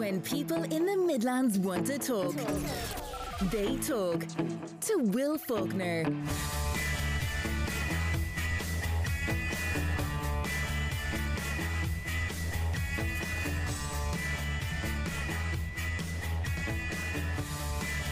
[0.00, 2.34] When people in the Midlands want to talk,
[3.50, 4.24] they talk
[4.80, 6.26] to Will Faughnan.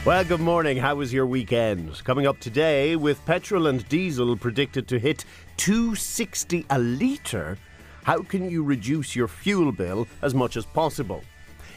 [0.04, 0.76] Well, good morning.
[0.76, 2.04] How was your weekend?
[2.04, 5.24] Coming up today with petrol and diesel predicted to hit
[5.56, 7.56] 260 a litre.
[8.04, 11.24] How can you reduce your fuel bill as much as possible?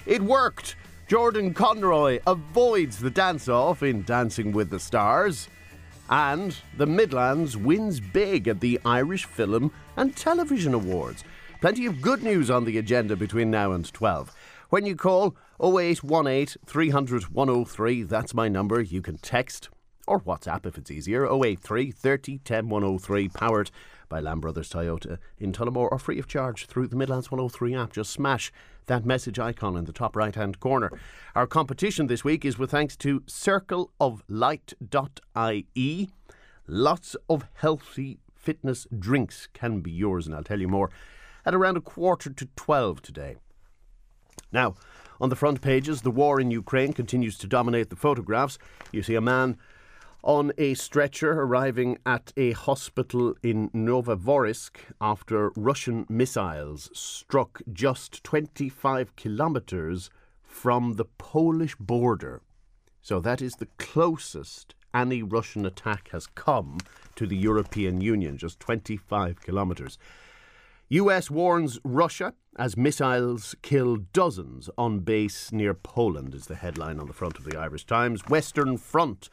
[0.06, 0.76] It worked.
[1.08, 5.48] Jordan Conroy avoids the dance off in Dancing with the Stars.
[6.10, 11.24] And the Midlands wins big at the Irish Film and Television Awards.
[11.62, 14.34] Plenty of good news on the agenda between now and 12.
[14.70, 18.82] When you call 0818 300 103, that's my number.
[18.82, 19.70] You can text
[20.08, 23.72] or WhatsApp if it's easier 083 30 10 103, powered
[24.12, 27.94] by Lamb Brothers Toyota in Tullamore or free of charge through the Midlands 103 app.
[27.94, 28.52] Just smash
[28.88, 30.92] that message icon in the top right hand corner.
[31.34, 36.10] Our competition this week is with thanks to circleoflight.ie.
[36.68, 40.92] Lots of healthy fitness drinks can be yours, and I'll tell you more
[41.46, 43.38] at around a quarter to 12 today.
[44.52, 44.76] Now,
[45.22, 48.58] on the front pages, the war in Ukraine continues to dominate the photographs.
[48.92, 49.58] You see a man
[50.24, 59.16] on a stretcher arriving at a hospital in Novovorosk after Russian missiles struck just 25
[59.16, 60.10] kilometres
[60.44, 62.42] from the Polish border.
[63.02, 66.78] So that is the closest any Russian attack has come
[67.16, 69.98] to the European Union, just 25 kilometres.
[70.90, 77.08] US warns Russia as missiles kill dozens on base near Poland, is the headline on
[77.08, 78.28] the front of the Irish Times.
[78.28, 79.30] Western Front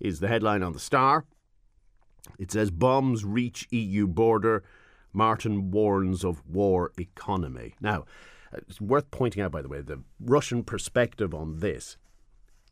[0.00, 1.24] is the headline on the Star.
[2.38, 4.62] It says bombs reach EU border.
[5.12, 7.74] Martin warns of war economy.
[7.80, 8.04] Now,
[8.52, 11.96] it's worth pointing out, by the way, the Russian perspective on this.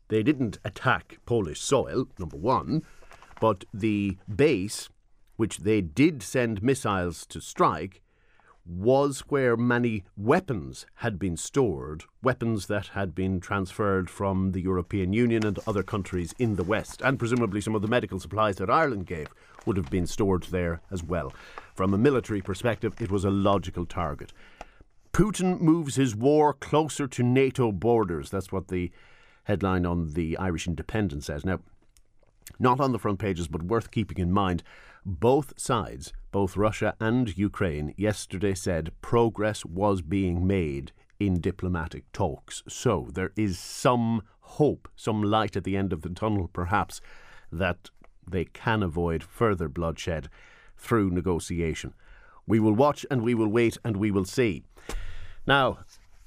[0.09, 2.83] They didn't attack Polish soil, number one,
[3.41, 4.89] but the base,
[5.35, 8.01] which they did send missiles to strike,
[8.65, 15.13] was where many weapons had been stored, weapons that had been transferred from the European
[15.13, 18.69] Union and other countries in the West, and presumably some of the medical supplies that
[18.69, 19.27] Ireland gave
[19.65, 21.33] would have been stored there as well.
[21.75, 24.33] From a military perspective, it was a logical target.
[25.13, 28.29] Putin moves his war closer to NATO borders.
[28.29, 28.91] That's what the
[29.43, 31.45] headline on the Irish Independent says.
[31.45, 31.59] Now,
[32.59, 34.63] not on the front pages, but worth keeping in mind.
[35.07, 42.63] Both sides, both Russia and Ukraine, yesterday said progress was being made in diplomatic talks.
[42.67, 47.01] So there is some hope, some light at the end of the tunnel, perhaps,
[47.51, 47.91] that
[48.27, 50.27] they can avoid further bloodshed
[50.75, 51.93] through negotiation.
[52.47, 54.63] We will watch and we will wait and we will see.
[55.45, 55.79] Now,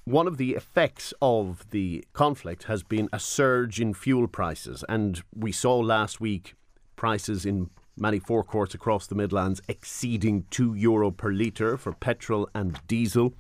[0.05, 5.21] one of the effects of the conflict has been a surge in fuel prices, and
[5.35, 6.55] we saw last week
[6.95, 7.71] prices in
[8.01, 13.35] many forecourts across the Midlands exceeding two euro per litre for petrol and diesel.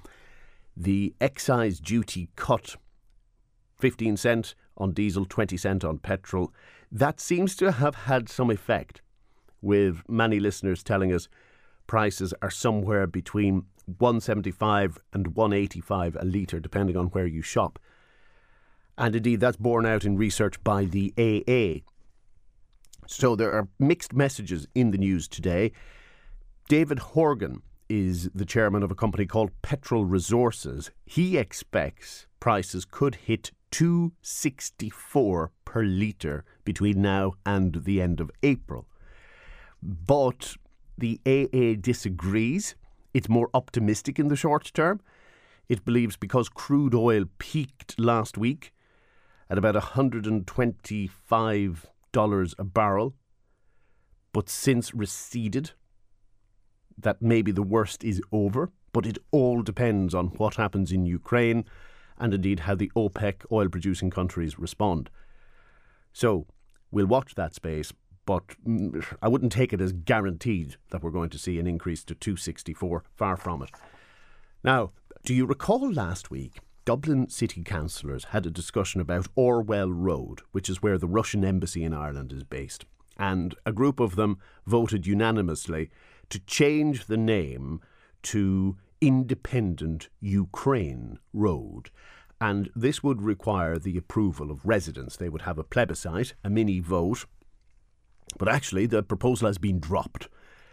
[0.77, 2.77] The excise duty cut
[3.79, 6.53] 15 cent on diesel, 20 cent on petrol.
[6.91, 9.03] That seems to have had some effect,
[9.61, 11.29] with many listeners telling us
[11.87, 17.79] prices are somewhere between 175 and 185 a litre, depending on where you shop.
[18.97, 21.85] And indeed, that's borne out in research by the AA.
[23.11, 25.73] So there are mixed messages in the news today.
[26.69, 30.91] David Horgan is the chairman of a company called Petrel Resources.
[31.07, 38.87] He expects prices could hit 264 per litre between now and the end of April.
[39.83, 40.57] But
[40.99, 42.75] the AA disagrees.
[43.15, 45.01] It's more optimistic in the short term.
[45.67, 48.75] It believes because crude oil peaked last week
[49.49, 51.87] at about $125
[52.59, 53.15] a barrel,
[54.33, 55.73] but since receded,
[56.97, 58.71] that maybe the worst is over.
[58.93, 61.65] But it all depends on what happens in Ukraine
[62.19, 65.11] and indeed how the OPEC oil producing countries respond.
[66.12, 66.47] So
[66.91, 67.93] we'll watch that space,
[68.26, 72.03] but mm, I wouldn't take it as guaranteed that we're going to see an increase
[72.05, 73.05] to 264.
[73.15, 73.70] Far from it.
[74.65, 74.91] Now,
[75.25, 76.59] do you recall last week?
[76.88, 81.85] Dublin city councillors had a discussion about Orwell Road, which is where the Russian embassy
[81.85, 82.87] in Ireland is based.
[83.19, 85.90] And a group of them voted unanimously
[86.31, 87.82] to change the name
[88.23, 91.90] to Independent Ukraine Road.
[92.40, 95.14] And this would require the approval of residents.
[95.14, 97.26] They would have a plebiscite, a mini vote.
[98.38, 100.31] But actually, the proposal has been dropped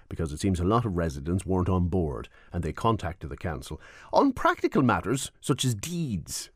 [0.09, 3.81] because it seems a lot of residents weren't on board and they contacted the council
[4.13, 6.49] on practical matters such as deeds.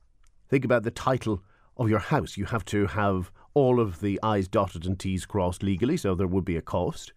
[0.50, 1.44] Think about the title
[1.78, 2.38] of your house.
[2.38, 6.28] You have to have all of the I's dotted and T's crossed legally, so there
[6.28, 7.13] would be a cost.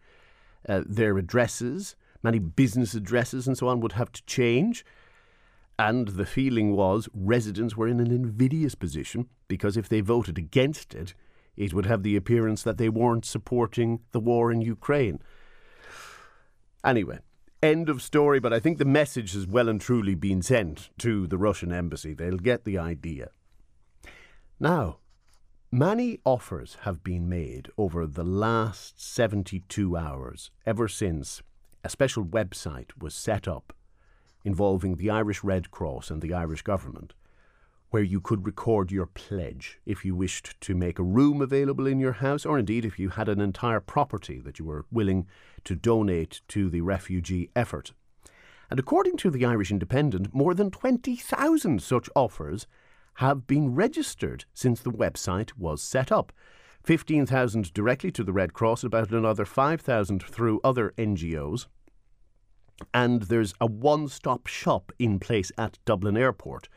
[0.68, 4.84] Uh, their addresses, many business addresses and so on, would have to change.
[5.78, 10.94] And the feeling was residents were in an invidious position because if they voted against
[10.94, 11.14] it,
[11.56, 15.20] it would have the appearance that they weren't supporting the war in Ukraine.
[16.84, 17.18] Anyway,
[17.62, 21.26] end of story, but I think the message has well and truly been sent to
[21.26, 22.12] the Russian embassy.
[22.12, 23.30] They'll get the idea.
[24.58, 24.98] Now,
[25.70, 31.42] many offers have been made over the last 72 hours, ever since
[31.84, 33.72] a special website was set up
[34.44, 37.14] involving the Irish Red Cross and the Irish government,
[37.92, 42.00] where you could record your pledge if you wished to make a room available in
[42.00, 45.26] your house, or indeed if you had an entire property that you were willing
[45.62, 47.92] to donate to the refugee effort.
[48.70, 52.66] And according to the Irish Independent, more than 20,000 such offers
[53.16, 56.32] have been registered since the website was set up.
[56.84, 61.66] 15,000 directly to the Red Cross, about another 5,000 through other NGOs.
[62.94, 66.70] And there's a one stop shop in place at Dublin Airport.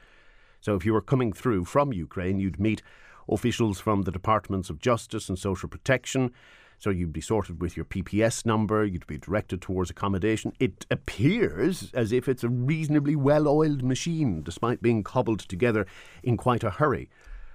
[0.65, 2.81] So if you were coming through from Ukraine, you'd meet
[3.29, 6.31] officials from the Departments of Justice and Social Protection.
[6.79, 10.53] So you'd be sorted with your PPS number, you'd be directed towards accommodation.
[10.59, 15.85] It appears as if it's a reasonably well oiled machine, despite being cobbled together
[16.23, 17.11] in quite a hurry.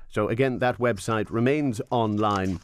[0.08, 2.60] So again, that website remains online.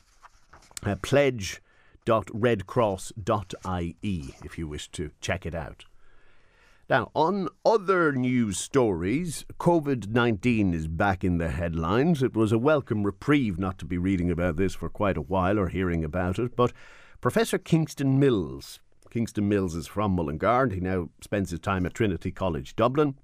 [0.85, 1.61] Uh, pledge
[2.07, 5.87] www.redcross.ie if you wish to check it out.
[6.89, 12.23] Now, on other news stories, COVID 19 is back in the headlines.
[12.23, 15.59] It was a welcome reprieve not to be reading about this for quite a while
[15.59, 16.73] or hearing about it, but
[17.21, 18.79] Professor Kingston Mills,
[19.11, 23.17] Kingston Mills is from Mullingar, and he now spends his time at Trinity College Dublin.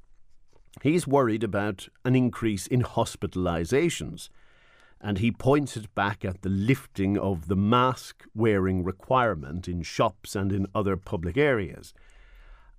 [0.82, 4.28] He's worried about an increase in hospitalisations
[5.02, 10.52] and he pointed back at the lifting of the mask wearing requirement in shops and
[10.52, 11.92] in other public areas.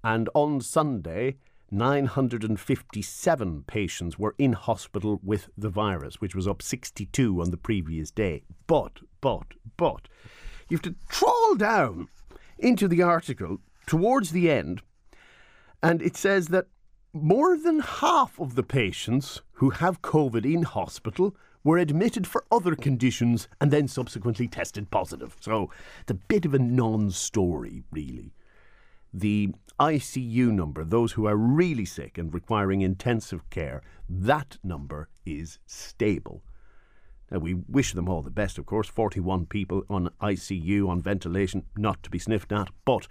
[0.03, 1.37] And on Sunday,
[1.71, 8.11] 957 patients were in hospital with the virus, which was up 62 on the previous
[8.11, 8.43] day.
[8.67, 9.47] But, but,
[9.77, 10.07] but,
[10.69, 12.09] you have to trawl down
[12.59, 14.81] into the article towards the end,
[15.81, 16.67] and it says that
[17.11, 22.75] more than half of the patients who have COVID in hospital were admitted for other
[22.75, 25.37] conditions and then subsequently tested positive.
[25.39, 25.69] So
[26.01, 28.33] it's a bit of a non story, really.
[29.13, 29.49] The
[29.79, 36.43] ICU number, those who are really sick and requiring intensive care, that number is stable.
[37.29, 38.87] Now, we wish them all the best, of course.
[38.87, 43.07] 41 people on ICU, on ventilation, not to be sniffed at, but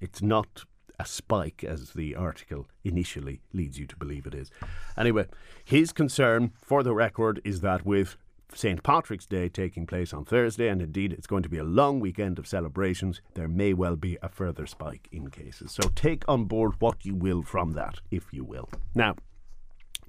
[0.00, 0.64] it's not
[0.98, 4.50] a spike as the article initially leads you to believe it is.
[4.96, 5.26] Anyway,
[5.64, 8.16] his concern, for the record, is that with
[8.54, 8.82] St.
[8.82, 12.38] Patrick's Day taking place on Thursday, and indeed it's going to be a long weekend
[12.38, 15.72] of celebrations, there may well be a further spike in cases.
[15.72, 18.70] So take on board what you will from that, if you will.
[18.94, 19.16] Now,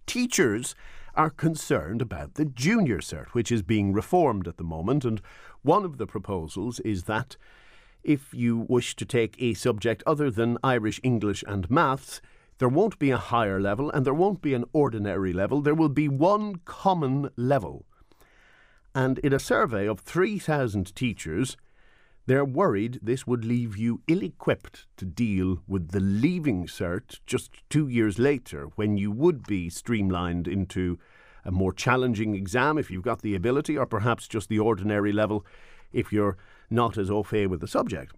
[0.06, 0.75] teachers
[1.16, 5.19] are concerned about the junior cert, which is being reformed at the moment, and
[5.63, 7.36] one of the proposals is that
[8.04, 12.22] if you wish to take a subject other than Irish, English, and maths,
[12.60, 15.62] there won't be a higher level and there won't be an ordinary level.
[15.62, 17.86] There will be one common level.
[18.98, 21.56] And in a survey of 3,000 teachers,
[22.25, 27.51] they're worried this would leave you ill equipped to deal with the leaving cert just
[27.70, 30.98] two years later when you would be streamlined into
[31.46, 35.46] a more challenging exam if you've got the ability, or perhaps just the ordinary level
[35.94, 36.36] if you're
[36.72, 38.16] not as au fait with the subject.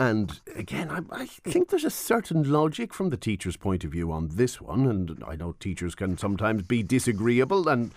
[0.00, 4.10] And again, I, I, think there's a certain logic from the teacher's point of view
[4.10, 4.88] on this one.
[4.88, 7.92] And I know teachers can sometimes be disagreeable, and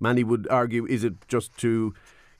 [0.00, 1.94] many would argue is it just to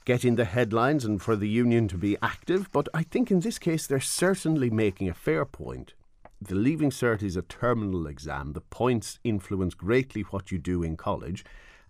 [0.04, 2.70] get in the headlines and for the union to be active?
[2.72, 5.94] But I think in this case, they're certainly making a fair point.
[6.40, 8.54] The Leaving Cert is a terminal exam.
[8.54, 11.44] The points influence greatly what you do in college.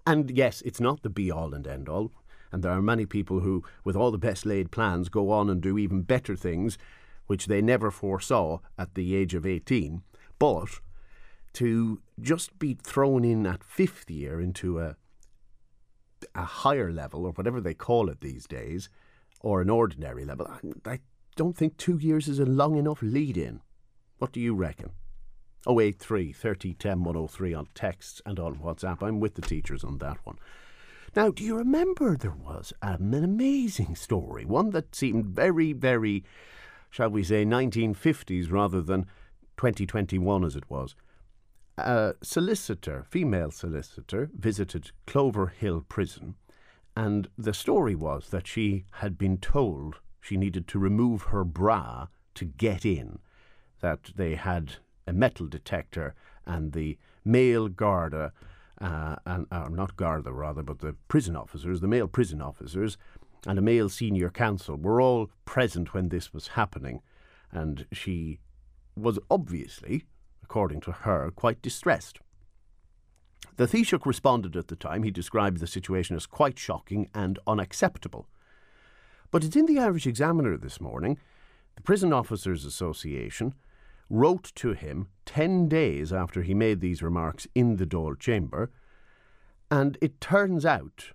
[0.05, 2.11] And yes, it's not the be all and end all.
[2.51, 5.61] And there are many people who, with all the best laid plans, go on and
[5.61, 6.79] do even better things,
[7.29, 10.03] which they never foresaw at the age of 18.
[10.41, 10.81] But
[11.55, 14.97] to just be thrown in at fifth year into a
[16.35, 18.89] a higher level or whatever they call it these days,
[19.41, 20.99] or an ordinary level, I, I
[21.37, 23.61] don't think two years is a long enough lead in.
[24.19, 24.91] What do you reckon?
[25.69, 29.03] 083 30 10 103 on texts and on WhatsApp.
[29.03, 30.39] I'm with the teachers on that one.
[31.17, 36.25] Now, do you remember there was an amazing story, one that seemed very, very,
[36.89, 39.07] shall we say, 1950s rather than
[39.57, 40.95] 2021 as it was,
[41.81, 46.37] a solicitor, female solicitor, visited Cloverhill Prison,
[46.97, 52.09] and the story was that she had been told she needed to remove her bra
[52.35, 53.19] to get in,
[53.81, 54.75] that they had
[55.07, 56.15] a metal detector,
[56.47, 58.33] and the male Garda,
[58.81, 62.97] uh, and uh, not Garda rather, but the prison officers, the male prison officers,
[63.47, 67.01] and a male senior counsel were all present when this was happening,
[67.51, 68.41] and she
[68.97, 70.05] was obviously,
[70.51, 72.19] according to her, quite distressed.
[73.55, 75.05] The Taoiseach responded at the time.
[75.05, 78.27] He described the situation as quite shocking and unacceptable.
[79.31, 81.19] But it's in the Irish Examiner this morning.
[81.77, 83.55] The Prison Officers Association
[84.09, 88.73] wrote to him 10 days after he made these remarks in the Dáil chamber,
[89.71, 91.13] and it turns out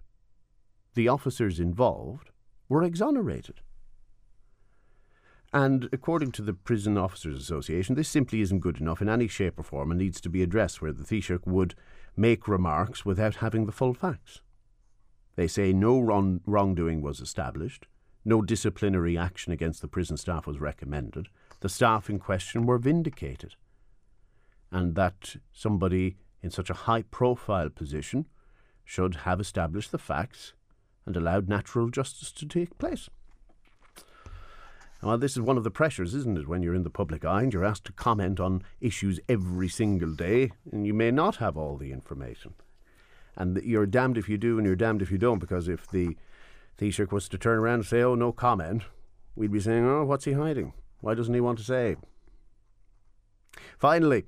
[0.94, 2.30] the officers involved
[2.70, 3.60] were exonerated.
[5.56, 9.58] And according to the Prison Officers Association, this simply isn't good enough in any shape
[9.58, 11.76] or form and needs to be addressed where the Taoiseach would
[12.18, 14.42] make remarks without having the full facts.
[15.38, 17.88] They say no wrong- wrongdoing was established,
[18.26, 21.30] no disciplinary action against the prison staff was recommended,
[21.62, 23.56] the staff in question were vindicated,
[24.74, 28.26] and that somebody in such a high profile position
[28.84, 30.52] should have established the facts
[31.06, 33.10] and allowed natural justice to take place.
[35.02, 37.44] Well, this is one of the pressures, isn't it, when you're in the public eye
[37.44, 41.58] and you're asked to comment on issues every single day, and you may not have
[41.58, 42.54] all the information.
[43.36, 46.16] And you're damned if you do and you're damned if you don't, because if the
[46.78, 48.84] Taoiseach was to turn around and say, oh, no comment,
[49.36, 50.74] we'd be saying, oh, what's he hiding?
[51.02, 51.98] Why doesn't he want to say?
[53.78, 54.26] Finally,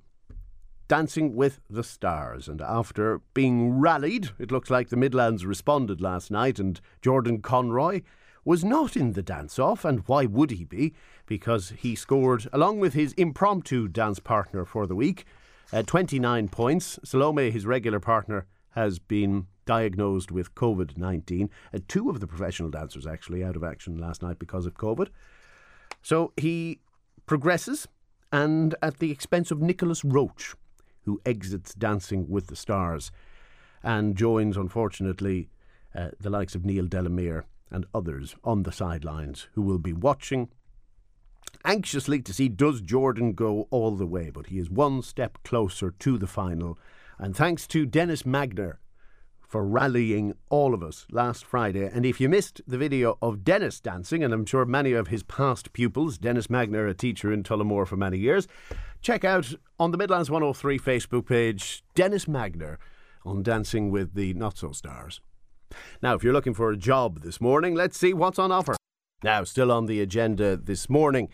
[0.87, 2.47] Dancing with the Stars.
[2.47, 8.01] And after being rallied, it looks like the Midlands responded last night, and Jordan Conroy
[8.47, 10.93] was not in the dance off, and why would he be?
[11.25, 15.25] Because he scored, along with his impromptu dance partner for the week,
[15.73, 16.97] uh, 29 points.
[17.03, 21.49] Salome, his regular partner, has been diagnosed with COVID 19.
[21.73, 25.09] Uh, two of the professional dancers actually out of action last night because of COVID.
[26.01, 26.79] So he
[27.25, 27.85] progresses,
[28.31, 30.55] and at the expense of Nicolas Roche,
[31.01, 33.11] who exits Dancing with the Stars
[33.83, 35.49] and joins, unfortunately,
[35.93, 40.49] uh, the likes of Neil Delamere and others on the sidelines who will be watching
[41.65, 45.91] anxiously to see does Jordan go all the way, but he is one step closer
[45.91, 46.77] to the final.
[47.19, 48.77] And thanks to Dennis Magner
[49.47, 51.89] for rallying all of us last Friday.
[51.91, 55.23] And if you missed the video of Dennis dancing, and I'm sure many of his
[55.23, 58.47] past pupils, Dennis Magner, a teacher in Tullamore for many years,
[59.01, 62.77] check out on the Midlands 103 Facebook page Dennis Magner
[63.25, 65.21] on Dancing with the Not So Stars.
[66.01, 68.75] Now, if you're looking for a job this morning, let's see what's on offer.
[69.23, 71.29] Now, still on the agenda this morning,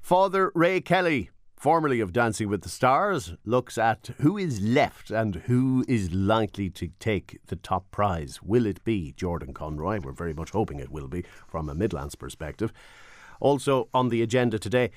[0.00, 5.36] Father Ray Kelly, formerly of Dancing with the Stars, looks at who is left and
[5.36, 8.40] who is likely to take the top prize.
[8.42, 10.00] Will it be Jordan Conroy?
[10.02, 12.72] We're very much hoping it will be from a Midlands perspective.
[13.40, 14.90] Also on the agenda today,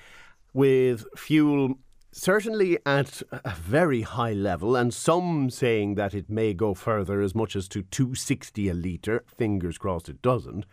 [0.54, 1.80] with fuel
[2.14, 7.36] certainly at a very high level, and some saying that it may go further as
[7.36, 9.24] much as to 260 a litre.
[9.28, 10.66] Fingers crossed it doesn't.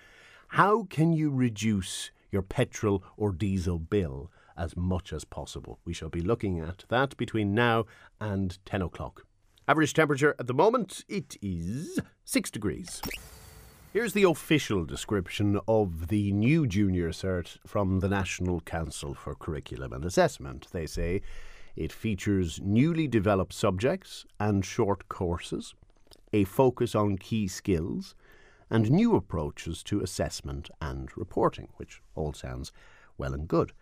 [0.48, 5.80] How can you reduce your petrol or diesel bill as much as possible?
[5.84, 7.86] We shall be looking at that between now
[8.20, 9.24] and 10 o'clock.
[9.66, 13.00] Average temperature at the moment, it is 6 degrees.
[13.92, 19.92] Here's the official description of the new junior cert from the National Council for Curriculum
[19.92, 20.68] and Assessment.
[20.70, 21.22] They say
[21.74, 25.74] it features newly developed subjects and short courses,
[26.32, 28.14] a focus on key skills,
[28.70, 32.70] and new approaches to assessment and reporting, which all sounds
[33.18, 33.72] well and good.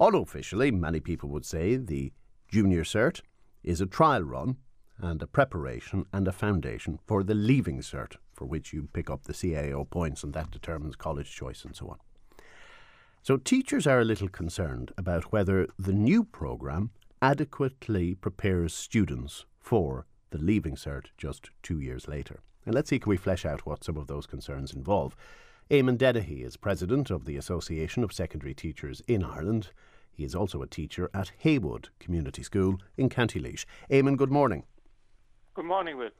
[0.00, 2.10] Unofficially, many people would say the
[2.48, 3.20] junior cert
[3.62, 4.56] is a trial run
[4.96, 9.24] and a preparation and a foundation for the leaving cert, for which you pick up
[9.24, 11.98] the CAO points and that determines college choice and so on.
[13.22, 16.90] So teachers are a little concerned about whether the new programme
[17.20, 22.40] adequately prepares students for the leaving cert just two years later.
[22.64, 25.16] And let's see can we flesh out what some of those concerns involve.
[25.70, 29.70] Eamon Dennehy is president of the Association of Secondary Teachers in Ireland.
[30.12, 33.64] He is also a teacher at Heywood Community School in County Laois.
[33.90, 34.64] Eamon, good morning.
[35.54, 36.10] Good morning, Will.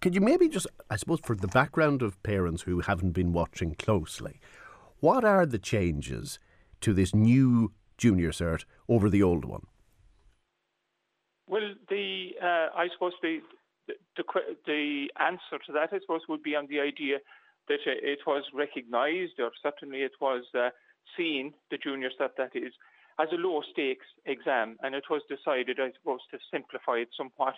[0.00, 3.74] Could you maybe just, I suppose, for the background of parents who haven't been watching
[3.74, 4.40] closely,
[5.00, 6.38] what are the changes
[6.80, 9.66] to this new junior cert over the old one?
[11.48, 13.40] Well, the uh, I suppose the,
[13.86, 14.24] the
[14.66, 17.18] the answer to that, I suppose, would be on the idea
[17.68, 20.70] that it was recognised, or certainly it was uh,
[21.16, 22.72] seen, the junior cert that is,
[23.18, 27.54] as a low stakes exam, and it was decided, I suppose, to simplify it somewhat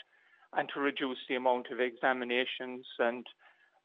[0.56, 3.26] and to reduce the amount of examinations and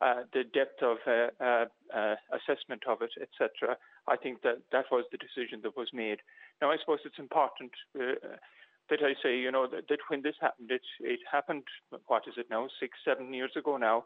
[0.01, 1.65] uh, the depth of uh, uh,
[1.96, 3.77] uh assessment of it, etc.
[4.08, 6.20] I think that that was the decision that was made.
[6.62, 8.38] Now, I suppose it's important uh,
[8.89, 11.63] that I say, you know, that, that, when this happened, it, it happened,
[12.08, 14.03] what is it now, six, seven years ago now,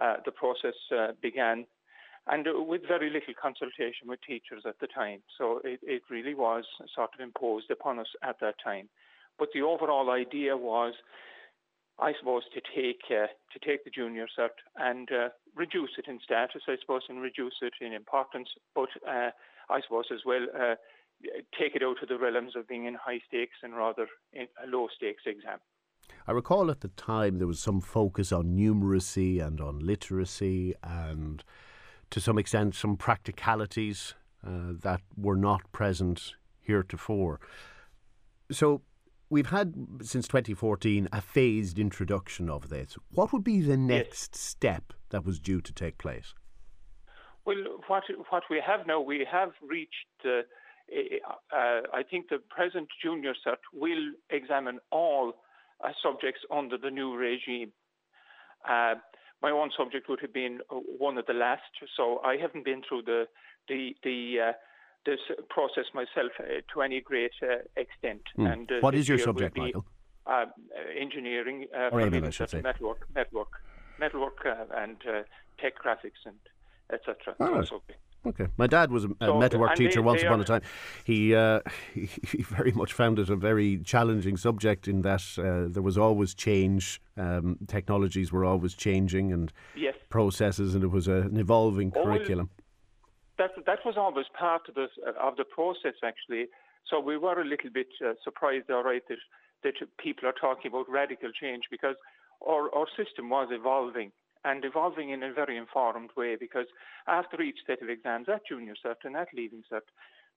[0.00, 0.74] uh, the process
[1.20, 1.66] began
[2.28, 5.22] and with very little consultation with teachers at the time.
[5.36, 8.88] So it, it really was sort of imposed upon us at that time.
[9.38, 10.94] But the overall idea was,
[12.02, 16.18] I suppose, to take uh, to take the junior cert and uh, reduce it in
[16.24, 18.48] status, I suppose, and reduce it in importance.
[18.74, 19.30] But uh,
[19.70, 20.74] I suppose as well uh,
[21.58, 24.88] take it out of the realms of being in high stakes and rather a low
[24.96, 25.60] stakes exam.
[26.26, 31.44] I recall at the time there was some focus on numeracy and on literacy and
[32.10, 37.40] to some extent some practicalities uh, that were not present heretofore.
[38.50, 38.82] So
[39.32, 42.96] we've had since 2014 a phased introduction of this.
[43.12, 44.40] What would be the next yes.
[44.40, 46.34] step that was due to take place?
[47.44, 47.56] Well,
[47.88, 50.12] what what we have now, we have reached.
[50.24, 50.42] Uh,
[51.50, 55.32] uh, I think the present junior cert will examine all
[55.82, 57.72] uh, subjects under the new regime.
[58.68, 58.94] Uh,
[59.40, 62.82] my own subject would have been uh, one of the last, so I haven't been
[62.86, 63.24] through the
[63.66, 64.52] the the uh,
[65.04, 68.22] this process myself uh, to any great uh, extent.
[68.38, 68.52] Mm.
[68.52, 69.84] And uh, what is your subject, Michael?
[70.26, 70.46] Uh,
[70.96, 72.60] engineering, or Amy, I should say.
[72.60, 73.48] network, network,
[73.98, 74.96] metalwork, and
[75.60, 76.36] tech graphics and
[76.92, 77.34] etc.
[78.24, 80.62] Okay, my dad was a, so, metalwork teacher they, once they upon a time.
[81.04, 81.60] He, uh,
[81.94, 85.98] he, he very much found it a very challenging subject in that uh, there was
[85.98, 87.00] always change.
[87.16, 89.94] Um, technologies were always changing and yes.
[90.08, 92.50] processes, and it was a, an evolving curriculum.
[93.38, 94.88] That that was always part of the
[95.20, 96.46] of the process actually.
[96.88, 99.18] So we were a little bit uh, surprised, all right, that
[99.64, 101.96] that people are talking about radical change because
[102.46, 104.12] our our system was evolving
[104.44, 106.66] and evolving in a very informed way because
[107.06, 109.86] after each set of exams at junior cert and at leaving cert,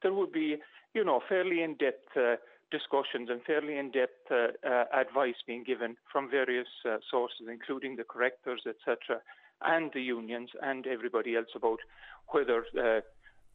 [0.03, 0.57] there would be,
[0.93, 2.35] you know, fairly in-depth uh,
[2.71, 8.03] discussions and fairly in-depth uh, uh, advice being given from various uh, sources, including the
[8.03, 9.21] correctors, etc.,
[9.61, 11.79] and the unions and everybody else about
[12.27, 13.01] whether uh,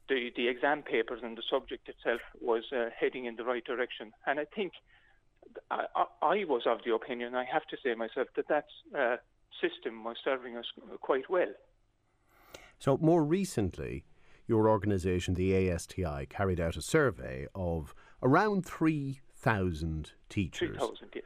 [0.08, 4.12] the, the exam papers and the subject itself was uh, heading in the right direction.
[4.26, 4.72] And I think
[5.70, 5.84] I,
[6.22, 9.20] I, was of the opinion, I have to say myself, that that's
[9.60, 10.64] system was serving us
[11.00, 11.52] quite well.
[12.78, 14.04] So, more recently,
[14.46, 20.78] your organisation, the ASTI, carried out a survey of around 3,000 teachers.
[20.78, 21.24] 3,000, yes.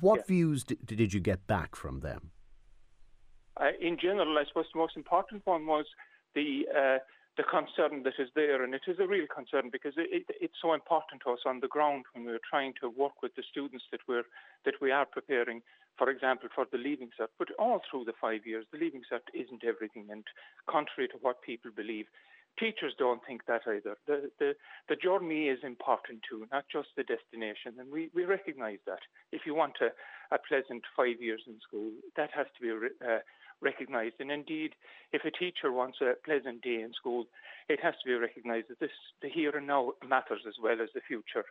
[0.00, 2.30] What views did, did you get back from them?
[3.60, 5.86] Uh, in general, I suppose the most important one was
[6.34, 6.98] the uh,
[7.36, 10.60] the concern that is there, and it is a real concern because it, it, it's
[10.60, 13.84] so important to us on the ground when we're trying to work with the students
[13.92, 14.24] that we're
[14.64, 15.62] that we are preparing
[16.00, 17.28] for example, for the Leaving Cert.
[17.38, 20.06] But all through the five years, the Leaving Cert isn't everything.
[20.10, 20.24] And
[20.66, 22.06] contrary to what people believe,
[22.58, 23.96] teachers don't think that either.
[24.06, 24.54] The, the,
[24.88, 27.76] the journey is important too, not just the destination.
[27.78, 29.00] And we, we recognize that.
[29.30, 29.92] If you want a,
[30.34, 32.70] a pleasant five years in school, that has to be
[33.04, 33.18] uh,
[33.60, 34.16] recognized.
[34.20, 34.72] And indeed,
[35.12, 37.26] if a teacher wants a pleasant day in school,
[37.68, 38.90] it has to be recognized that this,
[39.22, 41.44] the here and now matters as well as the future.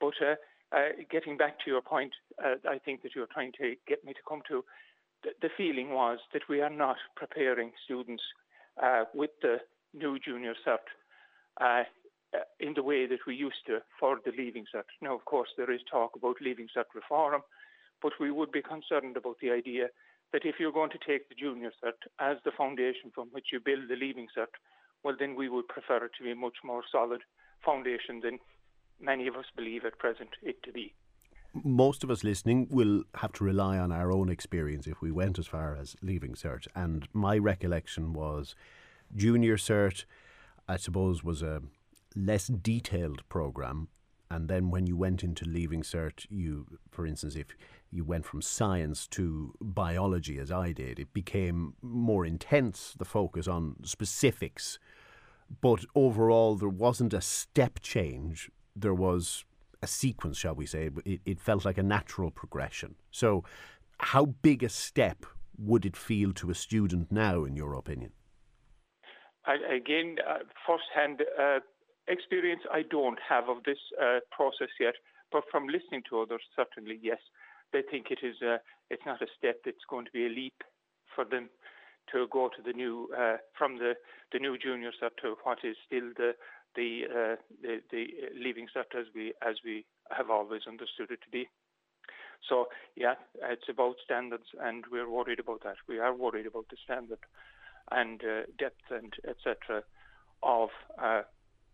[0.00, 0.34] But uh,
[0.76, 4.12] uh, getting back to your point, uh, I think that you're trying to get me
[4.12, 4.64] to come to,
[5.22, 8.22] the, the feeling was that we are not preparing students
[8.82, 9.58] uh, with the
[9.94, 10.86] new junior cert
[11.60, 11.84] uh,
[12.34, 14.84] uh, in the way that we used to for the leaving cert.
[15.00, 17.42] Now, of course, there is talk about leaving cert reform,
[18.00, 19.88] but we would be concerned about the idea
[20.32, 23.60] that if you're going to take the junior cert as the foundation from which you
[23.60, 24.52] build the leaving cert,
[25.04, 27.20] well, then we would prefer it to be a much more solid
[27.64, 28.38] foundation than
[29.00, 30.94] many of us believe at present it to be.
[31.54, 35.38] Most of us listening will have to rely on our own experience if we went
[35.38, 36.66] as far as leaving cert.
[36.74, 38.54] And my recollection was
[39.14, 40.04] junior cert,
[40.66, 41.62] I suppose, was a
[42.16, 43.88] less detailed program.
[44.32, 47.48] And then when you went into leaving cert, you, for instance, if
[47.90, 53.46] you went from science to biology, as I did, it became more intense, the focus
[53.46, 54.78] on specifics.
[55.60, 59.44] But overall, there wasn't a step change there was
[59.82, 60.90] a sequence, shall we say.
[61.04, 62.94] It, it felt like a natural progression.
[63.10, 63.44] So,
[63.98, 65.26] how big a step
[65.58, 68.12] would it feel to a student now, in your opinion?
[69.44, 71.58] I, again, uh, first-hand uh,
[72.08, 74.94] experience I don't have of this uh, process yet,
[75.30, 77.18] but from listening to others, certainly yes,
[77.72, 78.36] they think it is.
[78.42, 78.58] A, uh,
[78.90, 80.62] it's not a step; it's going to be a leap
[81.14, 81.48] for them
[82.12, 83.94] to go to the new uh, from the
[84.32, 86.32] the new junior cert to what is still the
[86.74, 91.30] the, uh, the, the leaving cert as we as we have always understood it to
[91.30, 91.48] be.
[92.48, 95.76] So yeah, it's about standards, and we're worried about that.
[95.88, 97.20] We are worried about the standard
[97.90, 99.82] and uh, depth and etc.
[100.42, 101.22] of uh,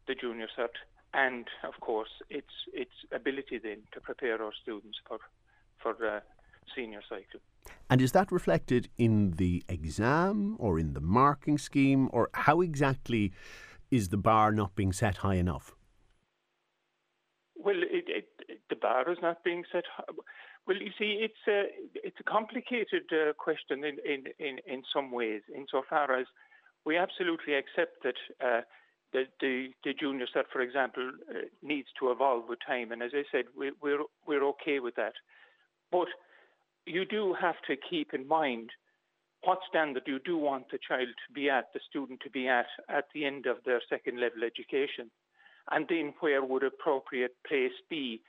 [0.08, 0.76] the junior cert,
[1.14, 5.18] and of course its its ability then to prepare our students for
[5.82, 6.14] for the
[6.74, 7.40] senior cycle.
[7.90, 13.32] And is that reflected in the exam or in the marking scheme, or how exactly
[13.90, 15.74] is the bar not being set high enough?
[17.56, 20.04] Well, it, it, it, the bar is not being set high.
[20.66, 21.60] Well, you see, it's a
[22.06, 26.26] it's a complicated uh, question in, in, in, in some ways, insofar as
[26.84, 28.60] we absolutely accept that uh,
[29.12, 33.12] the, the, the junior set, for example, uh, needs to evolve with time, and as
[33.14, 35.14] I said, we, we're we're okay with that.
[35.90, 36.08] But
[36.86, 38.70] you do have to keep in mind
[39.44, 42.66] what standard you do want the child to be at, the student to be at,
[42.88, 45.10] at the end of their second level education,
[45.70, 48.20] and then where would appropriate place be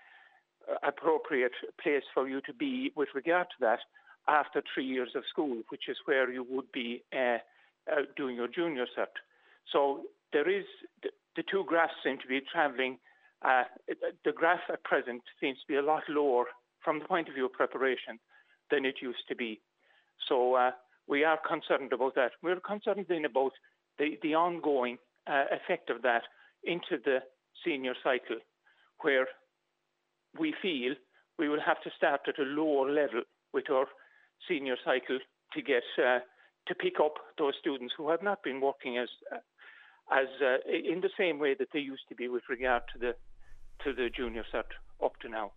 [0.83, 3.79] appropriate place for you to be with regard to that
[4.27, 7.37] after three years of school, which is where you would be uh,
[7.91, 9.15] uh, doing your junior cert.
[9.71, 10.01] So
[10.33, 10.65] there is
[11.03, 12.97] the, the two graphs seem to be travelling.
[13.43, 13.63] Uh,
[14.25, 16.45] the graph at present seems to be a lot lower
[16.83, 18.19] from the point of view of preparation
[18.71, 19.59] than it used to be.
[20.27, 20.71] So uh,
[21.07, 22.31] we are concerned about that.
[22.43, 23.51] We're concerned then about
[23.97, 26.23] the, the ongoing uh, effect of that
[26.63, 27.19] into the
[27.65, 28.37] senior cycle,
[29.01, 29.27] where
[30.37, 30.93] we feel
[31.37, 33.21] we will have to start at a lower level
[33.53, 33.85] with our
[34.47, 35.19] senior cycle
[35.53, 36.19] to get uh,
[36.67, 39.09] to pick up those students who have not been working as
[40.11, 43.15] as uh, in the same way that they used to be with regard to the
[43.83, 44.71] to the junior cert
[45.03, 45.51] up to now.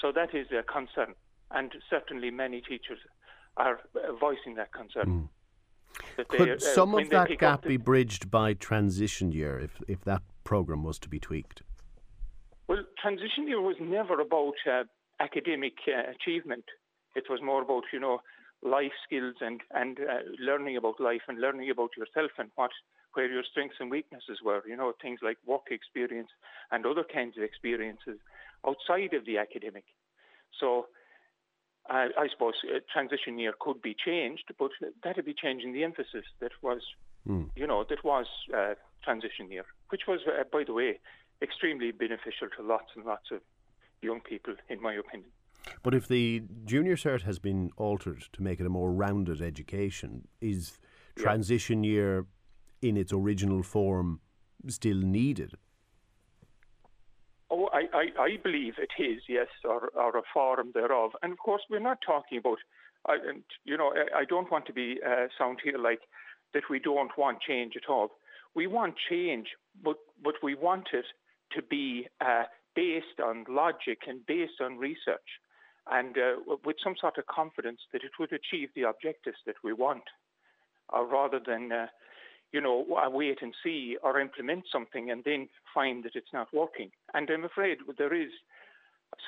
[0.00, 1.14] So that is a concern,
[1.50, 2.98] and certainly many teachers
[3.56, 5.06] are uh, voicing that concern.
[5.06, 5.28] Mm.
[6.28, 10.82] Could uh, some of that gap be bridged by transition year if if that program
[10.84, 11.62] was to be tweaked?
[12.68, 14.84] Well, transition year was never about uh,
[15.20, 16.64] academic uh, achievement.
[17.14, 18.20] It was more about, you know,
[18.62, 22.72] life skills and and uh, learning about life and learning about yourself and what
[23.16, 24.62] where your strengths and weaknesses were.
[24.66, 26.30] You know, things like work experience
[26.70, 28.18] and other kinds of experiences
[28.66, 29.84] outside of the academic.
[30.60, 30.86] So.
[31.88, 34.72] I suppose uh, transition year could be changed, but
[35.04, 36.80] that'd be changing the emphasis that was,
[37.28, 37.48] mm.
[37.54, 38.74] you know, that was uh,
[39.04, 40.98] transition year, which was, uh, by the way,
[41.40, 43.40] extremely beneficial to lots and lots of
[44.02, 45.30] young people, in my opinion.
[45.84, 50.26] But if the junior cert has been altered to make it a more rounded education,
[50.40, 50.78] is
[51.16, 51.90] transition yeah.
[51.92, 52.26] year
[52.82, 54.20] in its original form
[54.68, 55.54] still needed?
[57.50, 61.12] Oh, I, I, I believe it is, yes, or, or a form thereof.
[61.22, 62.58] And of course, we're not talking about,
[63.06, 63.18] I,
[63.64, 66.00] you know, I, I don't want to be uh, sound here like
[66.54, 68.10] that we don't want change at all.
[68.54, 69.48] We want change,
[69.82, 71.04] but, but we want it
[71.52, 75.28] to be uh, based on logic and based on research
[75.90, 79.72] and uh, with some sort of confidence that it would achieve the objectives that we
[79.72, 80.02] want,
[80.94, 81.86] uh, rather than, uh,
[82.56, 86.90] you know, wait and see or implement something and then find that it's not working.
[87.12, 88.30] And I'm afraid there is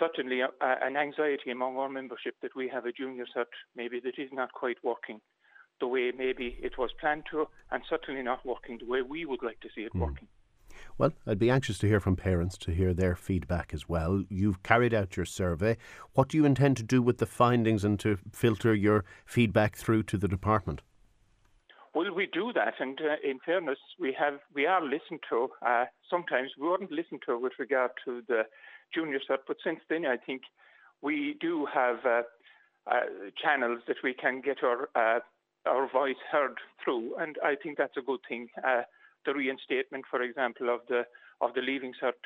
[0.00, 4.18] certainly a, an anxiety among our membership that we have a junior cert maybe that
[4.18, 5.20] is not quite working
[5.78, 9.42] the way maybe it was planned to, and certainly not working the way we would
[9.42, 10.00] like to see it mm.
[10.00, 10.26] working.
[10.96, 14.24] Well, I'd be anxious to hear from parents to hear their feedback as well.
[14.30, 15.76] You've carried out your survey.
[16.14, 20.04] What do you intend to do with the findings and to filter your feedback through
[20.04, 20.80] to the department?
[22.18, 25.50] We do that, and uh, in fairness, we have we are listened to.
[25.64, 28.42] Uh, sometimes we weren't listened to with regard to the
[28.92, 30.42] junior cert, but since then, I think
[31.00, 32.22] we do have uh,
[32.90, 35.20] uh channels that we can get our uh,
[35.64, 38.48] our voice heard through, and I think that's a good thing.
[38.66, 38.82] Uh,
[39.24, 41.02] the reinstatement, for example, of the
[41.40, 42.18] of the leaving cert,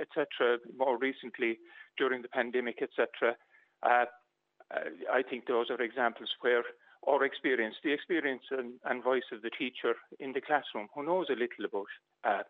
[0.00, 0.58] etc.
[0.78, 1.58] More recently,
[1.98, 3.34] during the pandemic, etc.
[3.82, 6.62] I think those are examples where
[7.06, 11.26] our experience, the experience and, and, voice of the teacher in the classroom who knows
[11.30, 11.86] a little about
[12.24, 12.42] uh,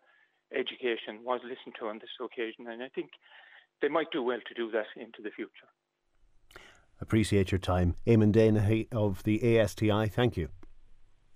[0.55, 3.09] education was listened to on this occasion, and I think
[3.81, 5.69] they might do well to do that into the future.
[7.01, 7.95] Appreciate your time.
[8.05, 10.49] Eamon Dennehy of the ASTI, thank you.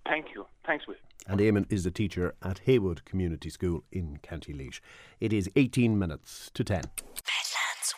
[0.06, 0.46] Thank you.
[0.66, 0.96] Thanks, Will.
[1.28, 4.80] And Eamon is a teacher at Heywood Community School in County Laois.
[5.20, 6.78] It is 18 minutes to 10.
[6.78, 7.94] Midlands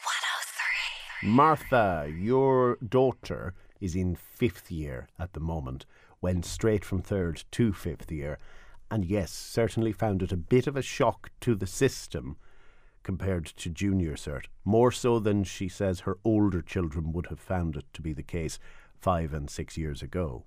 [1.22, 1.30] 103.
[1.30, 5.86] Martha, your daughter is in fifth year at the moment,
[6.22, 8.38] went straight from third to fifth year,
[8.92, 12.38] and yes, certainly found it a bit of a shock to the system
[13.04, 17.76] compared to junior cert, more so than she says her older children would have found
[17.76, 18.60] it to be the case
[19.00, 20.44] five and six years ago.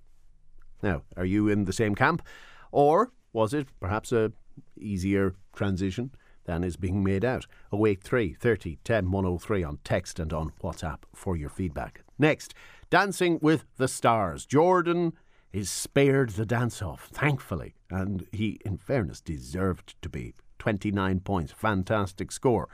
[0.82, 2.22] Now, are you in the same camp?
[2.70, 4.32] Or was it perhaps a
[4.78, 6.10] easier transition
[6.44, 7.46] than is being made out.
[7.72, 12.02] 083 30 10 103 on text and on WhatsApp for your feedback.
[12.18, 12.54] Next,
[12.92, 14.44] Dancing with the Stars.
[14.44, 15.14] Jordan
[15.50, 20.34] is spared the dance off, thankfully, and he, in fairness, deserved to be.
[20.58, 22.68] 29 points, fantastic score.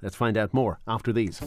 [0.00, 1.42] Let's find out more after these.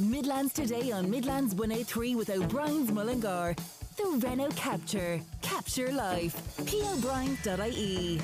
[0.00, 3.54] Midlands today on Midlands 103 with O'Brien's Mullingar.
[3.96, 5.22] The Renault Captur.
[5.40, 6.34] Capture life.
[6.66, 8.20] PO'Brien.ie.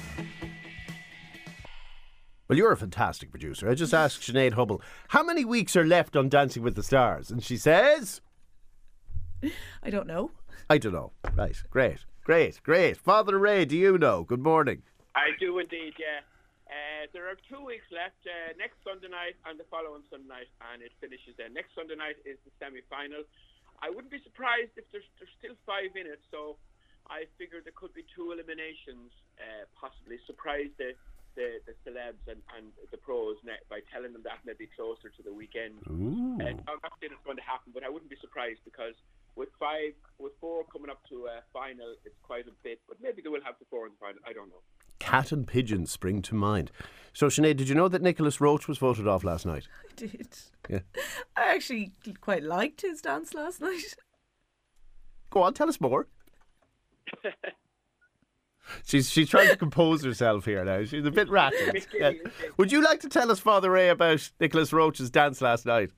[2.48, 3.70] Well, you're a fantastic producer.
[3.70, 7.30] I just asked Sinead Hubble, how many weeks are left on Dancing with the Stars?
[7.30, 8.22] And she says,
[9.82, 10.30] I don't know.
[10.70, 11.12] I don't know.
[11.36, 12.96] Right, great, great, great.
[12.96, 14.24] Father Ray, do you know?
[14.24, 14.82] Good morning.
[15.14, 16.24] I do indeed, yeah.
[16.66, 18.18] Uh, there are two weeks left.
[18.26, 21.48] Uh, next Sunday night and the following Sunday night, and it finishes there.
[21.48, 23.22] Next Sunday night is the semi-final.
[23.84, 26.56] I wouldn't be surprised if there's, there's still five in it, so
[27.06, 30.18] I figure there could be two eliminations, uh, possibly.
[30.26, 30.96] Surprise the,
[31.36, 33.36] the, the celebs and, and the pros
[33.70, 35.78] by telling them that maybe closer to the weekend.
[35.92, 36.40] Ooh.
[36.40, 38.96] Uh, I'm not saying it's going to happen, but I wouldn't be surprised because
[39.36, 42.80] with five, with four coming up to a final, it's quite a bit.
[42.88, 44.20] But maybe they will have the four in the final.
[44.26, 44.62] I don't know.
[44.98, 46.72] Cat and pigeon spring to mind.
[47.12, 49.68] So, Sinead, did you know that Nicolas Roche was voted off last night?
[49.84, 50.28] I did.
[50.68, 50.80] Yeah.
[51.36, 53.94] I actually quite liked his dance last night.
[55.30, 56.08] Go on, tell us more.
[58.84, 60.84] she's she's trying to compose herself here now.
[60.84, 61.86] She's a bit rattled.
[61.92, 62.12] Yeah.
[62.56, 65.90] Would you like to tell us, Father Ray, about Nicolas Roche's dance last night?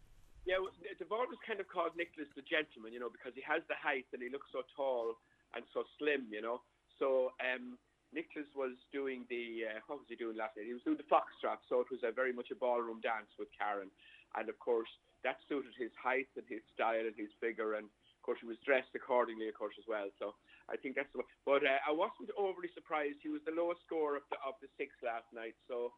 [0.45, 3.63] Yeah, well, they've always kind of called Nicolas the gentleman, you know, because he has
[3.71, 5.15] the height and he looks so tall
[5.55, 6.61] and so slim, you know.
[6.99, 7.79] So um,
[8.11, 10.67] Nicolas was doing the uh, what was he doing last night?
[10.67, 13.49] He was doing the foxtrot, so it was a very much a ballroom dance with
[13.55, 13.93] Karen,
[14.35, 14.91] and of course
[15.23, 18.59] that suited his height and his style and his figure, and of course he was
[18.65, 20.11] dressed accordingly, of course as well.
[20.19, 20.35] So
[20.67, 21.23] I think that's the.
[21.45, 23.21] But uh, I wasn't overly surprised.
[23.23, 25.93] He was the lowest score of the of the six last night, so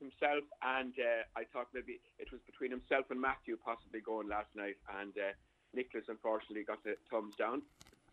[0.00, 4.48] himself and uh, I thought maybe it was between himself and Matthew possibly going last
[4.56, 5.32] night, and uh,
[5.74, 7.62] Nicolas unfortunately got the thumbs down.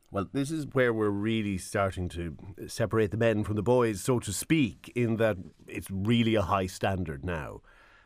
[0.10, 4.20] Well, this is where we're really starting to separate the men from the boys, so
[4.20, 7.62] to speak, in that it's really a high standard now.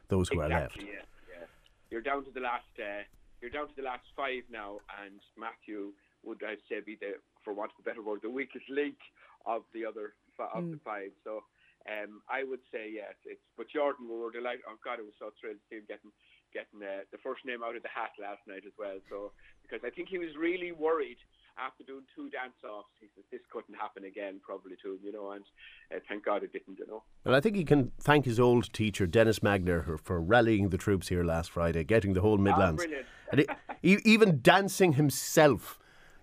[0.08, 0.78] Those who exactly, are left.
[0.78, 1.46] Yeah, yeah.
[1.92, 2.66] You're down to the last.
[2.80, 3.04] Uh,
[3.40, 7.14] you're down to the last five now, and Matthew would I say be the,
[7.44, 8.98] for want of a better word, the weakest link
[9.46, 10.72] of the other of mm.
[10.72, 11.12] the five.
[11.24, 11.44] So.
[11.90, 13.16] Um, I would say yes.
[13.26, 14.62] It's but Jordan, we were delighted.
[14.70, 16.12] Oh God, it was so thrilled to see him getting
[16.54, 19.00] getting uh, the first name out of the hat last night as well.
[19.10, 19.32] So
[19.64, 21.18] because I think he was really worried
[21.58, 25.12] after doing two dance offs, he says this couldn't happen again, probably to him, you
[25.12, 25.44] know, and
[25.94, 27.04] uh, thank God it didn't, you know.
[27.26, 31.10] Well, I think he can thank his old teacher, Dennis Magner, for rallying the troops
[31.10, 32.84] here last Friday, getting the whole Ah, Midlands.
[32.84, 33.06] brilliant.
[33.32, 33.46] and
[33.82, 35.80] he, even dancing himself,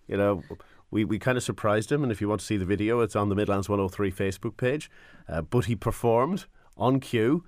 [0.07, 0.43] you know.
[0.91, 3.15] We, we kind of surprised him, and if you want to see the video, it's
[3.15, 4.91] on the Midlands 103 Facebook page.
[5.29, 6.47] Uh, but he performed
[6.77, 7.45] on cue.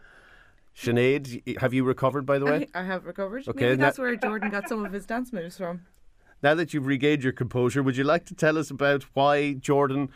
[0.76, 2.68] Sinead, have you recovered, by the way?
[2.74, 3.48] I, I have recovered.
[3.48, 5.82] Okay, Maybe now- that's where Jordan got some of his dance moves from.
[6.42, 10.08] Now that you've regained your composure, would you like to tell us about why Jordan,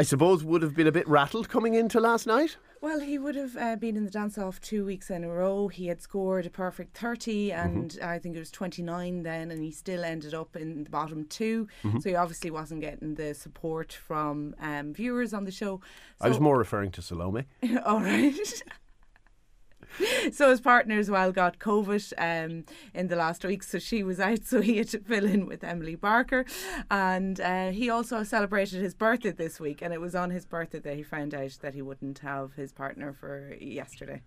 [0.00, 2.56] I suppose, would have been a bit rattled coming into last night?
[2.80, 5.68] Well, he would have uh, been in the dance off two weeks in a row.
[5.68, 9.70] He had scored a perfect 30, and I think it was 29 then, and he
[9.70, 11.68] still ended up in the bottom 2
[12.00, 15.82] So he obviously wasn't getting the support from um, viewers on the show.
[16.18, 17.44] I was more referring to Salome.
[17.84, 18.62] All right.
[20.32, 24.20] so his partner as well got COVID um, in the last week, so she was
[24.20, 26.44] out, so he had to fill in with Emily Barker,
[26.90, 30.80] and uh, he also celebrated his birthday this week, and it was on his birthday
[30.80, 34.22] that he found out that he wouldn't have his partner for yesterday.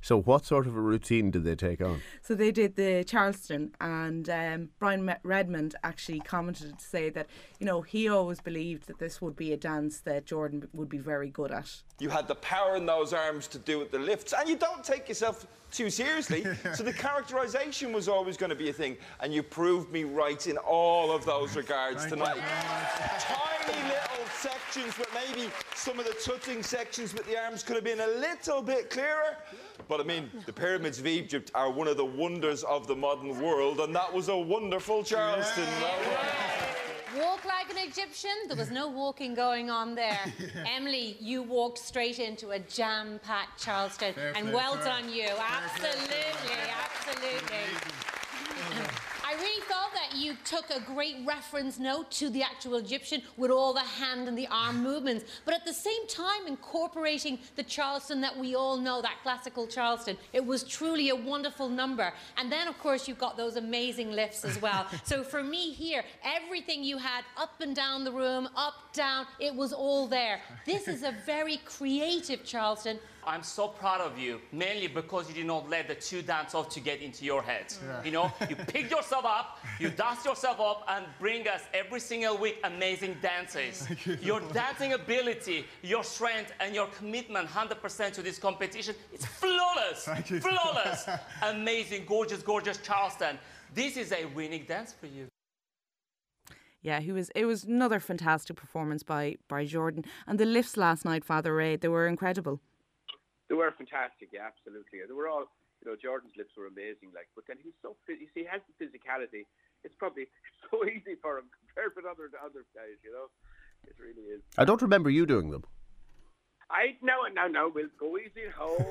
[0.00, 2.00] So, what sort of a routine did they take on?
[2.22, 7.26] So they did the Charleston, and um, Brian Redmond actually commented to say that
[7.58, 10.98] you know he always believed that this would be a dance that Jordan would be
[10.98, 11.82] very good at.
[11.98, 14.84] You had the power in those arms to do it, the lifts, and you don't
[14.84, 16.44] take yourself too seriously.
[16.74, 20.46] so the characterization was always going to be a thing, and you proved me right
[20.46, 22.38] in all of those regards tonight.
[23.18, 27.84] Tiny little sections, but maybe some of the tutting sections with the arms could have
[27.84, 29.36] been a little bit clearer.
[29.88, 33.40] But I mean, the pyramids of Egypt are one of the wonders of the modern
[33.40, 35.64] world, and that was a wonderful Charleston.
[35.64, 36.87] Done.
[37.18, 38.30] Walk like an Egyptian.
[38.46, 40.20] There was no walking going on there.
[40.76, 44.84] Emily, you walked straight into a jam-packed Charleston, and play well her.
[44.84, 45.28] done you.
[45.38, 46.24] Absolutely,
[46.84, 48.98] absolutely.
[49.28, 53.50] I really thought that you took a great reference note to the actual Egyptian with
[53.50, 58.22] all the hand and the arm movements, but at the same time incorporating the Charleston
[58.22, 60.16] that we all know, that classical Charleston.
[60.32, 62.14] It was truly a wonderful number.
[62.38, 64.86] And then, of course, you've got those amazing lifts as well.
[65.04, 69.54] so for me here, everything you had up and down the room, up, down, it
[69.54, 70.40] was all there.
[70.64, 72.98] This is a very creative Charleston.
[73.28, 76.70] I'm so proud of you, mainly because you did not let the two dance off
[76.70, 77.74] to get into your head.
[78.02, 82.38] You know, you pick yourself up, you dust yourself up, and bring us every single
[82.38, 83.86] week amazing dances.
[84.22, 90.04] Your dancing ability, your strength, and your commitment 100% to this competition, it's flawless.
[90.04, 90.40] Thank you.
[90.40, 91.06] Flawless.
[91.42, 93.38] Amazing, gorgeous, gorgeous Charleston.
[93.74, 95.26] This is a winning dance for you.
[96.80, 97.28] Yeah, he was.
[97.34, 101.76] It was another fantastic performance by by Jordan, and the lifts last night, Father Ray,
[101.76, 102.60] they were incredible.
[103.48, 105.00] They were fantastic, yeah, absolutely.
[105.00, 105.48] They were all,
[105.80, 108.48] you know, Jordan's lips were amazing, like, but then he's so, fit- you see, he
[108.48, 109.48] has the physicality.
[109.84, 110.28] It's probably
[110.68, 113.32] so easy for him compared with other other guys, you know.
[113.86, 114.42] It really is.
[114.58, 115.64] I don't remember you doing them.
[116.68, 117.72] I no, no, no.
[117.72, 118.44] We'll go easy.
[118.58, 118.84] Hold.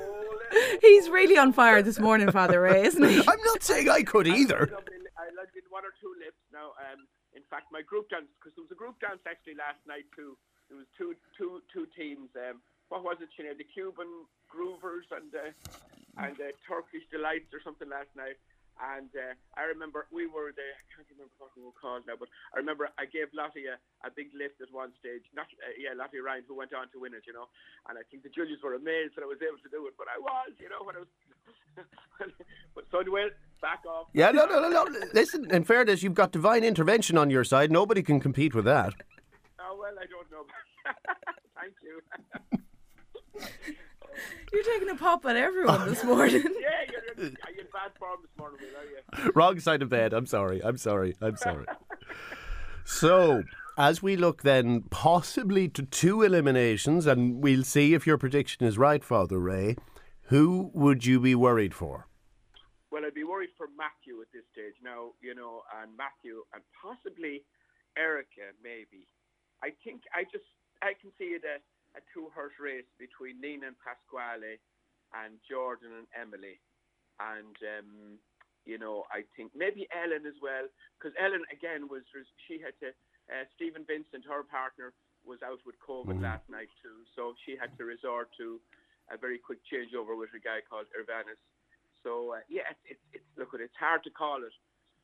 [0.82, 3.18] He's really on fire this morning, Father Ray, isn't he?
[3.28, 4.72] I'm not saying I could either.
[5.16, 6.74] I I did one or two lips now.
[6.82, 10.10] Um, in fact, my group dance because there was a group dance actually last night
[10.16, 10.34] too.
[10.68, 12.28] There was two, two, two teams.
[12.34, 13.28] Um, what was it?
[13.38, 15.52] You know, the Cuban Groovers and uh,
[16.18, 18.36] and uh, Turkish Delights or something last night.
[18.78, 22.14] And uh, I remember we were the I can't remember what we were called now,
[22.14, 23.74] but I remember I gave Lottie a,
[24.06, 25.26] a big lift at one stage.
[25.34, 27.50] Not uh, yeah, Lottie Ryan, who went on to win it, you know.
[27.90, 30.06] And I think the judges were amazed that I was able to do it, but
[30.06, 31.10] I was, you know, when I was.
[32.74, 33.30] but so well,
[33.62, 34.06] back off.
[34.14, 34.86] Yeah, no, no, no, no.
[35.12, 37.70] Listen, in fairness, you've got divine intervention on your side.
[37.70, 38.94] Nobody can compete with that.
[39.58, 40.46] Oh well, I don't know.
[41.58, 41.98] Thank you.
[44.52, 46.42] You're taking a pop at everyone this morning.
[46.60, 49.32] yeah, you're, you're, you're in bad form this morning, Will, are you?
[49.34, 50.12] Wrong side of bed.
[50.12, 50.62] I'm sorry.
[50.64, 51.16] I'm sorry.
[51.20, 51.66] I'm sorry.
[52.84, 53.42] So,
[53.76, 58.78] as we look then possibly to two eliminations, and we'll see if your prediction is
[58.78, 59.76] right, Father Ray,
[60.22, 62.06] who would you be worried for?
[62.90, 66.62] Well, I'd be worried for Matthew at this stage now, you know, and Matthew and
[66.80, 67.44] possibly
[67.98, 69.04] Erica, maybe.
[69.62, 70.48] I think I just
[70.80, 71.42] I can see it
[71.98, 74.62] a, two horse race between Nina and Pasquale
[75.12, 76.62] and Jordan and Emily.
[77.18, 77.90] And um,
[78.62, 82.06] you know, I think maybe Ellen as well, because Ellen again was
[82.46, 82.94] she had to
[83.28, 84.94] uh, Stephen Vincent, her partner,
[85.26, 88.56] was out with COVID last night too, so she had to resort to
[89.12, 91.40] a very quick changeover with a guy called Irvanis.
[92.00, 94.54] So uh, yeah, it's, it's it's look, it's hard to call it.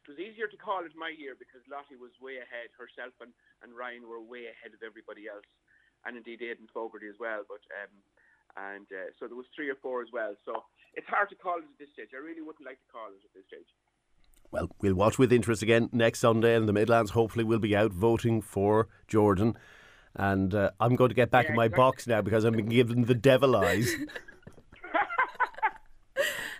[0.04, 2.68] It was easier to call it my year because Lottie was way ahead.
[2.76, 3.32] Herself and,
[3.64, 5.48] and Ryan were way ahead of everybody else,
[6.06, 7.42] and indeed Aidan Fogarty as well.
[7.48, 7.90] But um,
[8.74, 10.34] and uh, so there was three or four as well.
[10.44, 10.64] So
[10.94, 12.10] it's hard to call it at this stage.
[12.14, 13.66] I really wouldn't like to call it at this stage.
[14.50, 17.92] Well, we'll watch with interest again next Sunday, and the Midlands hopefully we'll be out
[17.92, 19.56] voting for Jordan.
[20.14, 21.82] And uh, I'm going to get back Yeah, in my exactly.
[21.82, 23.92] box now because I'm being given the devil eyes.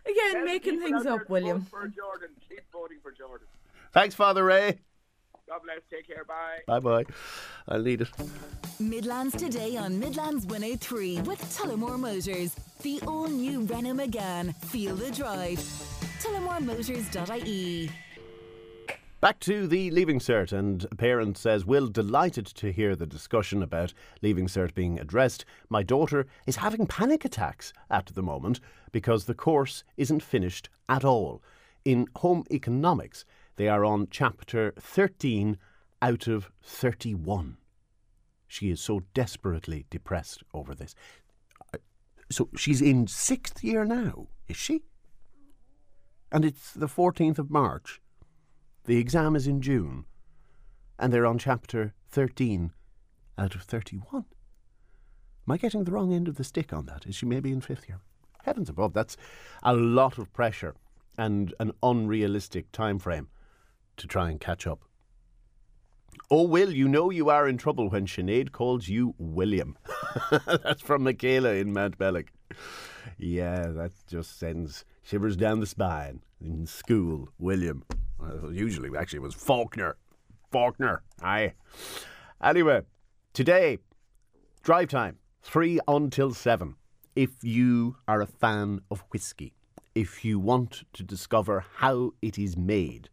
[0.06, 1.62] Again, Tell making things up, William.
[1.62, 2.30] For Jordan.
[2.48, 3.46] Keep voting for Jordan.
[3.92, 4.80] Thanks, Father Ray.
[5.48, 5.80] God bless.
[5.90, 6.24] Take care.
[6.24, 6.58] Bye.
[6.66, 7.04] Bye bye.
[7.68, 8.08] I'll need it.
[8.80, 12.56] Midlands today on Midlands 103 with Tullamore Motors.
[12.82, 14.54] The all new Renault Megane.
[14.66, 15.58] Feel the drive.
[16.20, 17.90] TullamoreMotors.ie.
[19.20, 23.62] Back to the Leaving Cert, and a parent says, Will, delighted to hear the discussion
[23.62, 25.44] about Leaving Cert being addressed.
[25.68, 28.58] My daughter is having panic attacks at the moment
[28.90, 31.42] because the course isn't finished at all.
[31.84, 35.58] In home economics, they are on chapter 13
[36.02, 37.56] out of 31.
[38.46, 40.94] She is so desperately depressed over this.
[41.72, 41.78] Uh,
[42.30, 44.82] So she's in sixth year now, is she?
[46.32, 48.00] And it's the 14th of March.
[48.84, 50.04] The exam is in June,
[50.98, 52.72] and they're on chapter 13
[53.38, 54.24] out of 31.
[55.46, 57.06] Am I getting the wrong end of the stick on that?
[57.06, 58.00] Is she maybe in fifth year?
[58.44, 59.16] Heavens above, that's
[59.62, 60.74] a lot of pressure
[61.16, 63.28] and an unrealistic time frame
[63.96, 64.84] to try and catch up.
[66.30, 69.76] Oh, Will, you know you are in trouble when Sinead calls you William.
[70.46, 72.28] That's from Michaela in Mountmellick.
[73.18, 76.20] Yeah, that just sends shivers down the spine.
[76.40, 77.84] In school, William.
[78.18, 79.94] Well, usually, actually, it was Faughnan.
[80.52, 81.54] Faughnan, aye.
[82.42, 82.82] Anyway,
[83.32, 83.78] today,
[84.62, 86.76] drive time, 3 until 7.
[87.16, 89.54] If you are a fan of whiskey,
[89.94, 93.08] if you want to discover how it is made,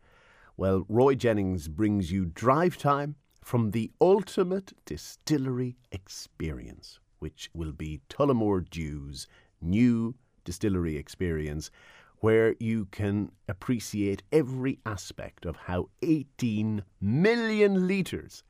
[0.57, 8.01] well, Roy Jennings brings you drive time from the ultimate distillery experience, which will be
[8.09, 9.27] Tullamore Dew's
[9.61, 11.71] new distillery experience,
[12.17, 18.43] where you can appreciate every aspect of how 18 million litres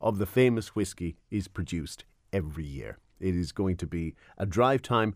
[0.00, 2.98] of the famous whiskey is produced every year.
[3.20, 5.14] It is going to be a drive time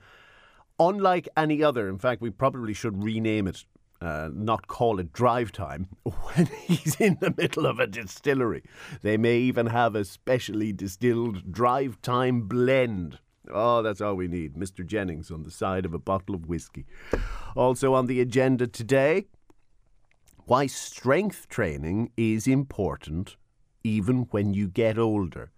[0.78, 1.88] unlike any other.
[1.88, 3.64] In fact, we probably should rename it,
[4.00, 8.62] uh, not call it drive time, when he's in the middle of a distillery.
[9.02, 13.18] They may even have a specially distilled drive time blend.
[13.48, 14.54] Oh, that's all we need.
[14.54, 14.84] Mr.
[14.84, 16.84] Jennings on the side of a bottle of whiskey.
[17.54, 19.26] Also on the agenda today,
[20.46, 23.36] why strength training is important
[23.82, 25.50] even when you get older.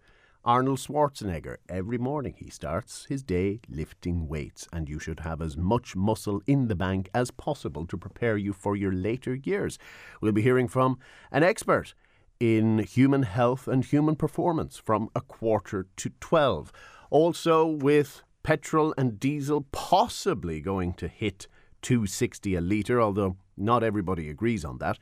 [0.45, 5.57] Arnold Schwarzenegger, every morning he starts his day lifting weights, and you should have as
[5.57, 9.79] much muscle in the bank as possible to prepare you for your later years.
[10.21, 10.99] We'll be hearing from
[11.33, 11.95] an expert
[12.39, 16.73] in human health and human performance from a quarter to 12.
[17.11, 21.49] Also, with petrol and diesel possibly going to hit
[21.83, 24.99] 260 a litre, although not everybody agrees on that.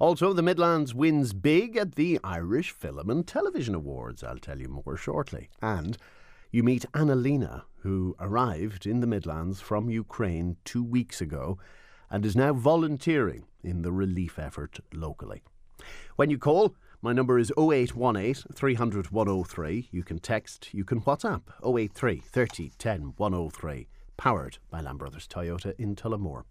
[0.00, 4.24] Also, the Midlands wins big at the Irish Film and Television Awards.
[4.24, 5.50] I'll tell you more shortly.
[5.60, 5.98] And
[6.50, 11.58] you meet Annalena, who arrived in the Midlands from Ukraine two weeks ago
[12.10, 15.42] and is now volunteering in the relief effort locally.
[16.16, 19.88] When you call, my number is 0818 300 103.
[19.92, 23.86] You can text, you can WhatsApp 083 30 10 103.
[24.16, 26.44] Powered by Lamb Brothers Toyota in Tullamore.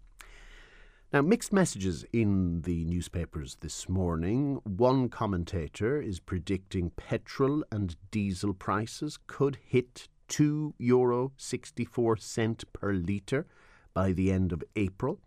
[1.12, 4.60] Now, mixed messages in the newspapers this morning.
[4.62, 12.92] One commentator is predicting petrol and diesel prices could hit two euro sixty-four cent per
[12.92, 13.48] litre
[13.92, 15.18] by the end of April.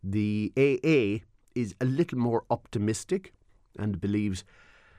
[0.00, 3.34] The AA is a little more optimistic
[3.76, 4.44] and believes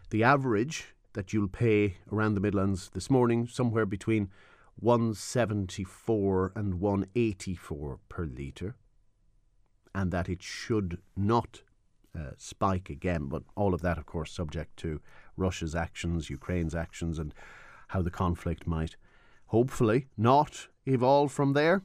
[0.09, 4.30] the average that you'll pay around the Midlands this morning somewhere between
[4.76, 8.76] 174 and 184 per litre
[9.94, 11.64] and that it should not
[12.18, 13.26] uh, spike again.
[13.26, 15.02] But all of that, of course, subject to
[15.38, 17.34] Russia's actions, Ukraine's actions, and
[17.89, 18.96] how the conflict might
[19.48, 21.84] hopefully not evolve from there.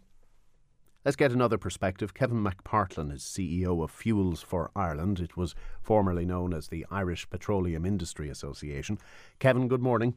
[1.05, 2.15] Let's get another perspective.
[2.15, 5.21] Kevin McPartlin is CEO of Fuels for Ireland.
[5.21, 8.99] It was formerly known as the Irish Petroleum Industry Association.
[9.39, 10.15] Kevin, good morning.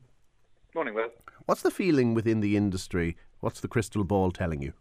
[0.74, 1.10] Morning, Will.
[1.46, 3.18] What's the feeling within the industry?
[3.40, 4.74] What's the crystal ball telling you?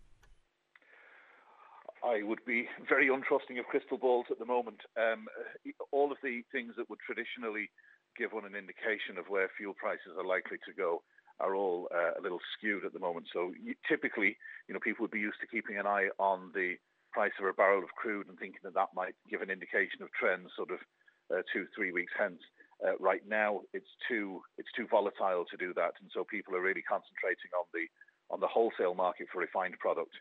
[2.09, 4.80] I would be very untrusting of crystal balls at the moment.
[4.96, 5.28] Um,
[5.92, 7.68] all of the things that would traditionally
[8.16, 11.02] give one an indication of where fuel prices are likely to go
[11.38, 13.26] are all uh, a little skewed at the moment.
[13.32, 14.36] So you, typically,
[14.66, 16.74] you know, people would be used to keeping an eye on the
[17.12, 20.09] price of a barrel of crude and thinking that that might give an indication of
[20.12, 20.80] trends sort of
[21.30, 22.40] uh, two, three weeks hence.
[22.80, 26.62] Uh, right now, it's too it's too volatile to do that, and so people are
[26.62, 27.86] really concentrating on the
[28.30, 30.14] on the wholesale market for refined product.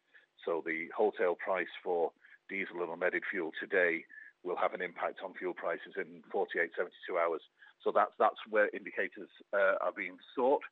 [0.46, 2.12] So the wholesale price for
[2.50, 4.04] diesel and unleaded fuel today
[4.44, 7.42] will have an impact on fuel prices in 48, 72 hours.
[7.84, 10.64] So that's that's where indicators uh, are being sought,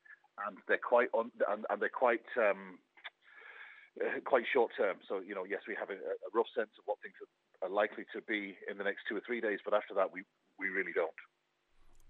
[0.48, 2.80] and they're quite on, and, and they're quite um,
[4.02, 4.98] uh, quite short term.
[5.08, 7.72] So you know, yes, we have a, a rough sense of what things are, are
[7.72, 10.24] likely to be in the next two or three days, but after that, we
[10.60, 11.14] we really don't.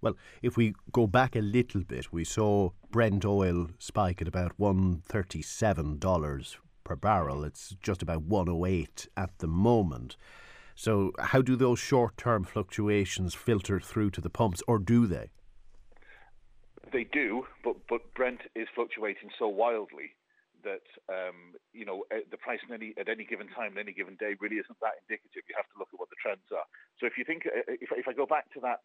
[0.01, 4.53] Well, if we go back a little bit, we saw Brent oil spike at about
[4.57, 7.43] one thirty-seven dollars per barrel.
[7.43, 10.15] It's just about 108 at the moment.
[10.75, 15.31] So, how do those short term fluctuations filter through to the pumps, or do they?
[16.93, 20.15] They do, but, but Brent is fluctuating so wildly
[20.63, 24.15] that um, you know eh, the price any, at any given time, at any given
[24.19, 25.47] day, really isn't that indicative.
[25.47, 26.67] You have to look at what the trends are.
[26.99, 28.83] So if you think, eh, eh, if, if I go back to that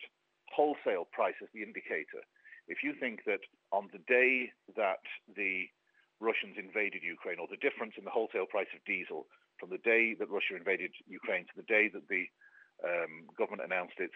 [0.55, 2.23] wholesale price as the indicator,
[2.69, 3.43] if you think that
[3.73, 5.03] on the day that
[5.35, 5.67] the
[6.21, 9.27] Russians invaded Ukraine, or the difference in the wholesale price of diesel
[9.59, 12.29] from the day that Russia invaded Ukraine to the day that the
[12.85, 14.13] um, government announced it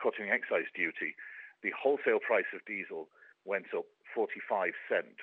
[0.00, 1.16] cutting excise duty,
[1.64, 3.08] the wholesale price of diesel
[3.44, 5.16] went up 45 cent.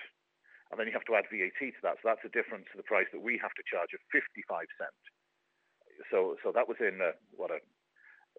[0.69, 2.01] And then you have to add VAT to that.
[2.01, 5.01] So that's a difference to the price that we have to charge of 55 cent.
[6.09, 7.61] So, so that was in a, what a,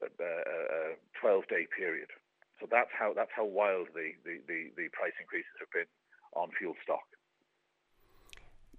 [0.03, 2.11] a, a 12-day period.
[2.59, 5.91] So that's how that's how wild the, the, the, the price increases have been
[6.35, 7.07] on fuel stock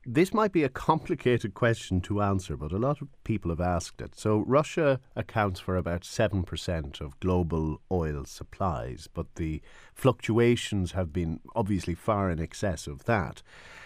[0.06, 4.02] this might be a complicated question to answer, but a lot of people have asked
[4.02, 4.16] it.
[4.16, 9.62] So, Russia accounts for about 7% of global oil supplies, but the
[9.94, 13.42] fluctuations have been obviously far in excess of that.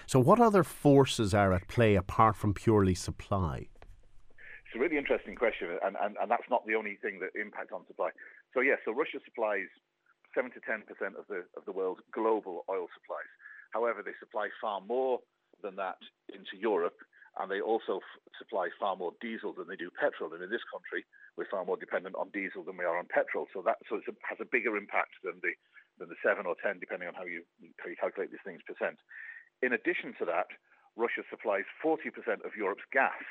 [0.05, 3.67] So, what other forces are at play apart from purely supply?
[4.65, 7.72] It's a really interesting question, and, and, and that's not the only thing that impacts
[7.74, 8.09] on supply.
[8.53, 9.65] So, yes, so Russia supplies
[10.36, 10.86] 7 to 10%
[11.17, 13.30] of the, of the world's global oil supplies.
[13.72, 15.20] However, they supply far more
[15.62, 15.97] than that
[16.30, 16.97] into Europe,
[17.38, 20.34] and they also f- supply far more diesel than they do petrol.
[20.34, 21.05] And in this country,
[21.38, 23.47] we're far more dependent on diesel than we are on petrol.
[23.53, 25.53] So that so it has a bigger impact than the
[25.97, 27.43] than the seven or ten, depending on how you
[27.80, 28.99] how you calculate these things percent.
[29.62, 30.47] In addition to that,
[30.95, 32.12] Russia supplies 40%
[32.47, 33.24] of Europe's gas.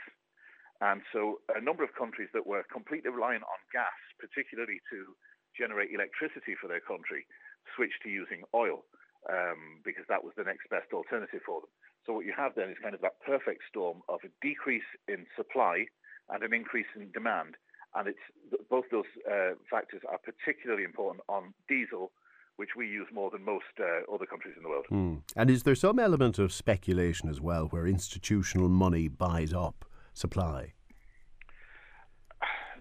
[0.81, 5.17] And so a number of countries that were completely reliant on gas, particularly to
[5.57, 7.27] generate electricity for their country,
[7.75, 8.85] switched to using oil
[9.29, 11.71] um, because that was the next best alternative for them.
[12.07, 15.27] So what you have then is kind of that perfect storm of a decrease in
[15.37, 15.87] supply
[16.31, 17.57] and an increase in demand.
[17.95, 18.27] And it's
[18.71, 22.13] both those uh, factors are particularly important on diesel,
[22.57, 24.87] which we use more than most uh, other countries in the world.
[24.91, 25.23] Mm.
[25.37, 30.75] And is there some element of speculation as well, where institutional money buys up supply?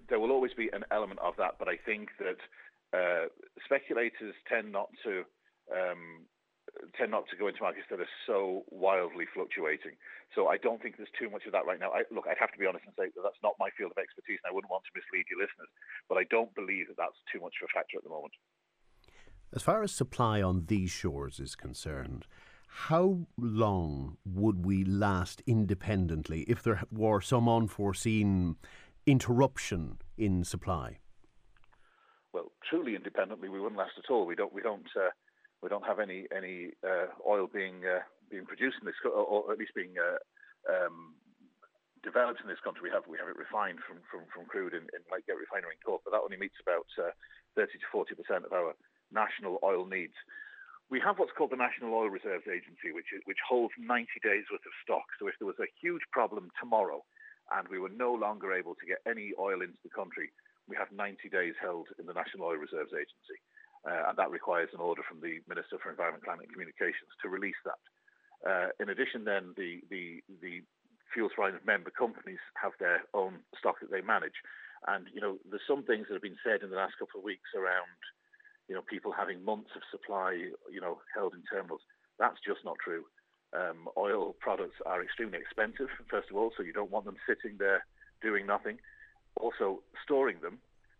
[0.10, 2.40] There will always be an element of that, but I think that
[2.98, 3.28] uh,
[3.66, 5.24] speculators tend not to
[5.72, 6.26] um,
[6.97, 9.97] tend not to go into markets that are so wildly fluctuating.
[10.36, 11.91] So I don't think there's too much of that right now.
[11.91, 13.97] I, look, I'd have to be honest and say that that's not my field of
[13.97, 15.72] expertise, and I wouldn't want to mislead your listeners.
[16.09, 18.34] But I don't believe that that's too much of a factor at the moment.
[19.53, 22.28] As far as supply on these shores is concerned,
[22.68, 28.57] how long would we last independently if there were some unforeseen
[29.05, 30.99] interruption in supply?
[32.34, 34.28] Well, truly independently, we wouldn't last at all.
[34.28, 34.53] We don't.
[34.53, 34.86] We don't.
[34.95, 35.09] Uh,
[35.62, 39.58] we don't have any any uh, oil being uh, being produced in this, or at
[39.58, 40.20] least being uh,
[40.70, 41.16] um,
[42.03, 42.86] developed in this country.
[42.86, 45.82] We have we have it refined from from, from crude in, in Whitegate Refinery in
[45.82, 47.14] Cork, but that only meets about uh,
[47.55, 48.78] 30 to 40 percent of our
[49.10, 50.16] national oil needs.
[50.88, 54.47] We have what's called the National Oil Reserves Agency, which is, which holds 90 days
[54.47, 55.03] worth of stock.
[55.20, 57.03] So if there was a huge problem tomorrow,
[57.51, 60.32] and we were no longer able to get any oil into the country,
[60.64, 63.36] we have 90 days held in the National Oil Reserves Agency
[63.88, 67.30] uh, and that requires an order from the Minister for Environment, Climate and Communications to
[67.32, 67.80] release that.
[68.44, 70.62] Uh, in addition, then the the the
[71.14, 74.44] fuel supply member companies have their own stock that they manage,
[74.88, 77.24] and you know there's some things that have been said in the last couple of
[77.24, 77.98] weeks around
[78.68, 80.34] you know people having months of supply
[80.70, 81.82] you know held in terminals.
[82.20, 83.06] That's just not true.
[83.56, 87.58] Um, oil products are extremely expensive, first of all, so you don't want them sitting
[87.58, 87.86] there
[88.22, 88.78] doing nothing.
[89.40, 90.60] Also, storing them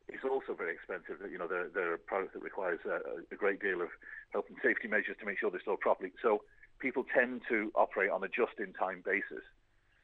[0.10, 1.20] is also very expensive.
[1.30, 3.00] You know, they're, they're a product that requires a,
[3.32, 3.90] a, great deal of
[4.32, 6.12] health and safety measures to make sure they're stored properly.
[6.22, 6.44] So
[6.80, 9.44] people tend to operate on a just-in-time basis.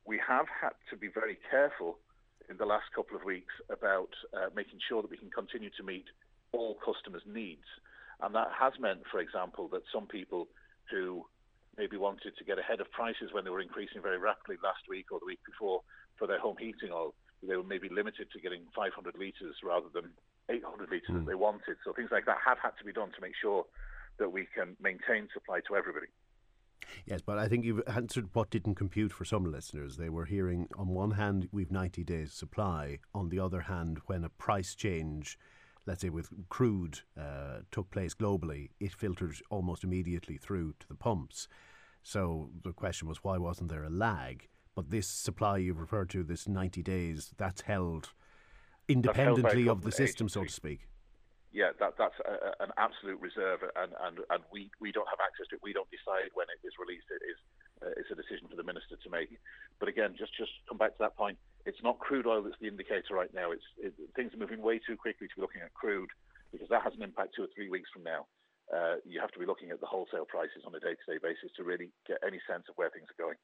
[0.06, 2.00] We have had to be very careful
[2.50, 5.84] in the last couple of weeks about uh, making sure that we can continue to
[5.84, 6.06] meet
[6.52, 7.66] all customers' needs.
[8.22, 10.48] And that has meant, for example, that some people
[10.92, 11.26] who
[11.78, 15.12] maybe wanted to get ahead of prices when they were increasing very rapidly last week
[15.12, 15.82] or the week before
[16.20, 17.16] for their home heating oil
[17.48, 20.12] they were maybe limited to getting 500 litres rather than
[20.50, 21.20] 800 litres mm.
[21.20, 21.78] that they wanted.
[21.86, 23.66] So things like that have had to be done to make sure
[24.20, 26.08] that we can maintain supply to everybody.
[27.06, 29.98] Yes, but I think you've answered what didn't compute for some listeners.
[29.98, 33.00] They were hearing, on one hand, we've 90 days supply.
[33.14, 35.38] On the other hand, when a price change,
[35.86, 40.96] let's say with crude, uh, took place globally, it filtered almost immediately through to the
[40.96, 41.48] pumps.
[42.04, 44.48] So the question was, why wasn't there a lag?
[44.76, 48.10] But this supply you've referred to, this 90 days, that's held
[48.88, 50.40] independently that's held of the system, agency.
[50.40, 50.88] so to speak.
[51.54, 55.46] Yeah, that, that's a, an absolute reserve, and, and, and we, we don't have access
[55.54, 55.62] to it.
[55.62, 57.06] We don't decide when it is released.
[57.14, 57.38] It is
[57.84, 59.30] uh, it's a decision for the minister to make.
[59.80, 61.38] But again, just just come back to that point.
[61.66, 63.52] It's not crude oil that's the indicator right now.
[63.52, 66.10] It's it, things are moving way too quickly to be looking at crude
[66.52, 68.26] because that has an impact two or three weeks from now.
[68.72, 71.64] Uh, you have to be looking at the wholesale prices on a day-to-day basis to
[71.64, 73.38] really get any sense of where things are going.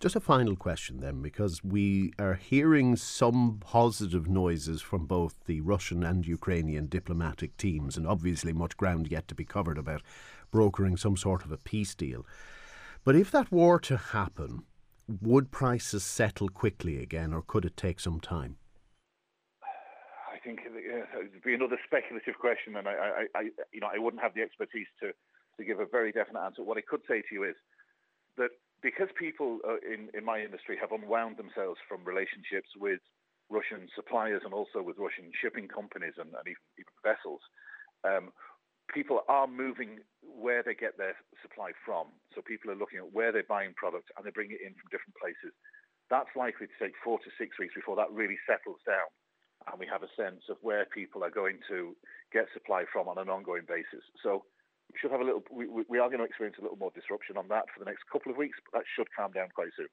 [0.00, 5.60] Just a final question then, because we are hearing some positive noises from both the
[5.60, 10.02] Russian and Ukrainian diplomatic teams, and obviously much ground yet to be covered about
[10.52, 12.24] brokering some sort of a peace deal.
[13.04, 14.62] But if that were to happen,
[15.20, 18.56] would prices settle quickly again, or could it take some time?
[20.32, 23.42] I think uh, it would be another speculative question, and I, I, I,
[23.72, 25.10] you know, I wouldn't have the expertise to,
[25.56, 26.62] to give a very definite answer.
[26.62, 27.56] What I could say to you is
[28.36, 28.50] that
[28.82, 33.00] because people uh, in, in my industry have unwound themselves from relationships with
[33.50, 37.40] Russian suppliers and also with Russian shipping companies and, and even, even, vessels,
[38.04, 38.30] um,
[38.92, 42.12] people are moving where they get their supply from.
[42.34, 44.92] So people are looking at where they're buying product and they bring it in from
[44.92, 45.50] different places.
[46.12, 49.08] That's likely to take four to six weeks before that really settles down
[49.66, 51.96] and we have a sense of where people are going to
[52.32, 54.04] get supply from on an ongoing basis.
[54.22, 54.44] So
[55.00, 57.48] should have a little, we, we are going to experience a little more disruption on
[57.48, 59.88] that for the next couple of weeks, but that should calm down quite soon.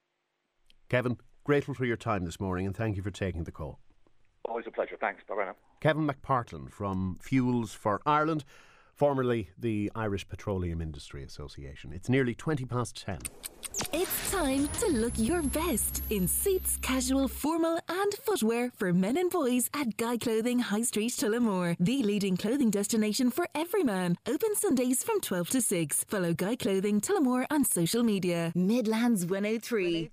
[0.89, 3.80] Kevin, grateful for your time this morning and thank you for taking the call.
[4.48, 4.98] Always a pleasure.
[5.00, 5.24] Thanks.
[5.28, 5.56] Bye bye now.
[5.82, 8.46] Kevin McPartlin from Fuels for Ireland
[8.96, 11.91] formerly the Irish Petroleum Industry Association.
[11.93, 13.20] It's nearly 20 past 10.
[13.91, 19.30] It's time to look your best in suits, casual, formal, and footwear for men and
[19.30, 24.18] boys at Guy Clothing High Street, Tullamore, the leading clothing destination for every man.
[24.26, 26.06] Open Sundays from 12 to 6.
[26.06, 28.54] Follow Guy Clothing Tullamore on social media.
[28.56, 30.10] Midlands 103.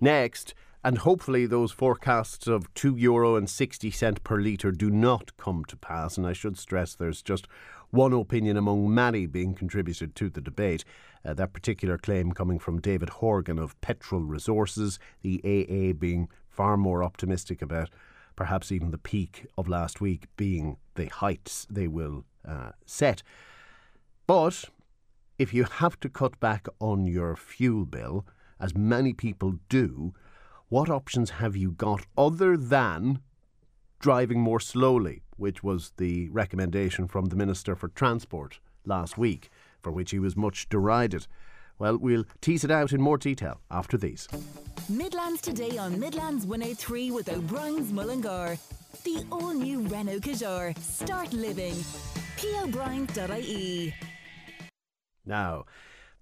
[0.00, 0.54] Next,
[0.84, 5.64] and hopefully those forecasts of two euro and sixty cent per litre do not come
[5.66, 6.16] to pass.
[6.16, 7.48] And I should stress there's just
[7.90, 10.84] one opinion among many being contributed to the debate.
[11.24, 16.76] Uh, that particular claim coming from David Horgan of Petrel Resources, the AA being far
[16.76, 17.90] more optimistic about
[18.36, 23.22] perhaps even the peak of last week being the heights they will uh, set.
[24.26, 24.66] But
[25.38, 28.26] if you have to cut back on your fuel bill,
[28.60, 30.12] as many people do,
[30.68, 33.20] what options have you got other than
[34.00, 39.90] driving more slowly, which was the recommendation from the Minister for Transport last week, for
[39.90, 41.26] which he was much derided.
[41.78, 44.28] Well, we'll tease it out in more detail after these.
[44.88, 48.58] Midlands today on Midlands 103 with O'Brien's Mullingar.
[49.04, 50.76] The all new Renault Kadjar.
[50.78, 51.74] Start living.
[52.36, 53.94] PO'Brien.ie.
[55.24, 55.64] Now,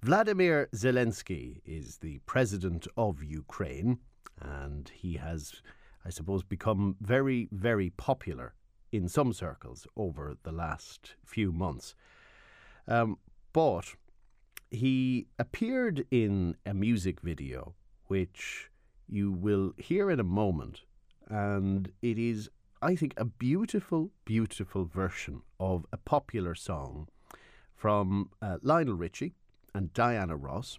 [0.03, 3.99] Vladimir Zelensky is the president of Ukraine,
[4.43, 5.63] and he has
[6.07, 8.55] I suppose, become very, very popular
[8.97, 11.95] in some circles over the last few months.
[12.89, 13.19] Um,
[13.53, 13.95] but
[14.71, 17.75] he appeared in a music video,
[18.07, 18.71] which
[19.09, 20.83] you will hear in a moment,
[21.29, 22.49] and it is,
[22.81, 27.09] I think, a beautiful, beautiful version of a popular song
[27.75, 29.35] from uh, Lionel Richie
[29.75, 30.79] and Diana Ross.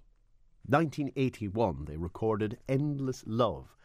[0.66, 3.76] 1981, they recorded Endless Love.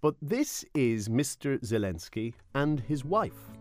[0.00, 1.58] But this is Mr.
[1.60, 3.58] Zelensky and his wife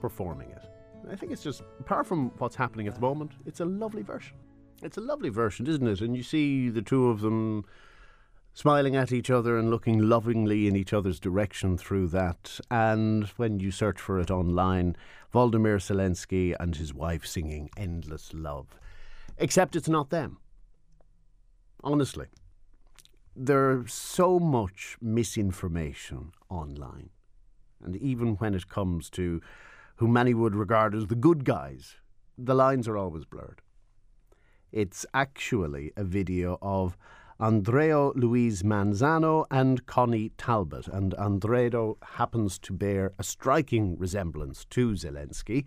[0.00, 0.64] performing it.
[1.10, 4.36] I think it's just, apart from what's happening at the moment, it's a lovely version.
[4.82, 6.00] It's a lovely version, isn't it?
[6.00, 7.64] And you see the two of them
[8.54, 12.58] smiling at each other and looking lovingly in each other's direction through that.
[12.70, 14.96] And when you search for it online,
[15.32, 18.78] Volodymyr Zelensky and his wife singing Endless Love.
[19.38, 20.38] Except it's not them.
[21.84, 22.26] Honestly
[23.36, 27.10] there's so much misinformation online.
[27.84, 29.42] And even when it comes to
[29.96, 31.96] who many would regard as the good guys,
[32.36, 33.62] the lines are always blurred.
[34.72, 36.96] It's actually a video of
[37.38, 44.92] Andrea Luiz Manzano and Connie Talbot, and Andrea happens to bear a striking resemblance to
[44.92, 45.66] Zelensky,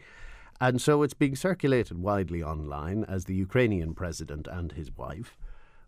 [0.59, 5.37] and so it's being circulated widely online as the Ukrainian president and his wife,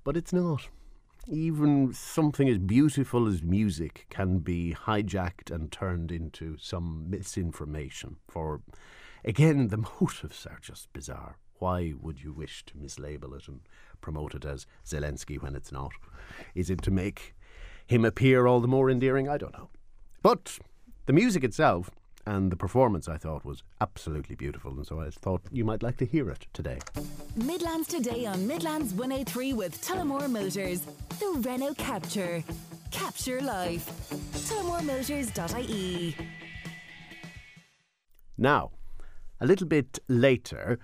[0.04, 0.70] but it's not
[1.28, 8.18] even something as beautiful as music can be hijacked and turned into some misinformation.
[8.28, 8.62] For,
[9.24, 11.38] again, the motives are just bizarre.
[11.60, 13.62] Why would you wish to mislabel it and
[14.02, 15.92] promote it as Zelensky when it's not?
[16.56, 17.36] Is it to make
[17.86, 19.30] him appear all the more endearing?
[19.30, 19.70] I don't know.
[20.24, 20.58] But
[21.06, 21.92] the music itself
[22.32, 25.98] and the performance I thought was absolutely beautiful, and so I thought you might like
[25.98, 26.80] to hear it today.
[27.36, 30.86] Midlands today on Midlands 103 with Tullamore Motors,
[31.20, 32.42] the Renault Captur.
[32.90, 33.86] Capture life.
[34.48, 36.16] TullamoreMotors.ie.
[38.38, 38.72] Now,
[39.42, 40.80] a little bit later,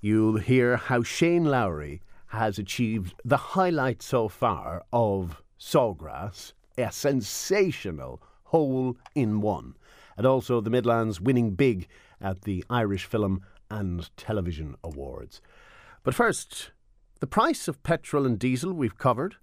[0.00, 8.22] you'll hear how Shane Lowry has achieved the highlight so far of Sawgrass, a sensational
[8.44, 9.74] hole in one
[10.16, 11.88] and also the Midlands winning big
[12.20, 15.40] at the Irish Film and Television Awards.
[16.02, 16.70] But first,
[17.20, 19.36] the price of petrol and diesel we've covered,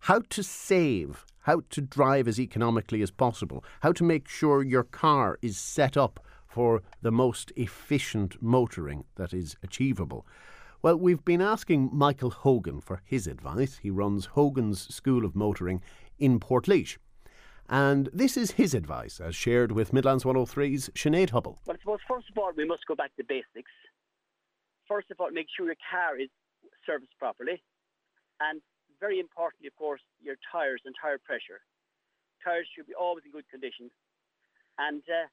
[0.00, 4.84] how to save, how to drive as economically as possible, how to make sure your
[4.84, 10.26] car is set up for the most efficient motoring that is achievable.
[10.82, 13.78] Well, we've been asking Michael Hogan for his advice.
[13.82, 15.82] He runs Hogan's School of Motoring
[16.18, 16.98] in Portlaoise.
[17.68, 21.58] And this is his advice, as shared with Midlands 103's Sinead Hubble.
[21.66, 23.70] Well, I suppose, first of all, we must go back to basics.
[24.86, 26.30] First of all, make sure your car is
[26.86, 27.62] serviced properly.
[28.40, 28.60] And
[29.00, 31.60] very importantly, of course, your tyres and tyre pressure.
[32.44, 33.90] Tyres should be always in good condition.
[34.78, 35.26] And uh,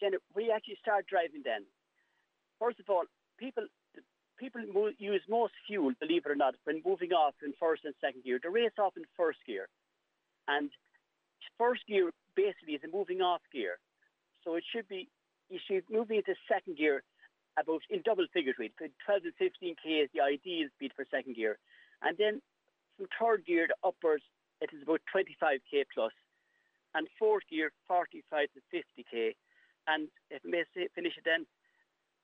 [0.00, 1.64] Jenna, we actually start driving then.
[2.58, 3.04] First of all,
[3.38, 3.64] people
[4.38, 4.60] people
[4.98, 8.40] use most fuel, believe it or not, when moving off in first and second gear.
[8.42, 9.68] They race off in first gear,
[10.48, 10.70] and
[11.58, 13.78] first gear basically is a moving off gear.
[14.44, 15.08] So it should be
[15.50, 17.02] you should move into second gear
[17.58, 18.72] about in double figures rate.
[18.78, 21.58] 12 to 15 k is the ideal speed for second gear,
[22.02, 22.40] and then
[22.96, 24.24] from third gear to upwards
[24.60, 26.12] it is about 25 k plus,
[26.94, 28.22] and fourth gear 45
[28.54, 29.34] to 50 k,
[29.86, 31.46] and if I may say, finish it then,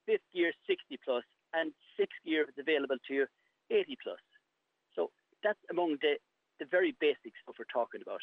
[0.05, 3.25] fifth gear 60 plus, and sixth gear is available to you
[3.69, 4.23] 80 plus.
[4.95, 5.11] So
[5.43, 6.15] that's among the
[6.59, 8.19] the very basic stuff we're talking about.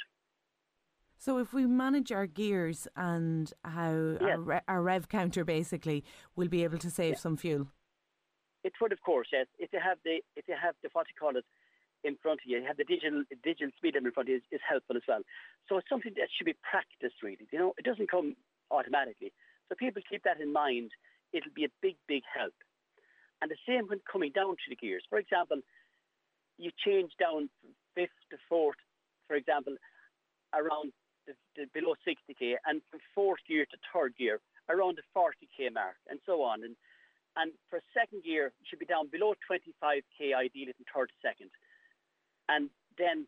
[1.19, 4.23] So if we manage our gears and how Yes.
[4.23, 6.05] our, re- our rev counter basically,
[6.35, 7.69] we'll be able to save some fuel.
[8.65, 9.47] It would, of course, yes.
[9.59, 11.45] If you have the if you have the what you call it
[12.05, 14.37] in front of you, you have the digital digital speed limit in front of you
[14.39, 15.23] is, is helpful as well.
[15.69, 17.47] So it's something that should be practiced really.
[17.53, 18.37] You know, it doesn't come
[18.71, 19.33] automatically.
[19.69, 20.91] So people keep that in mind.
[21.33, 22.55] It'll be a big, big help.
[23.41, 25.05] And the same when coming down to the gears.
[25.09, 25.61] For example,
[26.59, 28.79] you change down from fifth to fourth,
[29.29, 29.77] for example,
[30.55, 30.93] around
[31.73, 36.43] below 60k, and from fourth gear to third gear around the 40k mark, and so
[36.43, 36.65] on.
[36.65, 36.77] And
[37.37, 41.51] and for second you should be down below 25k ideally from third second.
[42.49, 43.27] And then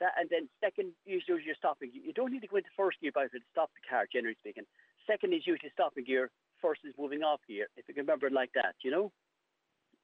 [0.00, 1.90] that, and then second usually you're stopping.
[1.92, 4.64] You don't need to go into first gear by to stop the car, generally speaking.
[5.06, 6.30] Second is usually stopping gear.
[6.60, 7.66] First is moving off gear.
[7.76, 9.10] If you can remember it like that, you know.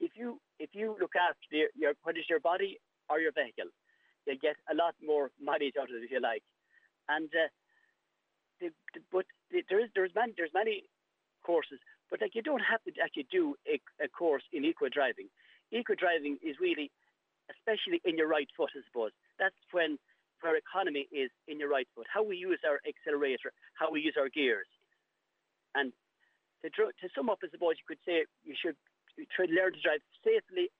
[0.01, 2.79] If you if you look after the, your what is your body
[3.11, 3.71] or your vehicle,
[4.27, 6.43] you'll get a lot more mileage out of it if you like.
[7.09, 7.49] And uh,
[8.61, 10.85] the, the, but the, there is there's many there's many
[11.45, 11.79] courses,
[12.11, 15.29] but like you don't have to actually do a, a course in eco driving.
[15.73, 16.91] Eco driving is really,
[17.53, 19.13] especially in your right foot, I suppose.
[19.39, 19.99] That's when
[20.45, 22.07] our economy is in your right foot.
[22.13, 24.69] How we use our accelerator, how we use our gears,
[25.75, 25.93] and
[26.63, 28.77] to, to sum up, I suppose you could say you should
[29.35, 30.71] try to learn to drive safely,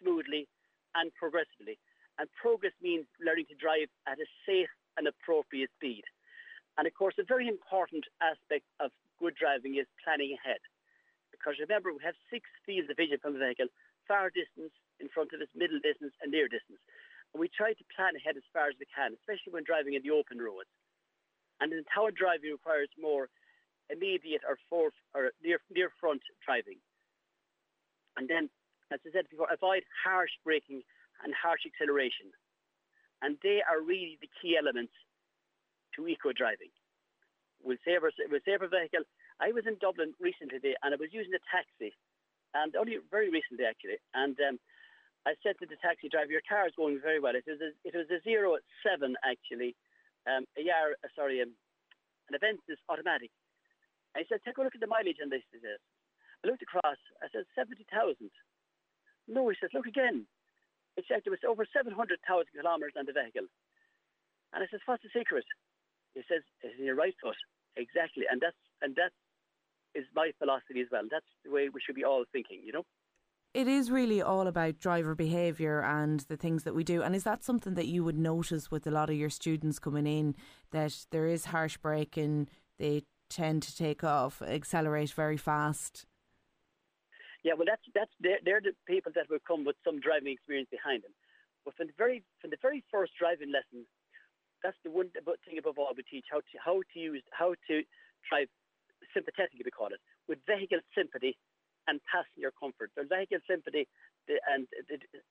[0.00, 0.48] smoothly,
[0.94, 1.78] and progressively.
[2.18, 6.02] And progress means learning to drive at a safe and appropriate speed.
[6.76, 10.60] And of course, a very important aspect of good driving is planning ahead.
[11.30, 13.70] Because remember, we have six fields of vision from the vehicle
[14.06, 16.80] far distance, in front of us, middle distance, and near distance.
[17.30, 20.02] And we try to plan ahead as far as we can, especially when driving in
[20.02, 20.72] the open roads.
[21.60, 23.28] And in tower driving requires more
[23.92, 26.80] immediate or forth or near near front driving.
[28.16, 28.48] And then,
[28.90, 30.82] as I said before, avoid harsh braking
[31.22, 32.32] and harsh acceleration.
[33.22, 34.94] And they are really the key elements
[35.96, 36.70] to eco driving.
[37.62, 39.02] We'll save our, we'll save our vehicle.
[39.42, 41.94] I was in Dublin recently today and I was using a taxi,
[42.54, 43.98] and only very recently actually.
[44.14, 44.56] And um,
[45.26, 47.74] I said to the taxi driver, "Your car is going very well." It was a,
[47.82, 48.22] it was a
[49.26, 49.74] actually,
[50.26, 51.54] um, a year uh, sorry, um,
[52.30, 52.38] an
[52.70, 53.30] is automatic.
[54.14, 55.82] I said, "Take a look at the mileage on this." He says.
[56.44, 56.98] I looked across.
[57.22, 58.30] I said, seventy thousand.
[59.26, 60.26] No, he says, look again.
[60.98, 63.46] It said It was over seven hundred thousand kilometres on the vehicle.
[64.52, 65.44] And I says, what's the secret?
[66.14, 67.36] He says, it's in your right foot.
[67.76, 68.24] Exactly.
[68.28, 69.12] And that's and that
[69.94, 71.06] is my philosophy as well.
[71.08, 72.82] That's the way we should be all thinking, you know?
[73.54, 77.02] It is really all about driver behaviour and the things that we do.
[77.02, 80.06] And is that something that you would notice with a lot of your students coming
[80.06, 80.34] in
[80.72, 86.06] that there is harsh braking, they tend to take off, accelerate very fast?
[87.46, 90.68] Yeah, well, that's that's they're, they're the people that will come with some driving experience
[90.70, 91.14] behind them.
[91.64, 93.86] But from the very from the very first driving lesson,
[94.62, 97.82] that's the one thing above all we teach how to how to use how to
[98.26, 98.50] drive
[99.14, 101.38] sympathetically we call it with vehicle sympathy
[101.86, 102.90] and passenger comfort.
[102.98, 103.86] So vehicle sympathy
[104.50, 104.66] and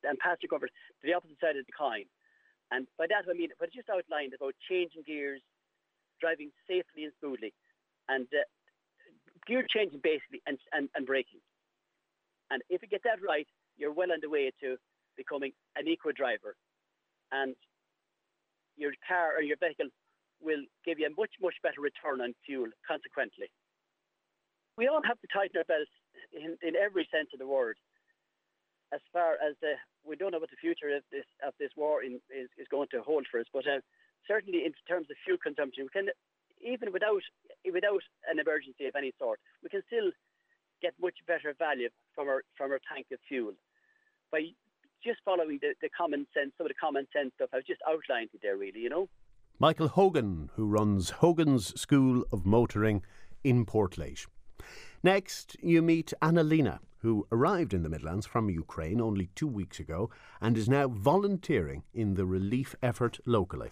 [0.07, 2.07] and passenger comfort to the opposite side of the coin.
[2.71, 5.43] And by that I mean I just outlined about changing gears,
[6.23, 7.51] driving safely and smoothly,
[8.07, 8.47] and uh,
[9.43, 11.43] gear changing basically and, and, and braking.
[12.49, 14.77] And if you get that right, you're well on the way to
[15.15, 16.55] becoming an eco driver.
[17.31, 17.55] And
[18.77, 19.89] your car or your vehicle
[20.39, 23.49] will give you a much, much better return on fuel consequently.
[24.77, 25.91] We all have to tighten our belts
[26.31, 27.75] in, in every sense of the word.
[28.93, 29.73] As far as the,
[30.05, 32.87] we don't know what the future of this of this war in, is, is going
[32.95, 33.83] to hold for us, but uh,
[34.23, 36.07] certainly in terms of fuel consumption, we can
[36.63, 37.19] even without
[37.67, 37.99] without
[38.31, 40.07] an emergency of any sort, we can still
[40.79, 43.53] get much better value from our from our tank of fuel
[44.31, 44.41] by
[45.05, 48.29] just following the, the common sense, some of the common sense stuff I've just outlined
[48.33, 48.57] it there.
[48.57, 49.07] Really, you know.
[49.59, 53.03] Michael Hogan, who runs Hogan's School of Motoring
[53.43, 54.27] in Portlaoise.
[55.03, 60.09] Next, you meet Annalena, who arrived in the Midlands from Ukraine only two weeks ago
[60.41, 63.69] and is now volunteering in the relief effort locally.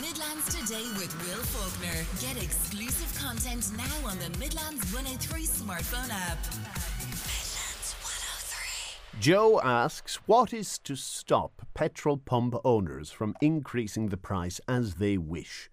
[0.00, 2.04] Midlands Today with Will Faughnan.
[2.20, 6.95] Get exclusive content now on the Midlands 103 smartphone app.
[9.18, 15.16] Joe asks, what is to stop petrol pump owners from increasing the price as they
[15.16, 15.70] wish?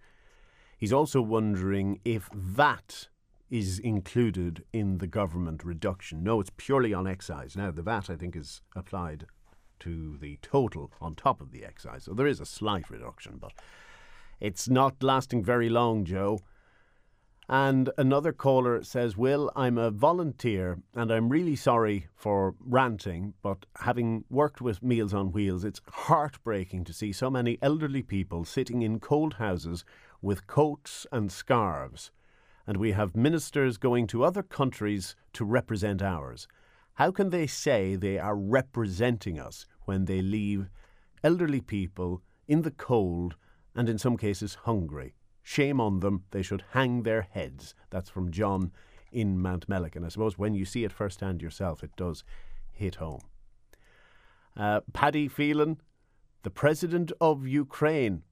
[0.78, 3.08] He's also wondering if VAT
[3.50, 6.24] is included in the government reduction.
[6.24, 7.54] No, it's purely on excise.
[7.54, 9.26] Now, the VAT, I think, is applied
[9.80, 12.04] to the total on top of the excise.
[12.04, 13.52] So there is a slight reduction, but
[14.40, 16.40] it's not lasting very long, Joe.
[17.48, 23.66] And another caller says, Will, I'm a volunteer and I'm really sorry for ranting, but
[23.80, 28.80] having worked with Meals on Wheels, it's heartbreaking to see so many elderly people sitting
[28.80, 29.84] in cold houses
[30.22, 32.10] with coats and scarves.
[32.66, 36.48] And we have ministers going to other countries to represent ours.
[36.94, 40.70] How can they say they are representing us when they leave
[41.22, 43.36] elderly people in the cold
[43.74, 45.14] and in some cases hungry?
[45.44, 46.24] Shame on them.
[46.30, 47.74] They should hang their heads.
[47.90, 48.72] That's from John
[49.12, 49.94] in Mount Mellick.
[49.94, 52.24] And I suppose when you see it firsthand yourself, it does
[52.72, 53.20] hit home.
[54.56, 55.80] Uh, Paddy Phelan,
[56.42, 58.22] the president of Ukraine,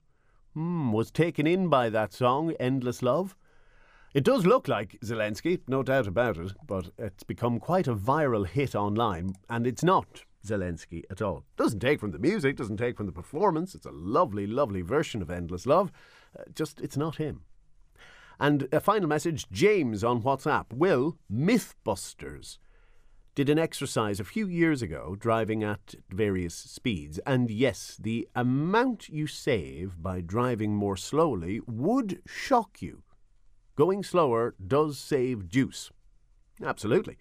[0.54, 3.36] hmm, was taken in by that song, Endless Love.
[4.14, 8.46] It does look like Zelensky, no doubt about it, but it's become quite a viral
[8.46, 11.44] hit online, and it's not Zelensky at all.
[11.56, 13.74] Doesn't take from the music, doesn't take from the performance.
[13.74, 15.92] It's a lovely, lovely version of Endless Love.
[16.54, 17.42] Just, it's not him.
[18.40, 20.72] And a final message James on WhatsApp.
[20.72, 22.58] Will Mythbusters
[23.34, 27.18] did an exercise a few years ago driving at various speeds.
[27.26, 33.02] And yes, the amount you save by driving more slowly would shock you.
[33.74, 35.90] Going slower does save juice.
[36.62, 37.16] Absolutely.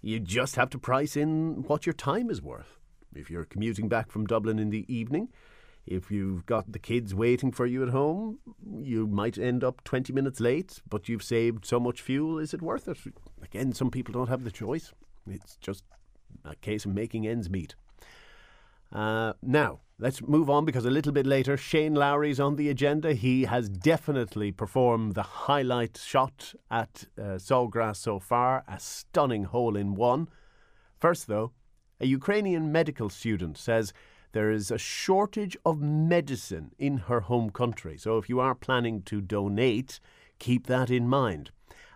[0.00, 2.78] You just have to price in what your time is worth.
[3.14, 5.28] If you're commuting back from Dublin in the evening,
[5.86, 8.38] if you've got the kids waiting for you at home,
[8.80, 12.38] you might end up 20 minutes late, but you've saved so much fuel.
[12.38, 12.98] Is it worth it?
[13.42, 14.92] Again, some people don't have the choice.
[15.28, 15.84] It's just
[16.44, 17.74] a case of making ends meet.
[18.92, 23.12] Uh, now, let's move on because a little bit later, Shane Lowry's on the agenda.
[23.12, 29.76] He has definitely performed the highlight shot at uh, Sawgrass so far, a stunning hole
[29.76, 30.28] in one.
[30.98, 31.52] First, though,
[32.00, 33.92] a Ukrainian medical student says
[34.34, 37.96] there is a shortage of medicine in her home country.
[37.96, 40.00] So if you are planning to donate,
[40.40, 41.52] keep that in mind.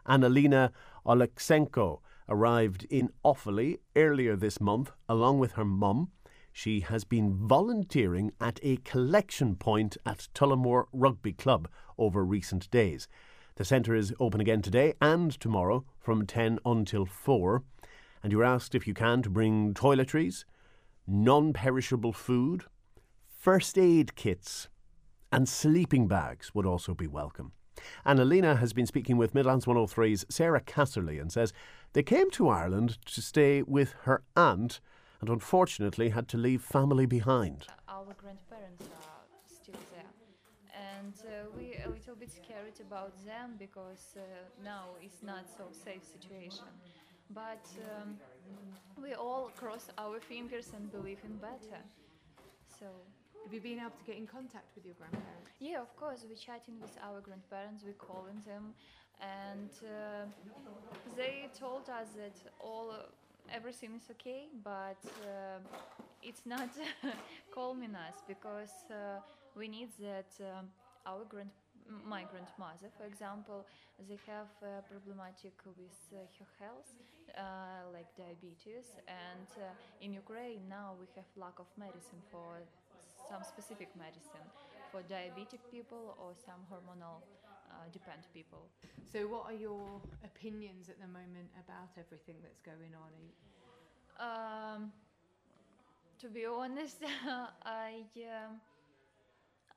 [0.06, 0.70] Annalena
[1.04, 6.12] Oleksenko arrived in Offaly earlier this month along with her mum.
[6.52, 11.68] She has been volunteering at a collection point at Tullamore Rugby Club
[11.98, 13.08] over recent days.
[13.56, 17.64] The centre is open again today and tomorrow from 10 until 4.
[18.22, 20.44] And you're asked if you can to bring toiletries,
[21.08, 22.64] non perishable food,
[23.26, 24.68] first aid kits,
[25.32, 27.52] and sleeping bags would also be welcome.
[28.04, 31.52] Annalena has been speaking with Midlands 103's Sarah Casserly and says
[31.92, 34.80] they came to Ireland to stay with her aunt
[35.20, 37.66] and unfortunately had to leave family behind.
[37.88, 40.04] Our grandparents are still there.
[40.94, 44.20] And uh, we a little bit scared about them because uh,
[44.64, 46.66] now it's not so safe situation.
[47.34, 47.64] But
[48.00, 48.16] um,
[49.02, 51.80] we all cross our fingers and believe in better.
[52.78, 52.86] So
[53.44, 55.50] Have you been able to get in contact with your grandparents?
[55.60, 58.74] yeah, of course, we're chatting with our grandparents, we're calling them,
[59.20, 60.24] and uh,
[61.16, 62.92] they told us that all
[63.52, 65.58] everything is okay, but uh,
[66.22, 66.68] it's not
[67.54, 69.20] calming us because uh,
[69.56, 70.66] we need that um,
[71.06, 71.50] our grand
[71.88, 73.66] my grandmother, for example,
[74.08, 76.90] they have uh, problematic with uh, her health,
[77.36, 82.62] uh, like diabetes, and uh, in Ukraine now we have lack of medicine for
[83.28, 84.46] some specific medicine
[84.90, 87.22] for diabetic people or some hormonal
[87.70, 88.70] uh, depend people.
[89.12, 93.12] So, what are your opinions at the moment about everything that's going on?
[94.18, 94.92] Um,
[96.20, 96.98] to be honest,
[97.64, 98.60] I um,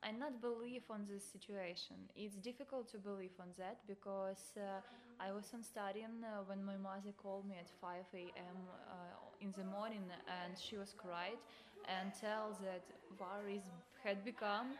[0.02, 1.96] I not believe on this situation.
[2.16, 4.80] It's difficult to believe on that because uh,
[5.20, 8.58] I was on studying uh, when my mother called me at 5 a.m.
[8.90, 8.94] Uh,
[9.40, 11.38] in the morning and she was cried
[11.86, 12.82] and tell that
[13.18, 13.62] war is
[14.02, 14.74] had become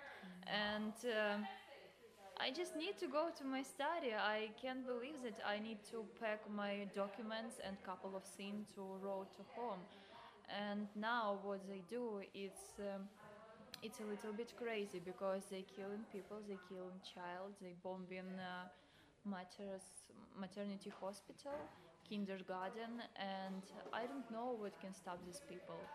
[0.47, 0.95] and.
[1.07, 1.47] Um,
[2.41, 4.11] I just need to go to my study.
[4.19, 8.81] I can't believe that I need to pack my documents and couple of things to
[9.01, 9.79] road to home.
[10.51, 13.07] And now what they do, it's um,
[13.83, 18.69] it's a little bit crazy because they're killing people, they're killing child, they're bombing uh,
[20.39, 21.71] maternity hospital,
[22.09, 23.63] kindergarten, and
[23.93, 25.89] I don't know what can stop these people.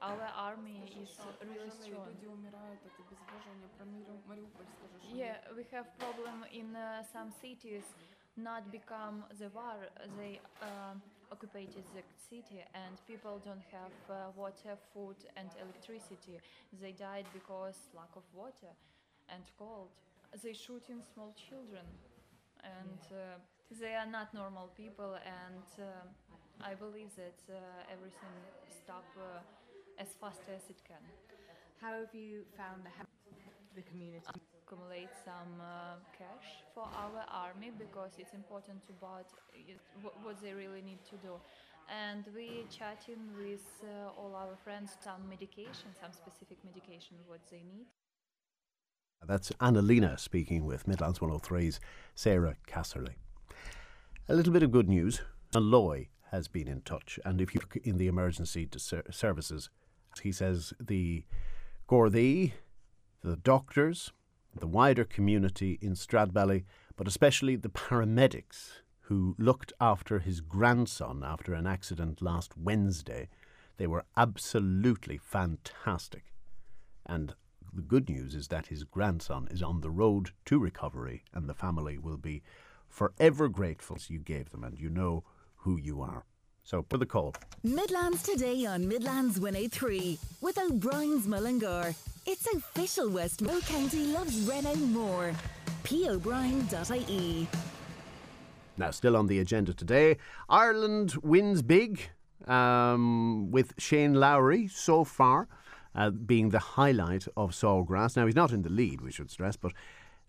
[0.00, 2.16] Our army is really strong.
[5.02, 7.84] Yeah, we have problem in uh, some cities
[8.36, 9.78] not become the war.
[10.18, 10.94] They uh,
[11.32, 16.40] occupied the city and people don't have uh, water, food, and electricity.
[16.80, 18.72] They died because lack of water
[19.28, 19.90] and cold.
[20.42, 21.86] They shooting small children,
[22.62, 23.38] and uh,
[23.80, 25.14] they are not normal people.
[25.24, 26.04] And uh,
[26.60, 27.58] I believe that uh,
[27.92, 28.34] everything
[28.68, 29.40] stop uh,
[29.98, 31.02] as fast as it can.
[31.80, 32.90] How have you found the
[33.74, 34.40] the community?
[34.66, 39.20] Accumulate some uh, cash for our army because it's important to buy
[39.54, 41.34] it, what they really need to do.
[41.88, 47.58] And we chatting with uh, all our friends some medication, some specific medication what they
[47.58, 47.86] need.
[49.26, 51.80] That's Annalena speaking with Midlands 103's
[52.14, 53.14] Sarah Casserly.
[54.28, 55.20] A little bit of good news.
[55.54, 58.68] Malloy has been in touch, and if you look in the emergency
[59.10, 59.70] services,
[60.22, 61.24] he says the
[61.88, 62.52] Gardaí,
[63.22, 64.12] the doctors,
[64.56, 66.64] the wider community in Stradbally,
[66.96, 73.28] but especially the paramedics who looked after his grandson after an accident last Wednesday,
[73.76, 76.32] they were absolutely fantastic.
[77.04, 77.34] And
[77.72, 81.54] the good news is that his grandson is on the road to recovery, and the
[81.54, 82.42] family will be
[82.88, 85.24] forever grateful you gave them, and you know
[85.58, 86.24] who you are.
[86.66, 87.32] So, for the call.
[87.62, 91.94] Midlands today on Midlands 103 with O'Brien's Mullingar.
[92.26, 95.32] It's official Westmoor County loves Renault more.
[95.84, 97.46] pobrien.ie.
[98.76, 100.16] Now, still on the agenda today,
[100.48, 102.10] Ireland wins big
[102.48, 105.46] um, with Shane Lowry so far
[105.94, 108.16] uh, being the highlight of Sawgrass.
[108.16, 109.72] Now, he's not in the lead, we should stress, but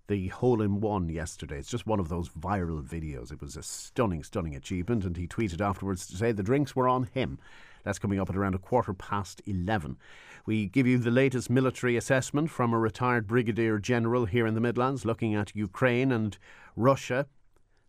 [0.07, 3.31] the hole in one yesterday, it's just one of those viral videos.
[3.31, 6.87] It was a stunning, stunning achievement, and he tweeted afterwards to say the drinks were
[6.87, 7.39] on him.
[7.83, 9.97] That's coming up at around a quarter past 11.
[10.45, 14.61] We give you the latest military assessment from a retired brigadier general here in the
[14.61, 16.37] Midlands looking at Ukraine and
[16.75, 17.27] Russia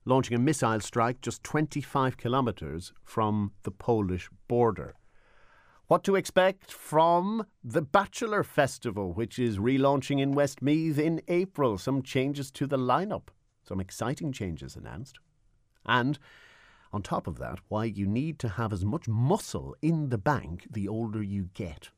[0.09, 4.95] launching a missile strike just 25 kilometres from the Polish border.
[5.89, 11.79] What to expect from the Bachelor Festival, which is relaunching in Westmeath in April.
[11.79, 13.29] Some changes to the lineup,
[13.67, 15.19] some exciting changes announced.
[15.87, 16.19] And
[16.93, 20.67] on top of that, why you need to have as much muscle in the bank
[20.71, 21.89] the older you get.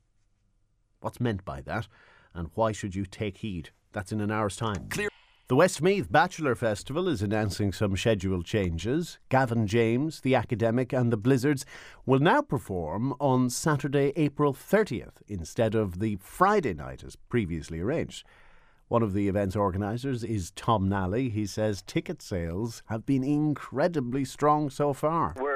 [1.01, 1.89] What's meant by that,
[2.33, 3.71] and why should you take heed?
[3.91, 4.87] That's in an hour's time.
[4.87, 5.09] Clear.
[5.51, 9.19] The Westmeath Bachelor Festival is announcing some schedule changes.
[9.27, 11.65] Gavin James, the academic, and the Blizzards
[12.05, 18.25] will now perform on Saturday, April 30th, instead of the Friday night as previously arranged.
[18.87, 21.27] One of the event's organisers is Tom Nally.
[21.27, 25.33] He says ticket sales have been incredibly strong so far.
[25.35, 25.50] We're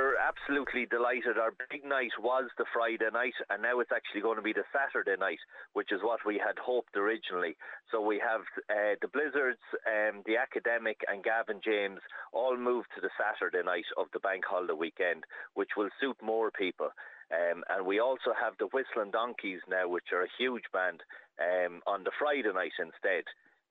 [0.46, 1.38] absolutely delighted.
[1.42, 4.68] Our big night was the Friday night, and now it's actually going to be the
[4.70, 5.40] Saturday night,
[5.74, 7.58] which is what we had hoped originally.
[7.92, 12.00] So we have uh, the Blizzards, um, the Academic, and Gavin James
[12.32, 15.24] all moved to the Saturday night of the bank holiday weekend,
[15.56, 16.90] which will suit more people.
[17.34, 21.02] Um, and we also have the Whistling Donkeys now, which are a huge band,
[21.42, 23.26] um, on the Friday night instead.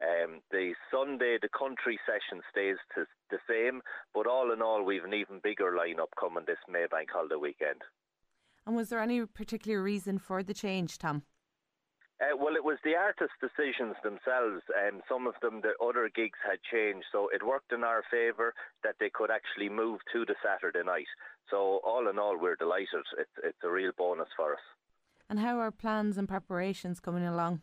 [0.05, 3.81] Um, the Sunday, the country session stays to the same,
[4.13, 7.81] but all in all, we've an even bigger lineup coming this Maybank holiday weekend.
[8.67, 11.23] And was there any particular reason for the change, Tom?
[12.21, 14.63] Uh, well, it was the artists' decisions themselves.
[14.71, 18.55] Um, some of them, the other gigs had changed, so it worked in our favour
[18.85, 21.11] that they could actually move to the Saturday night.
[21.51, 23.05] So, all in all, we're delighted.
[23.19, 24.65] It's, it's a real bonus for us.
[25.29, 27.63] And how are plans and preparations coming along?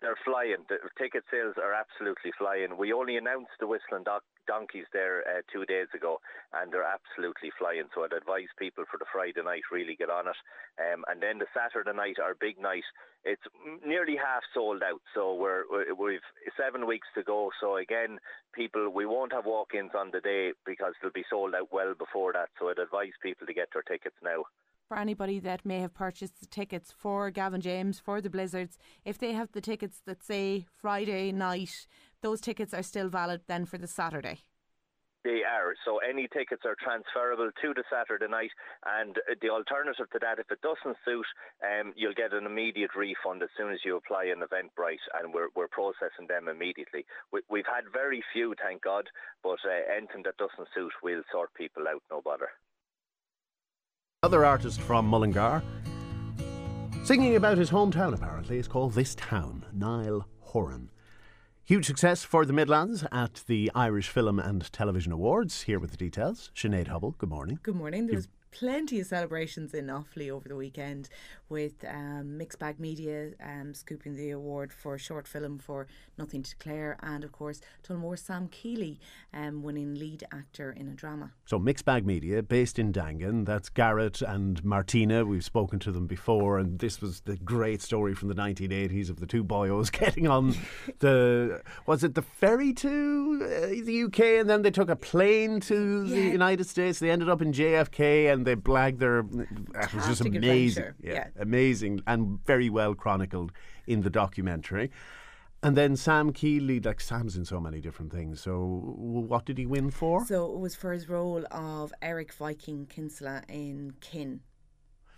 [0.00, 0.64] They're flying.
[0.68, 2.78] The ticket sales are absolutely flying.
[2.78, 6.20] We only announced the Whistling Don- Donkeys there uh, two days ago,
[6.56, 7.84] and they're absolutely flying.
[7.94, 10.40] So I'd advise people for the Friday night really get on it.
[10.80, 12.88] Um, and then the Saturday night, our big night,
[13.24, 13.44] it's
[13.84, 15.02] nearly half sold out.
[15.12, 16.24] So we're we've
[16.56, 17.50] seven weeks to go.
[17.60, 18.18] So again,
[18.54, 22.32] people, we won't have walk-ins on the day because they'll be sold out well before
[22.32, 22.48] that.
[22.58, 24.48] So I'd advise people to get their tickets now
[24.90, 29.18] for anybody that may have purchased the tickets for Gavin James for the Blizzards, if
[29.18, 31.86] they have the tickets that say Friday night,
[32.22, 34.40] those tickets are still valid then for the Saturday.
[35.22, 35.74] They are.
[35.84, 38.50] So any tickets are transferable to the Saturday night.
[38.84, 41.26] And the alternative to that, if it doesn't suit,
[41.62, 45.50] um, you'll get an immediate refund as soon as you apply an Eventbrite, and we're,
[45.54, 47.06] we're processing them immediately.
[47.30, 49.06] We, have had very few, thank God,
[49.44, 52.50] but uh, anything that doesn't suit, we'll sort people out, no bother.
[54.22, 55.62] Another artist from Mullingar,
[57.04, 60.90] singing about his hometown apparently, is called This Town, Niall Horan.
[61.64, 65.62] Huge success for the Midlands at the Irish Film and Television Awards.
[65.62, 67.60] Here with the details, Sinead Hubble, good morning.
[67.62, 68.08] Good morning.
[68.08, 71.08] There was plenty of celebrations in Offaly over the weekend
[71.48, 75.86] with um, Mixed Bag Media um, scooping the award for short film for
[76.16, 79.00] Nothing to Declare, and of course Tullamore Sam Keeley
[79.34, 81.32] um, winning lead actor in a drama.
[81.46, 85.24] So Mixed Bag Media, based in Daingean, that's Garrett and Martina.
[85.24, 89.20] We've spoken to them before, and this was the great story from the 1980s of
[89.20, 90.54] the two boyos getting on
[91.00, 95.60] the was it the ferry to uh, the UK, and then they took a plane
[95.60, 96.98] to the United States.
[96.98, 99.20] They ended up in JFK, and they blagged their.
[99.20, 101.26] It was just amazing, yeah, yeah.
[101.38, 103.52] amazing, and very well chronicled
[103.86, 104.90] in the documentary.
[105.62, 108.40] And then Sam Keeley, like Sam's in so many different things.
[108.40, 108.58] So,
[108.96, 110.24] what did he win for?
[110.24, 114.40] So it was for his role of Eric Viking Kinsella in Kin.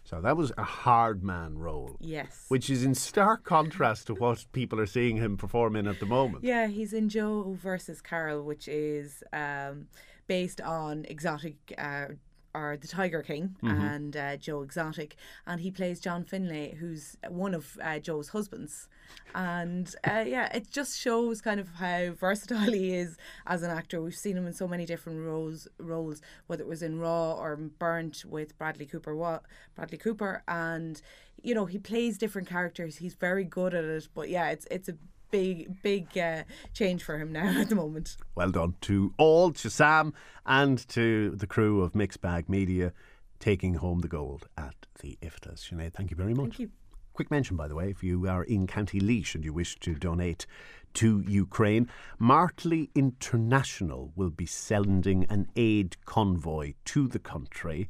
[0.04, 1.96] So that was a hard man role.
[2.00, 2.46] Yes.
[2.48, 6.06] Which is in stark contrast to what people are seeing him perform in at the
[6.06, 6.42] moment.
[6.42, 9.86] Yeah, he's in Joe versus Carole, which is um,
[10.26, 12.06] based on Exotic uh,
[12.54, 13.94] or the Tiger King Mhm.
[13.94, 18.88] and uh, Joe Exotic, and he plays John Finlay, who's one of uh, Joe's husbands.
[19.34, 24.00] And uh, yeah, it just shows kind of how versatile he is as an actor.
[24.02, 27.56] We've seen him in so many different roles, roles whether it was in Raw or
[27.56, 29.14] Burnt with Bradley Cooper.
[29.16, 29.44] What
[29.74, 31.00] Bradley Cooper, and
[31.42, 32.96] you know he plays different characters.
[32.96, 34.08] He's very good at it.
[34.14, 34.96] But yeah, it's it's a
[35.32, 38.16] big big uh, change for him now at the moment.
[38.36, 40.14] Well done to all, to Sam
[40.46, 42.92] and to the crew of Mixed Bag Media
[43.40, 45.68] taking home the gold at the IFTAs.
[45.68, 46.50] Sinead, thank you very much.
[46.50, 46.70] Thank you.
[47.14, 49.94] Quick mention, by the way, if you are in County Laois and you wish to
[49.96, 50.46] donate
[50.94, 51.88] to Ukraine,
[52.20, 57.88] Martley International will be sending an aid convoy to the country.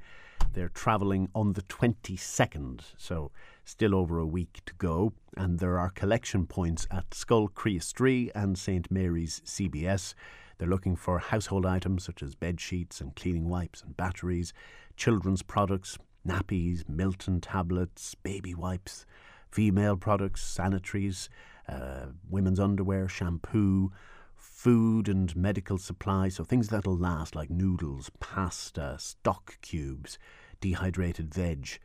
[0.54, 3.30] They're travelling on the 22nd, so
[3.64, 5.12] still over a week to go.
[5.36, 10.14] And there are collection points at Scoil Chríost Rí and St Mary's CBS.
[10.58, 14.52] They're looking for household items such as bed sheets and cleaning wipes and batteries,
[14.96, 19.06] children's products, nappies, Milton tablets, baby wipes,
[19.50, 21.28] female products, sanitaries,
[21.68, 23.90] uh, women's underwear, shampoo,
[24.34, 30.18] food and medical supplies, so things that'll last like noodles, pasta, stock cubes,
[30.60, 31.78] dehydrated veg,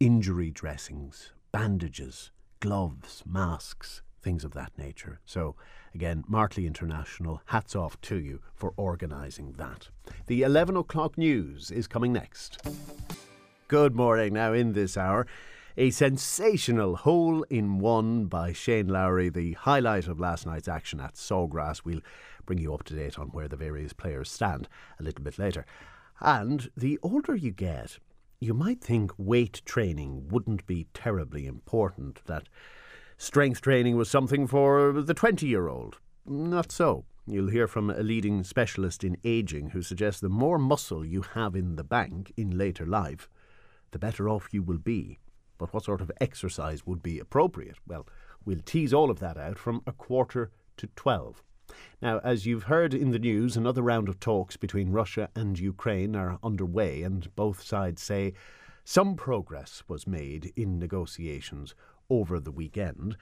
[0.00, 2.30] injury dressings, bandages,
[2.62, 5.18] gloves, masks, things of that nature.
[5.24, 5.56] So,
[5.92, 9.88] again, Martley International, hats off to you for organising that.
[10.28, 12.64] The 11 o'clock news is coming next.
[13.66, 14.34] Good morning.
[14.34, 15.26] Now, in this hour,
[15.76, 21.14] a sensational hole in one by Shane Lowry, the highlight of last night's action at
[21.14, 21.84] Sawgrass.
[21.84, 22.02] We'll
[22.46, 24.68] bring you up to date on where the various players stand
[25.00, 25.66] a little bit later.
[26.20, 27.98] And the older you get,
[28.42, 32.48] you might think weight training wouldn't be terribly important, that
[33.16, 36.00] strength training was something for the 20 year old.
[36.26, 37.04] Not so.
[37.24, 41.54] You'll hear from a leading specialist in ageing who suggests the more muscle you have
[41.54, 43.28] in the bank in later life,
[43.92, 45.20] the better off you will be.
[45.56, 47.76] But what sort of exercise would be appropriate?
[47.86, 48.08] Well,
[48.44, 51.44] we'll tease all of that out from a quarter to 12.
[52.00, 56.16] Now, as you've heard in the news, another round of talks between Russia and Ukraine
[56.16, 58.34] are underway, and both sides say
[58.84, 61.74] some progress was made in negotiations
[62.10, 63.16] over the weekend.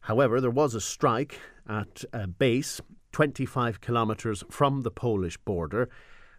[0.00, 2.80] However, there was a strike at a base
[3.12, 5.88] 25 kilometres from the Polish border,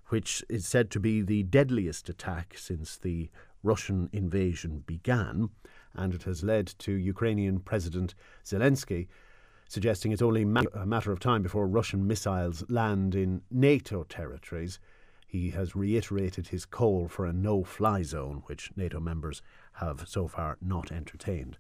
[0.10, 3.30] which is said to be the deadliest attack since the
[3.64, 5.50] Russian invasion began,
[5.96, 8.14] and it has led to Ukrainian President
[8.46, 9.08] Zelensky
[9.68, 14.80] suggesting it's only ma- a matter of time before Russian missiles land in NATO territories.
[15.28, 19.42] He has reiterated his call for a no fly zone, which NATO members
[19.74, 21.58] have so far not entertained.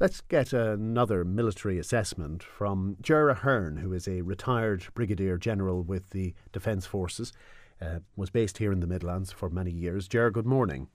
[0.00, 6.10] Let's get another military assessment from Ger Aherne, who is a retired Brigadier General with
[6.10, 7.32] the Defence Forces,
[7.80, 10.08] uh, was based here in the Midlands for many years.
[10.08, 10.88] Jera, good morning.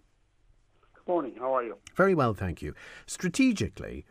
[0.93, 1.35] Good morning.
[1.39, 1.77] How are you?
[1.95, 2.73] Very well, thank you.
[3.05, 4.05] Strategically,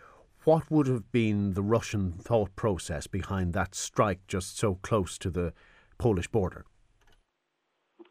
[0.47, 5.29] what would have been the Russian thought process behind that strike just so close to
[5.29, 5.53] the
[5.99, 6.65] Polish border?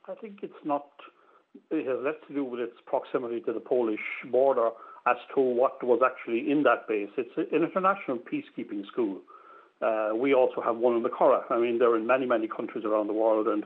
[0.07, 0.85] I think it's not.
[1.71, 4.69] It has less to do with its proximity to the Polish border
[5.07, 7.07] as to what was actually in that base.
[7.17, 9.21] It's an international peacekeeping school.
[9.81, 11.49] Uh, we also have one in the Curragh.
[11.49, 13.63] I mean, they're in many, many countries around the world, and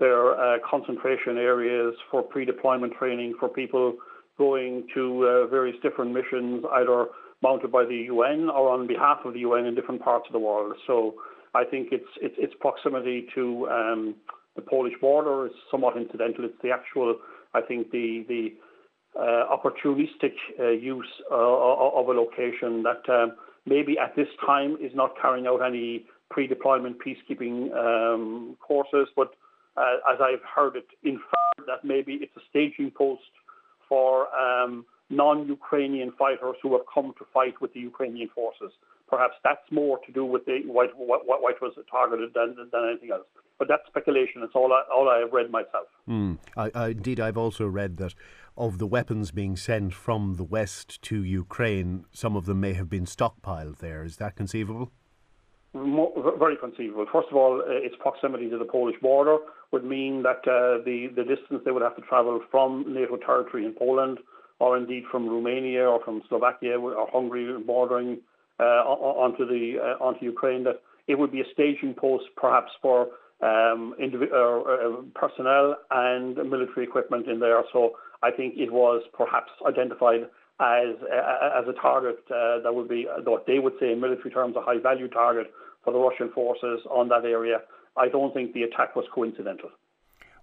[0.00, 3.94] they're uh, concentration areas for pre-deployment training for people
[4.38, 7.06] going to uh, various different missions, either
[7.42, 10.38] mounted by the UN or on behalf of the UN in different parts of the
[10.38, 10.74] world.
[10.86, 11.14] So
[11.54, 14.14] I think it's it's, it's proximity to um,
[14.56, 16.44] the Polish border is somewhat incidental.
[16.44, 17.16] It's the actual,
[17.54, 18.54] I think, the the
[19.18, 23.32] uh, opportunistic uh, use uh, of a location that um,
[23.64, 29.34] maybe at this time is not carrying out any pre-deployment peacekeeping um, courses, but
[29.76, 33.22] uh, as I've heard it inferred that maybe it's a staging post
[33.88, 38.72] for um, non-Ukrainian fighters who have come to fight with the Ukrainian forces.
[39.08, 43.10] Perhaps that's more to do with the White, what, White was targeted than, than anything
[43.12, 43.26] else.
[43.58, 44.42] But that's speculation.
[44.42, 45.86] It's all I, all I have read myself.
[46.08, 46.38] Mm.
[46.56, 48.14] I, I, indeed, I've also read that
[48.56, 52.88] of the weapons being sent from the West to Ukraine, some of them may have
[52.88, 54.02] been stockpiled there.
[54.02, 54.90] Is that conceivable?
[56.38, 57.06] very conceivable.
[57.12, 59.38] First of all, uh, its proximity to the Polish border
[59.72, 63.64] would mean that uh, the, the distance they would have to travel from NATO territory
[63.64, 64.18] in Poland,
[64.58, 68.18] or indeed from Romania or from Slovakia or Hungary bordering
[68.58, 73.08] uh, onto the uh, onto Ukraine, that it would be a staging post perhaps for
[73.42, 77.62] um, indiv- uh, personnel and military equipment in there.
[77.72, 77.92] So
[78.22, 80.22] I think it was perhaps identified
[80.58, 80.96] as
[81.60, 84.62] as a target uh, that would be what they would say in military terms a
[84.62, 85.52] high value target
[85.84, 87.58] for the Russian forces on that area.
[87.96, 89.70] I don't think the attack was coincidental.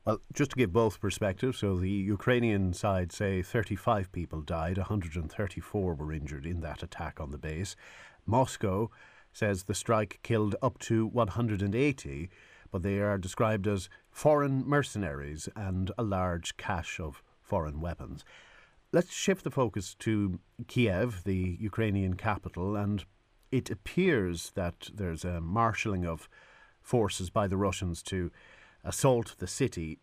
[0.05, 5.95] Well, just to give both perspectives, so the Ukrainian side say 35 people died, 134
[5.95, 7.77] were injured in that attack on the base.
[8.25, 8.89] Moscow
[9.31, 12.29] says the strike killed up to 180,
[12.69, 18.25] but they are described as foreign mercenaries and a large cache of foreign weapons.
[18.91, 23.05] Let's shift the focus to Kiev, the Ukrainian capital, and
[23.53, 26.27] it appears that there's a marshalling of
[26.81, 28.31] forces by the Russians to
[28.83, 29.99] assault the city.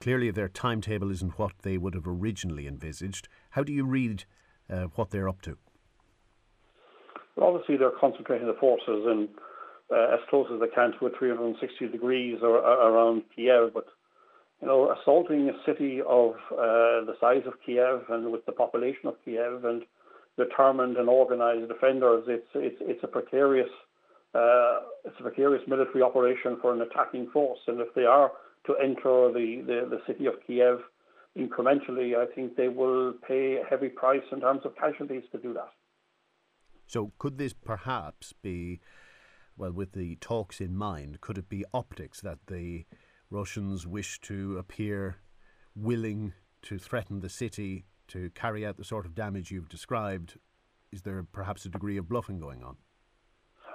[0.00, 3.28] Clearly, their timetable isn't what they would have originally envisaged.
[3.50, 4.24] How do you read
[4.70, 5.56] uh, what they're up to?
[7.36, 9.28] Well, obviously, they're concentrating the forces in
[9.90, 13.72] uh, as close as they can to a 360 degrees or, around Kiev.
[13.74, 13.86] But
[14.60, 19.06] you know, assaulting a city of uh, the size of Kiev and with the population
[19.06, 19.82] of Kiev and
[20.38, 22.24] determined and organised defenders.
[22.28, 23.70] It's it's it's a precarious
[24.34, 28.32] uh, it's a precarious military operation for an attacking force, and if they are
[28.66, 30.78] to enter the, the, the city of Kiev
[31.38, 35.52] incrementally, I think they will pay a heavy price in terms of casualties to do
[35.54, 35.70] that.
[36.86, 38.80] So, could this perhaps be,
[39.56, 42.84] well, with the talks in mind, could it be optics that the
[43.30, 45.16] Russians wish to appear
[45.74, 46.32] willing
[46.62, 50.38] to threaten the city to carry out the sort of damage you've described,
[50.92, 52.76] is there perhaps a degree of bluffing going on?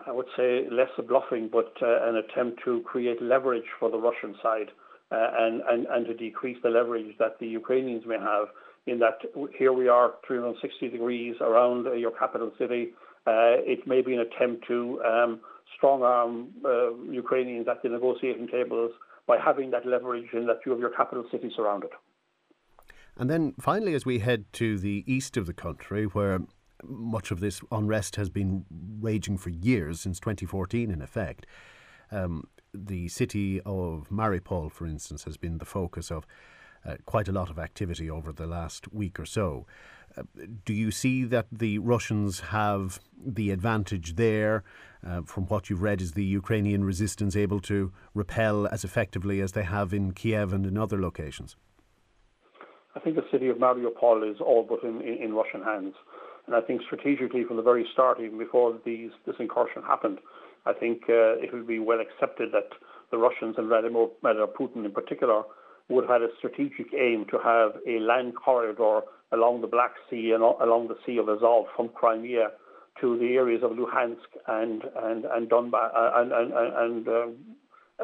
[0.10, 3.98] I would say less a bluffing, but uh, an attempt to create leverage for the
[4.00, 4.72] Russian side
[5.12, 8.48] uh, and, to decrease the leverage that the Ukrainians may have.
[8.88, 9.20] In that,
[9.56, 12.90] here we are 360 degrees around your capital city.
[13.28, 15.42] Uh, it may be an attempt to um,
[15.78, 18.92] strong arm uh, Ukrainians at the negotiating tables
[19.28, 21.92] by having that leverage in that you have your capital city surrounded.
[23.16, 26.40] And then finally, as we head to the east of the country, where
[26.84, 28.66] much of this unrest has been
[29.00, 31.46] raging for years, since 2014 in effect,
[32.12, 36.26] um, the city of Mariupol, for instance, has been the focus of
[36.86, 39.66] uh, quite a lot of activity over the last week or so.
[40.18, 40.24] Uh,
[40.66, 44.64] do you see that the Russians have the advantage there?
[45.06, 49.54] Uh, from what you've read, is the Ukrainian resistance able to repel as effectively as
[49.54, 51.56] they have in Kiev and in other locations?
[52.96, 55.94] I think the city of Mariupol is all but in, in, in Russian hands.
[56.50, 60.18] And I think strategically, from the very start, even before these, this incursion happened,
[60.66, 62.70] I think uh, it would be well accepted that
[63.12, 65.44] the Russians and Vladimir, Vladimir Putin in particular
[65.90, 69.02] would have had a strategic aim to have a land corridor
[69.32, 72.50] along the Black Sea and along the Sea of Azov from Crimea
[73.00, 74.18] to the areas of Luhansk
[74.48, 77.36] and and and Donbass uh, and and, and, and um,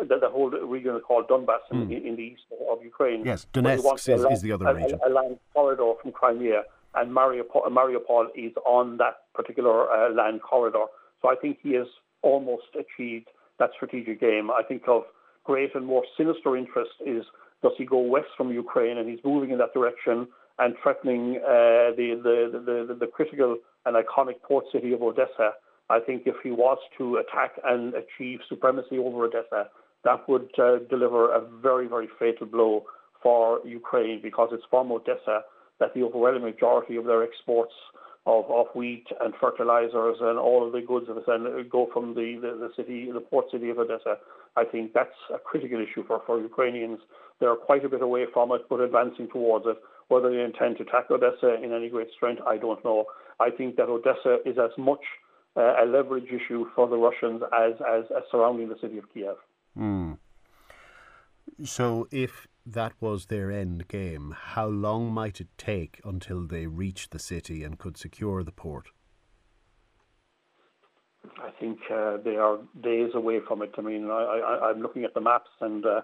[0.08, 1.92] the, the, whole region called Donbass mm.
[1.92, 3.26] in, in, the east of Ukraine.
[3.26, 5.00] Yes, Donetsk is, is, the other region.
[5.04, 6.64] A, a, land corridor from Crimea,
[6.96, 10.86] and Mariupol, Mariupol is on that particular uh, land corridor.
[11.22, 11.88] So I think he has
[12.22, 13.28] almost achieved
[13.60, 14.52] that strategic aim.
[14.52, 15.04] I think of
[15.44, 17.24] great and more sinister interest is
[17.62, 20.28] does he go west from Ukraine, and he's moving in that direction
[20.60, 25.52] and threatening uh, the, the, the, the, critical and iconic port city of Odessa.
[25.90, 29.70] I think if he was to attack and achieve supremacy over Odessa,
[30.04, 32.84] that would uh, deliver a very, very fatal blow
[33.22, 35.42] for Ukraine because it's from Odessa
[35.80, 37.74] that the overwhelming majority of their exports
[38.26, 42.38] of, of wheat and fertilizers and all of the goods of it go from the,
[42.42, 44.18] the, the, city, the port city of Odessa.
[44.56, 47.00] I think that's a critical issue for, for Ukrainians.
[47.40, 49.78] They're quite a bit away from it, but advancing towards it.
[50.08, 53.06] Whether they intend to attack Odessa in any great strength, I don't know.
[53.40, 55.02] I think that Odessa is as much
[55.58, 59.36] uh, a leverage issue for the Russians as, as, as surrounding the city of Kiev.
[59.78, 60.18] Mm.
[61.64, 67.12] So, if that was their end game, how long might it take until they reached
[67.12, 68.90] the city and could secure the port?
[71.42, 73.72] I think uh, they are days away from it.
[73.78, 76.02] I mean, I, am looking at the maps, and uh,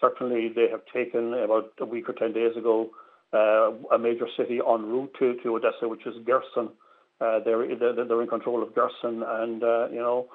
[0.00, 2.90] Certainly, they have taken about a week or 10 days ago
[3.32, 6.70] uh, a major city en route to, to Odessa, which is Kherson.
[7.18, 10.26] Uh, they're, they're in control of Kherson, and uh, you know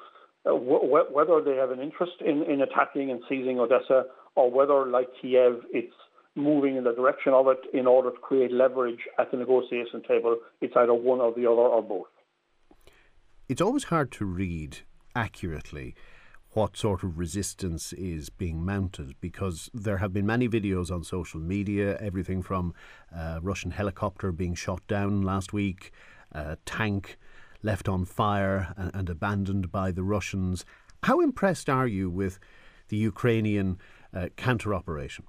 [0.46, 4.06] w- whether they have an interest in, in attacking and seizing Odessa,
[4.36, 5.94] or whether, like Kiev, it's
[6.36, 10.38] moving in the direction of it in order to create leverage at the negotiation table.
[10.62, 12.08] It's either one or the other or both.
[13.50, 14.80] It's always hard to read
[15.14, 15.94] accurately
[16.54, 21.40] what sort of resistance is being mounted because there have been many videos on social
[21.40, 22.74] media, everything from
[23.16, 25.92] a Russian helicopter being shot down last week,
[26.32, 27.18] a tank
[27.64, 30.66] left on fire and, and abandoned by the Russians.
[31.04, 32.38] How impressed are you with
[32.90, 33.78] the Ukrainian
[34.16, 35.26] uh, counter operation?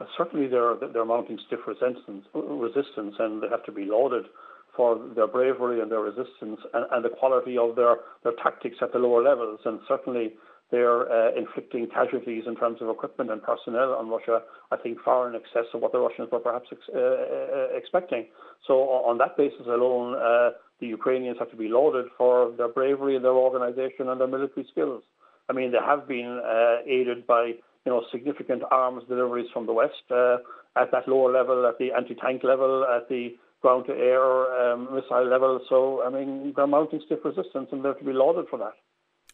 [0.00, 4.24] Uh, certainly, they're, they're mounting stiff resistance, resistance, and they have to be lauded
[4.76, 8.92] for their bravery and their resistance and, and, the quality of their, their tactics at
[8.92, 9.60] the lower levels.
[9.64, 10.34] And certainly
[10.70, 15.28] they're uh, inflicting casualties in terms of equipment and personnel on Russia, I think far
[15.28, 18.26] in excess of what the Russians were perhaps ex- uh, uh expecting.
[18.66, 20.50] So on that basis alone, uh,
[20.80, 24.66] the Ukrainians have to be lauded for their bravery and their organisation and their military
[24.70, 25.02] skills.
[25.50, 27.46] I mean, they have been uh, aided by
[27.84, 30.36] you know significant arms deliveries from the West uh,
[30.76, 35.28] at that lower level, at the anti-tank level, at the ground to air um, missile
[35.28, 35.60] level.
[35.68, 38.72] So, I mean, they're mounting stiff resistance and they're to be lauded for that.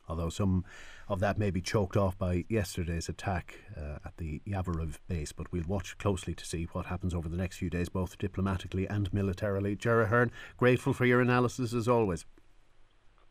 [0.09, 0.65] Although some
[1.09, 5.51] of that may be choked off by yesterday's attack uh, at the Yavoriv base, but
[5.53, 9.13] we'll watch closely to see what happens over the next few days, both diplomatically and
[9.13, 9.77] militarily.
[9.77, 12.25] Ger Aherne, grateful for your analysis as always.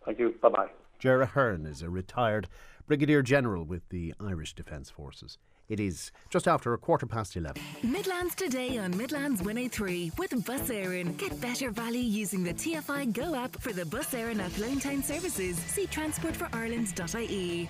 [0.05, 0.35] Thank you.
[0.41, 0.69] Bye bye.
[0.99, 2.47] Ger Aherne is a retired
[2.87, 5.39] Brigadier General with the Irish Defence Forces.
[5.67, 7.59] It is just after a quarter past 11.
[7.81, 11.17] Midlands today on Midlands 103 with Bus Éireann.
[11.17, 15.57] Get better value using the TFI Go app for the Bus Éireann Athlone town services.
[15.57, 17.67] See transportforireland.ie.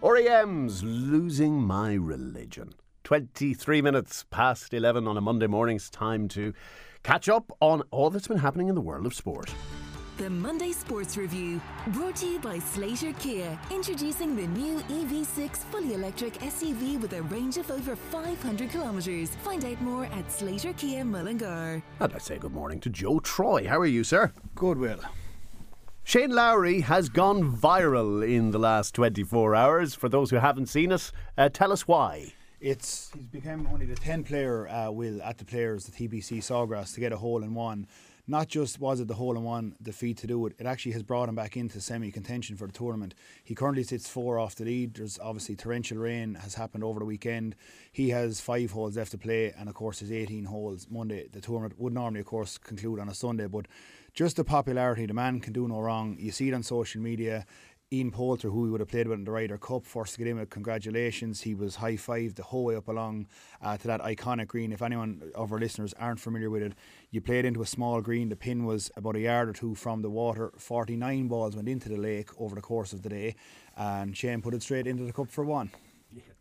[0.00, 2.72] REM's Losing My Religion.
[3.04, 6.54] 23 minutes past 11 on a Monday morning's time to
[7.02, 9.52] catch up on all that's been happening in the world of sport.
[10.18, 11.60] The Monday Sports Review,
[11.92, 17.22] brought to you by Slater Kia, introducing the new EV6 fully electric SUV with a
[17.22, 19.36] range of over 500 kilometres.
[19.44, 21.80] Find out more at Slater Kia Mullingar.
[22.00, 23.68] And I say good morning to Joe Troy.
[23.68, 24.32] How are you, sir?
[24.56, 24.98] Good, Will.
[26.02, 29.94] Shane Lowry has gone viral in the last 24 hours.
[29.94, 32.32] For those who haven't seen it, uh, tell us why.
[32.60, 36.92] It's he's become only the 10th player, uh, Will, at the Players, the TPC Sawgrass,
[36.94, 37.86] to get a hole in one
[38.28, 41.02] not just was it the hole in one defeat to do it, it actually has
[41.02, 43.14] brought him back into semi contention for the tournament.
[43.42, 44.94] He currently sits four off the lead.
[44.94, 47.56] There's obviously torrential rain has happened over the weekend.
[47.90, 51.26] He has five holes left to play, and of course, his 18 holes Monday.
[51.32, 53.66] The tournament would normally, of course, conclude on a Sunday, but
[54.12, 56.16] just the popularity, the man can do no wrong.
[56.18, 57.46] You see it on social media.
[57.90, 60.26] Ian Poulter, who we would have played with in the Ryder Cup, first to get
[60.26, 61.40] him a congratulations.
[61.40, 63.28] He was high fived the whole way up along
[63.62, 64.72] uh, to that iconic green.
[64.72, 66.74] If anyone of our listeners aren't familiar with it,
[67.10, 68.28] you played into a small green.
[68.28, 70.52] The pin was about a yard or two from the water.
[70.58, 73.36] 49 balls went into the lake over the course of the day,
[73.74, 75.70] and Shane put it straight into the cup for one.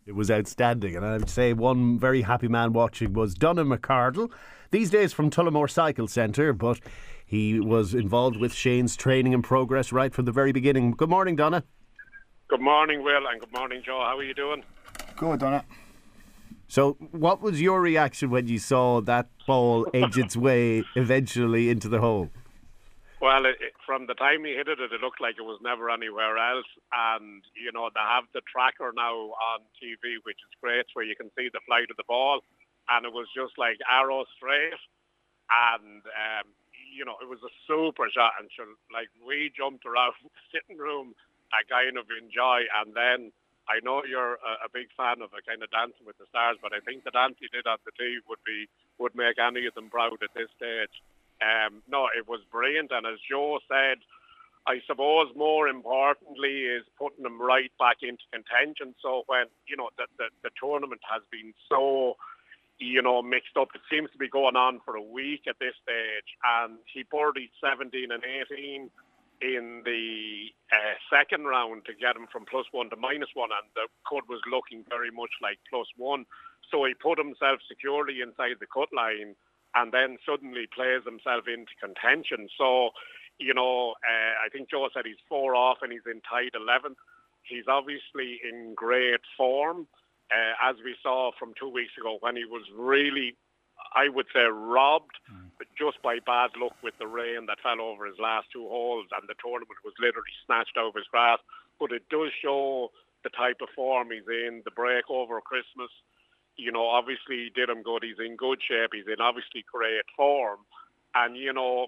[0.06, 4.32] It was outstanding, and I would say one very happy man watching was Donnan McCardle,
[4.72, 6.80] these days from Tullamore Cycle Centre, but
[7.28, 10.92] he was involved with Shane's training and progress right from the very beginning.
[10.92, 11.66] Good morning, Donna.
[12.48, 14.00] Good morning, Will, and good morning, Joe.
[14.00, 14.64] How are you doing?
[15.18, 15.66] Good, Donna.
[16.70, 21.90] So, what was your reaction when you saw that ball edge its way eventually into
[21.90, 22.30] the hole?
[23.20, 25.90] Well, it, it, from the time he hit it, it looked like it was never
[25.90, 26.68] anywhere else.
[26.94, 31.16] And, you know, they have the tracker now on TV, which is great, where you
[31.16, 32.40] can see the flight of the ball.
[32.88, 34.80] And it was just like arrow straight.
[35.52, 36.48] And um,
[36.98, 40.82] you know, it was a super shot, and sure, like we jumped around the sitting
[40.82, 41.14] room,
[41.54, 43.32] a kind of enjoy, and then
[43.70, 46.58] I know you're a, a big fan of a kind of Dancing with the Stars,
[46.62, 48.66] but I think the dance he did on the tee would be
[48.98, 50.96] would make any of them proud at this stage.
[51.38, 54.02] Um, no, it was brilliant, and as Joe said,
[54.66, 58.96] I suppose more importantly is putting them right back into contention.
[59.02, 62.18] So when you know the the, the tournament has been so
[62.80, 63.70] you know, mixed up.
[63.74, 66.30] It seems to be going on for a week at this stage,
[66.62, 68.90] and he birdied 17 and 18
[69.42, 73.70] in the uh, second round to get him from plus one to minus one, and
[73.76, 76.26] the cut was looking very much like plus one.
[76.72, 79.36] So he put himself securely inside the cut line,
[79.76, 82.50] and then suddenly plays himself into contention.
[82.58, 82.92] So,
[83.40, 86.98] you know, uh, I think Joe said he's four off and he's in tied 11th.
[87.44, 89.88] He's obviously in great form
[90.32, 93.36] uh, as we saw from two weeks ago when he was really,
[93.96, 95.50] I would say, robbed mm.
[95.78, 99.28] just by bad luck with the rain that fell over his last two holes and
[99.28, 101.44] the tournament was literally snatched out of his grasp.
[101.80, 102.92] But it does show
[103.24, 105.92] the type of form he's in, the break over Christmas,
[106.58, 108.04] you know, obviously he did him good.
[108.04, 108.92] He's in good shape.
[108.94, 110.60] He's in obviously great form.
[111.16, 111.88] And, you know,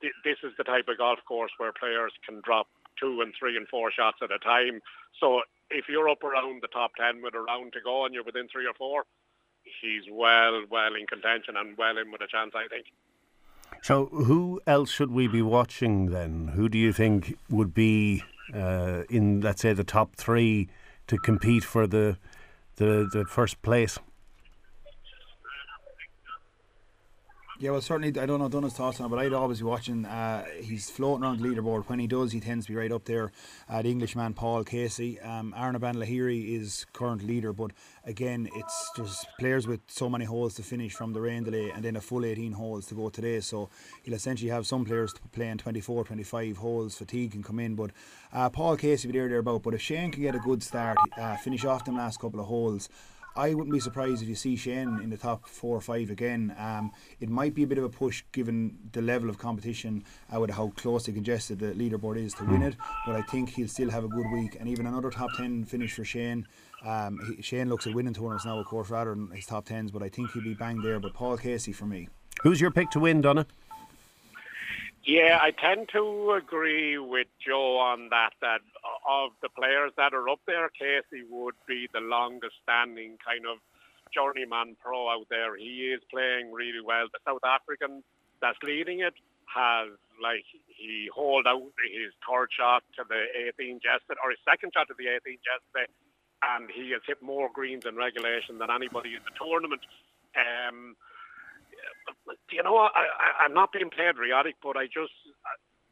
[0.00, 2.66] this is the type of golf course where players can drop
[3.00, 4.80] two and three and four shots at a time.
[5.18, 5.40] So
[5.70, 8.48] if you're up around the top 10 with a round to go and you're within
[8.48, 9.04] three or four,
[9.80, 12.86] he's well, well in contention and well in with a chance, I think.
[13.82, 16.48] So, who else should we be watching then?
[16.54, 18.22] Who do you think would be
[18.52, 20.68] uh, in, let's say, the top three
[21.06, 22.18] to compete for the
[22.76, 23.98] the, the first place?
[27.62, 30.06] Yeah, well, certainly, I don't know Donna's thoughts on it, but I'd always be watching.
[30.06, 31.84] Uh, he's floating around the leaderboard.
[31.90, 33.32] When he does, he tends to be right up there.
[33.68, 35.20] Uh, the Englishman, Paul Casey.
[35.20, 37.72] Um, Anirban Lahiri is current leader, but
[38.06, 41.84] again, it's just players with so many holes to finish from the rain delay and
[41.84, 43.40] then a full 18 holes to go today.
[43.40, 43.68] So
[44.04, 46.96] he'll essentially have some players playing 24, 25 holes.
[46.96, 47.90] Fatigue can come in, but
[48.32, 49.64] uh, Paul Casey will be there, there about.
[49.64, 52.46] But if Shane can get a good start, uh, finish off them last couple of
[52.46, 52.88] holes,
[53.36, 56.54] I wouldn't be surprised if you see Shane in the top four or five again.
[56.58, 60.04] Um, it might be a bit of a push given the level of competition
[60.34, 62.76] uh, with how closely congested the leaderboard is to win it.
[63.06, 65.94] But I think he'll still have a good week and even another top ten finish
[65.94, 66.46] for Shane.
[66.84, 69.90] Um, he, Shane looks at winning tournaments now, of course, rather than his top tens.
[69.90, 70.98] But I think he'll be bang there.
[70.98, 72.08] But Paul Casey for me.
[72.42, 73.46] Who's your pick to win, Donna?
[75.04, 78.30] Yeah, I tend to agree with Joe on that.
[78.42, 78.60] That
[79.08, 83.58] of the players that are up there, Casey would be the longest standing kind of
[84.14, 85.56] journeyman pro out there.
[85.56, 87.06] He is playing really well.
[87.12, 88.02] The South African
[88.42, 89.14] that's leading it
[89.54, 89.88] has
[90.22, 93.24] like he hauled out his third shot to the
[93.56, 95.88] 18 yesterday, or his second shot to the 18 yesterday,
[96.44, 99.80] and he has hit more greens in regulation than anybody in the tournament.
[100.36, 100.94] Um,
[102.50, 105.12] you know, I, I'm not being patriotic, but I just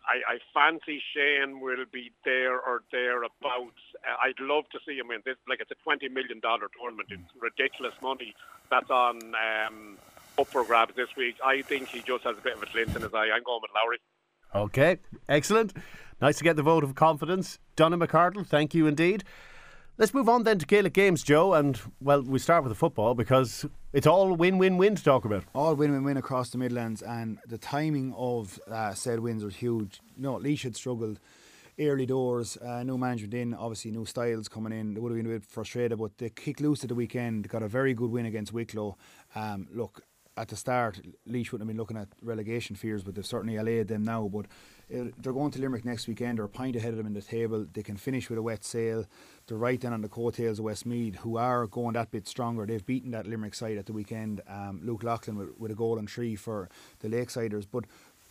[0.09, 3.83] I, I fancy Shane will be there or thereabouts.
[4.03, 5.37] Uh, I'd love to see him in this.
[5.49, 7.09] Like it's a twenty million dollar tournament.
[7.11, 8.35] It's ridiculous money
[8.71, 9.99] that's on um,
[10.39, 11.37] up for grabs this week.
[11.45, 13.29] I think he just has a bit of a glint in his eye.
[13.35, 13.99] I'm going with Lowry.
[14.55, 15.75] Okay, excellent.
[16.21, 17.59] Nice to get the vote of confidence.
[17.77, 19.25] Donna McCardle, thank you indeed.
[20.01, 21.55] Let's move on then to Gaelic games, Joe.
[21.55, 25.25] And, well, we start with the football because it's all win win win to talk
[25.25, 25.43] about.
[25.57, 27.03] All win win win across the Midlands.
[27.03, 30.01] And the timing of uh, said wins was huge.
[30.17, 31.19] No, Laois had struggled
[31.81, 34.95] early doors, uh, management in, obviously new styles coming in.
[34.95, 37.65] They would have been a bit frustrated, but they kicked loose at the weekend, got
[37.65, 38.97] a very good win against Wicklow.
[39.35, 40.03] Um, look,
[40.37, 43.89] at the start, Laois wouldn't have been looking at relegation fears, but they've certainly allayed
[43.89, 44.29] them now.
[44.29, 44.47] But
[44.95, 46.39] uh, they're going to Limerick next weekend.
[46.39, 47.67] They're a pint ahead of them in the table.
[47.73, 49.05] They can finish with a wet sail.
[49.47, 52.65] They're right then on the coattails of Westmeath, who are going that bit stronger.
[52.67, 54.41] They've beaten that Limerick side at the weekend.
[54.49, 56.69] Um, Luke Loughlin with, with, a goal and three for
[57.01, 57.67] the Lakesiders.
[57.71, 57.85] But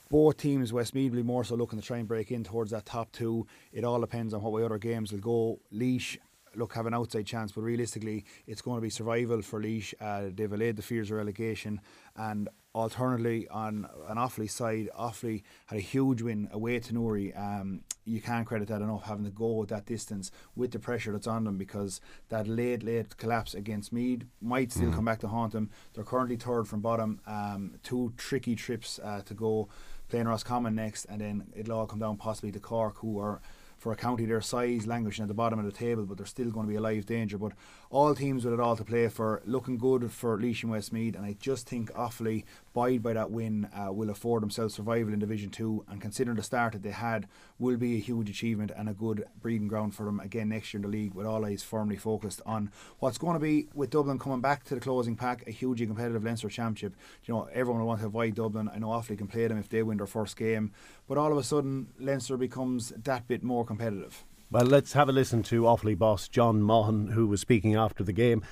[0.09, 2.85] both teams, Westmeath will be more so looking to try and break in towards that
[2.85, 3.45] top two.
[3.71, 5.59] It all depends on what way other games will go.
[5.71, 6.17] Laois
[6.55, 9.93] look have an outside chance, but realistically, it's going to be survival for Laois.
[10.01, 11.79] Uh, they've allayed the fears of relegation,
[12.15, 17.33] and alternatively, on an Offaly side, Offaly had a huge win away to Newry.
[17.33, 21.27] Um, you can't credit that enough having to go that distance with the pressure that's
[21.27, 21.99] on them because
[22.29, 24.95] that late, late collapse against Meath might still mm.
[24.95, 25.69] come back to haunt them.
[25.93, 27.19] They're currently third from bottom.
[27.25, 29.67] Um, two tricky trips uh, to go
[30.09, 33.41] playing Roscommon next, and then it'll all come down possibly to Cork, who are
[33.87, 36.51] for a county their size languishing at the bottom of the table, but they're still
[36.51, 37.37] going to be a live danger.
[37.37, 37.53] But
[37.89, 41.25] all teams with it all to play for, looking good for Laois and Westmeath, and
[41.25, 42.43] I just think Offaly,
[42.73, 46.43] bide by that win, uh, will afford themselves survival in Division 2, and considering the
[46.43, 47.29] start that they had,
[47.59, 50.79] will be a huge achievement and a good breeding ground for them again next year
[50.79, 54.19] in the league, with all eyes firmly focused on what's going to be, with Dublin
[54.19, 56.95] coming back to the closing pack, a hugely competitive Leinster Championship.
[57.25, 58.69] You know, everyone will want to avoid Dublin.
[58.73, 60.71] I know Offaly can play them if they win their first game,
[61.07, 64.23] but all of a sudden, Leinster becomes that bit more competitive.
[64.49, 68.13] Well, let's have a listen to Offaly boss John Maughan, who was speaking after the
[68.13, 68.43] game.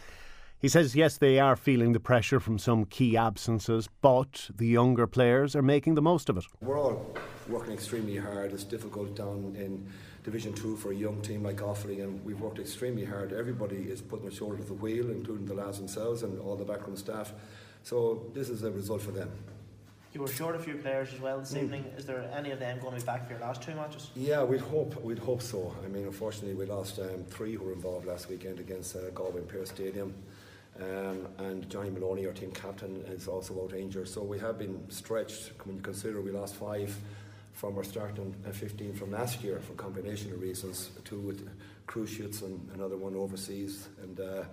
[0.60, 5.06] He says, yes, they are feeling the pressure from some key absences, but the younger
[5.06, 6.45] players are making the most of it.
[6.61, 7.15] We're all
[7.49, 8.53] working extremely hard.
[8.53, 9.88] It's difficult down in
[10.23, 13.34] Division 2 for a young team like Offaly, and we've worked extremely hard.
[13.34, 16.65] Everybody is putting their shoulder to the wheel, including the lads themselves and all the
[16.65, 17.34] backroom staff.
[17.84, 19.30] So this is a result for them.
[20.14, 21.64] You were short a few players as well this mm.
[21.64, 21.86] evening.
[21.98, 24.11] Is there any of them going to be back for your last two matches?
[24.15, 24.99] Yeah, we'd hope.
[25.03, 25.76] We'd hope so.
[25.84, 29.41] I mean, unfortunately, we lost um, three who were involved last weekend against uh, Galway
[29.41, 30.15] Pearse Stadium.
[30.80, 34.10] Um, and Johnny Maloney, our team captain, is also out injured.
[34.10, 36.95] So we have been stretched when you consider we lost five
[37.53, 41.47] from our starting uh, 15 from last year for combination of reasons, two with
[41.88, 43.88] cruise ships and another one overseas.
[44.02, 44.43] And uh,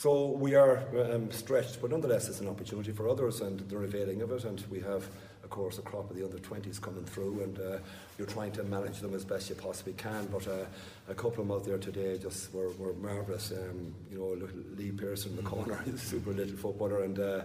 [0.00, 0.82] So we are
[1.12, 4.44] um, stretched, but nonetheless, it's an opportunity for others, and they're availing of it.
[4.44, 5.06] And we have,
[5.44, 7.78] of course, a crop of the under 20s coming through, and uh,
[8.16, 10.24] you're trying to manage them as best you possibly can.
[10.32, 10.64] But uh,
[11.10, 13.52] a couple of them out there today just were, were marvellous.
[13.52, 14.48] Um, you know,
[14.78, 17.42] Lee Pearson in the corner, he's a super little footballer, and uh,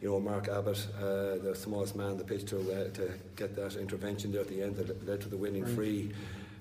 [0.00, 3.56] you know, Mark Abbott, uh, the smallest man on the pitch, to, uh, to get
[3.56, 6.12] that intervention there at the end that led to the winning free.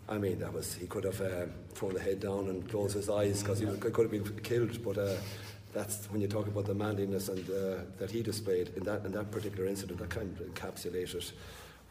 [0.09, 3.09] I mean, that was he could have uh, thrown the head down and closed his
[3.09, 4.81] eyes because he was, could have been killed.
[4.83, 5.15] But uh,
[5.73, 9.11] that's when you talk about the manliness and uh, that he displayed in that in
[9.11, 9.99] that particular incident.
[9.99, 11.31] That kind of encapsulated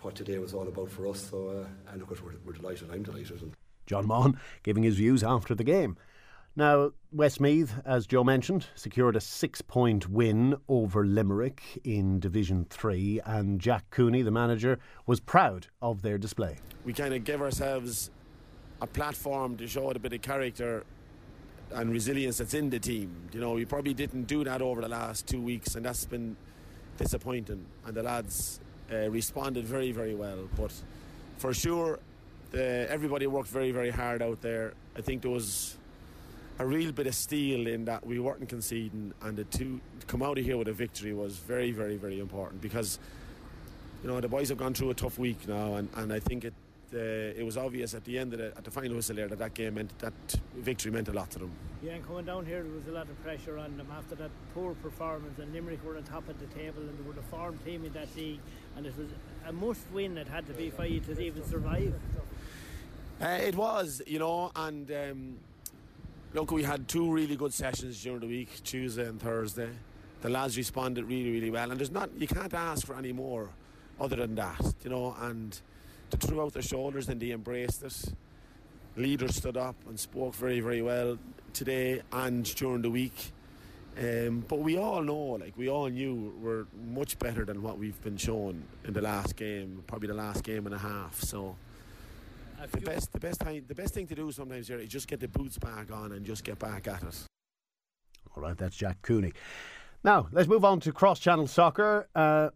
[0.01, 1.28] what today was all about for us.
[1.30, 2.90] So, uh, and of course, we're, we're delighted.
[2.90, 3.52] I'm delighted.
[3.86, 5.97] John Maughan giving his views after the game.
[6.58, 13.20] Now, Westmeath, as Joe mentioned, secured a six point win over Limerick in Division 3,
[13.26, 16.56] and Jack Cooney, the manager, was proud of their display.
[16.86, 18.10] We kind of gave ourselves
[18.80, 20.84] a platform to show a bit of character
[21.72, 23.14] and resilience that's in the team.
[23.32, 26.38] You know, we probably didn't do that over the last two weeks, and that's been
[26.96, 27.66] disappointing.
[27.84, 28.60] And the lads
[28.90, 30.48] uh, responded very, very well.
[30.56, 30.72] But
[31.36, 31.98] for sure,
[32.50, 34.72] the, everybody worked very, very hard out there.
[34.96, 35.75] I think there was
[36.58, 40.22] a real bit of steel in that we weren't conceding, and the two to come
[40.22, 42.98] out of here with a victory was very, very, very important because
[44.02, 46.44] you know the boys have gone through a tough week now, and, and I think
[46.44, 46.54] it
[46.94, 49.38] uh, it was obvious at the end of the, at the final whistle there that
[49.38, 50.14] that game meant that
[50.56, 51.50] victory meant a lot to them.
[51.82, 54.30] Yeah, and coming down here, there was a lot of pressure on them after that
[54.54, 57.58] poor performance, and Limerick were on top of the table, and they were the form
[57.66, 58.40] team in that league,
[58.76, 59.08] and it was
[59.46, 60.14] a must win.
[60.14, 61.92] that had to be for you to even survive.
[63.20, 64.90] Uh, it was, you know, and.
[64.90, 65.38] Um,
[66.34, 69.70] Look, we had two really good sessions during the week, Tuesday and Thursday.
[70.20, 73.48] The lads responded really, really well, and there's not you can't ask for any more
[74.00, 75.16] other than that, you know.
[75.20, 75.58] And
[76.10, 78.04] they threw out their shoulders and they embraced it.
[78.96, 81.18] Leaders stood up and spoke very, very well
[81.52, 83.32] today and during the week.
[83.98, 88.00] Um, but we all know, like we all knew, we're much better than what we've
[88.02, 91.18] been shown in the last game, probably the last game and a half.
[91.20, 91.56] So
[92.72, 95.20] the best, the best time, the best thing to do sometimes here is just get
[95.20, 97.24] the boots back on and just get back at it.
[98.36, 99.32] All right, that's Jack Cooney.
[100.04, 102.08] Now let's move on to cross-channel soccer.
[102.14, 102.50] Uh,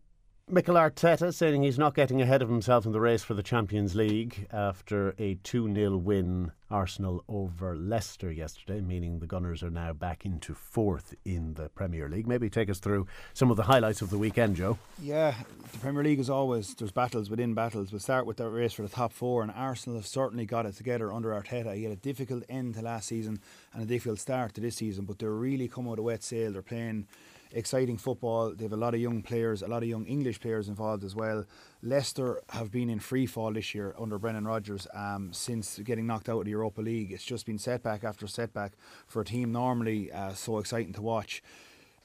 [0.52, 3.94] Mikel Arteta saying he's not getting ahead of himself in the race for the Champions
[3.94, 9.92] League after a 2 0 win Arsenal over Leicester yesterday, meaning the Gunners are now
[9.92, 12.26] back into fourth in the Premier League.
[12.26, 14.76] Maybe take us through some of the highlights of the weekend, Joe.
[15.00, 15.34] Yeah,
[15.70, 17.92] the Premier League is always, there's battles within battles.
[17.92, 20.74] We'll start with the race for the top four, and Arsenal have certainly got it
[20.74, 21.76] together under Arteta.
[21.76, 23.38] He had a difficult end to last season
[23.72, 26.50] and a difficult start to this season, but they're really come out of wet sail.
[26.50, 27.06] They're playing
[27.52, 28.54] exciting football.
[28.54, 31.14] They have a lot of young players, a lot of young English players involved as
[31.14, 31.44] well.
[31.82, 36.28] Leicester have been in free fall this year under Brendan Rodgers um, since getting knocked
[36.28, 37.12] out of the Europa League.
[37.12, 38.72] It's just been setback after setback
[39.06, 41.42] for a team normally uh, so exciting to watch.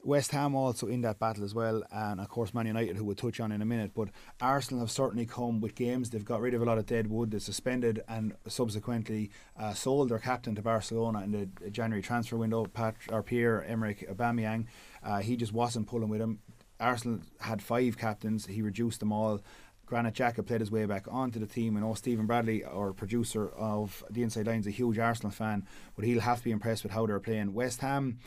[0.06, 3.16] West Ham also in that battle as well, and of course Man United, who we'll
[3.16, 3.90] touch on in a minute.
[3.92, 4.10] But
[4.40, 6.10] Arsenal have certainly come with games.
[6.10, 7.32] They've got rid of a lot of dead wood.
[7.32, 12.66] They suspended and subsequently uh, sold their captain to Barcelona in the January transfer window.
[12.66, 14.66] Pat or Pierre Emerick Aubameyang,
[15.06, 16.40] uh, he just wasn't pulling with him.
[16.78, 18.46] Arsenal had five captains.
[18.46, 19.40] He reduced them all.
[19.86, 21.76] Granit Xhaka played his way back onto the team.
[21.76, 26.04] And oh, Stephen Bradley, our producer of the Inside Lines, a huge Arsenal fan, but
[26.04, 27.54] he'll have to be impressed with how they're playing.
[27.54, 28.18] West Ham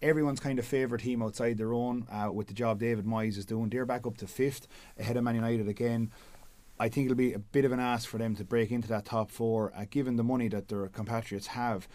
[0.00, 3.44] everyone's kind of favourite team outside their own uh, with the job David Moyes is
[3.44, 3.68] doing.
[3.68, 6.12] They're back up to fifth ahead of Man United again.
[6.78, 9.04] I think it'll be a bit of an ask for them to break into that
[9.04, 11.88] top four, uh, given the money that their compatriots have.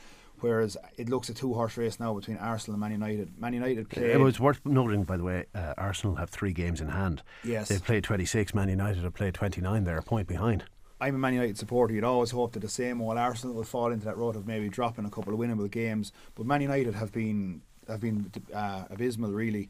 [0.44, 3.40] Whereas it looks a two horse race now between Arsenal and Man United.
[3.40, 4.12] Man United play.
[4.12, 7.24] It was worth noting, by the way, uh, Arsenal have three games in hand.
[7.46, 7.70] Yes.
[7.70, 9.86] They've played 26, Man United have played 29.
[9.86, 10.66] They're a point behind.
[11.00, 11.94] I'm a Man United supporter.
[11.94, 14.68] You'd always hope that the same old Arsenal will fall into that rut of maybe
[14.68, 16.12] dropping a couple of winnable games.
[16.36, 19.70] But Man United have been have been uh, abysmal, really.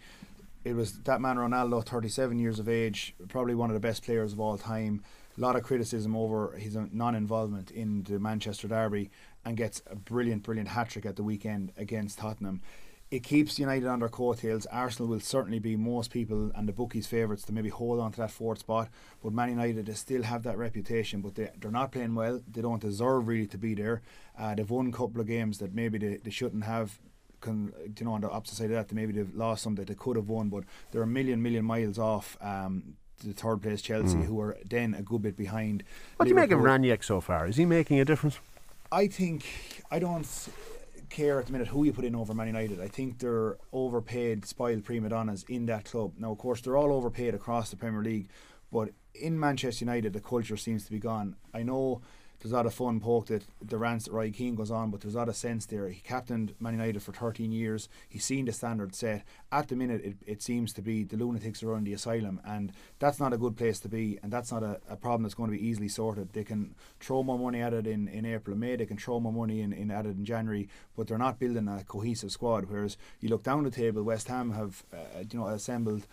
[0.63, 4.33] It was that man Ronaldo, 37 years of age, probably one of the best players
[4.33, 5.03] of all time.
[5.37, 9.09] A lot of criticism over his non-involvement in the Manchester derby,
[9.45, 12.61] and gets a brilliant, brilliant hat trick at the weekend against Tottenham.
[13.11, 14.65] It keeps United on their coattails.
[14.67, 18.21] Arsenal will certainly be most people and the bookies' favourites to maybe hold on to
[18.21, 18.89] that fourth spot.
[19.21, 22.41] But Man United they still have that reputation, but they, they're not playing well.
[22.51, 24.01] They don't deserve really to be there.
[24.37, 26.99] Uh, they've won a couple of games that maybe they, they shouldn't have
[27.43, 29.93] can, you know, on the opposite side of that, maybe they've lost some that they
[29.93, 32.37] could have won, but they're a million, million miles off.
[32.41, 34.25] Um, the third place Chelsea, mm.
[34.25, 35.83] who are then a good bit behind.
[36.17, 36.47] What Liverpool.
[36.47, 37.47] do you make of Rangnick so far?
[37.47, 38.39] Is he making a difference?
[38.91, 39.45] I think
[39.89, 40.27] I don't
[41.09, 42.81] care at the minute who you put in over Man United.
[42.81, 46.13] I think they're overpaid, spoiled prima donnas in that club.
[46.17, 48.29] Now, of course, they're all overpaid across the Premier League,
[48.71, 51.35] but in Manchester United, the culture seems to be gone.
[51.53, 52.01] I know
[52.43, 54.99] there's a lot of fun poked at the rants that Roy Keane goes on, but
[54.99, 55.87] there's a lot of sense there.
[55.87, 57.87] He captained Man United for 13 years.
[58.09, 59.23] He's seen the standard set.
[59.49, 62.73] At the minute, it, it seems to be the lunatics are on the asylum, and
[62.99, 65.51] that's not a good place to be, and that's not a, a problem that's going
[65.51, 66.33] to be easily sorted.
[66.33, 69.21] They can throw more money at it in, in April and May, they can throw
[69.21, 70.67] more money in, in at it in January,
[70.97, 72.65] but they're not building a cohesive squad.
[72.65, 76.07] Whereas you look down the table, West Ham have uh, you know assembled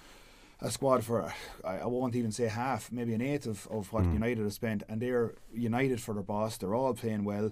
[0.63, 1.33] a squad for
[1.65, 4.15] I, I won't even say half, maybe an eighth of, of what Mm.
[4.15, 6.57] United have spent, and they're united for their boss.
[6.57, 7.51] They're all playing well.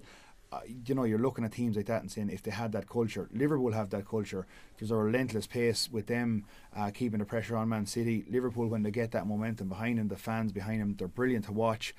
[0.51, 2.89] Uh, you know, you're looking at teams like that and saying if they had that
[2.89, 4.47] culture, Liverpool have that culture.
[4.77, 6.45] There's a relentless pace with them
[6.75, 8.25] uh, keeping the pressure on Man City.
[8.27, 11.51] Liverpool, when they get that momentum behind them, the fans behind them, they're brilliant to
[11.51, 11.93] watch.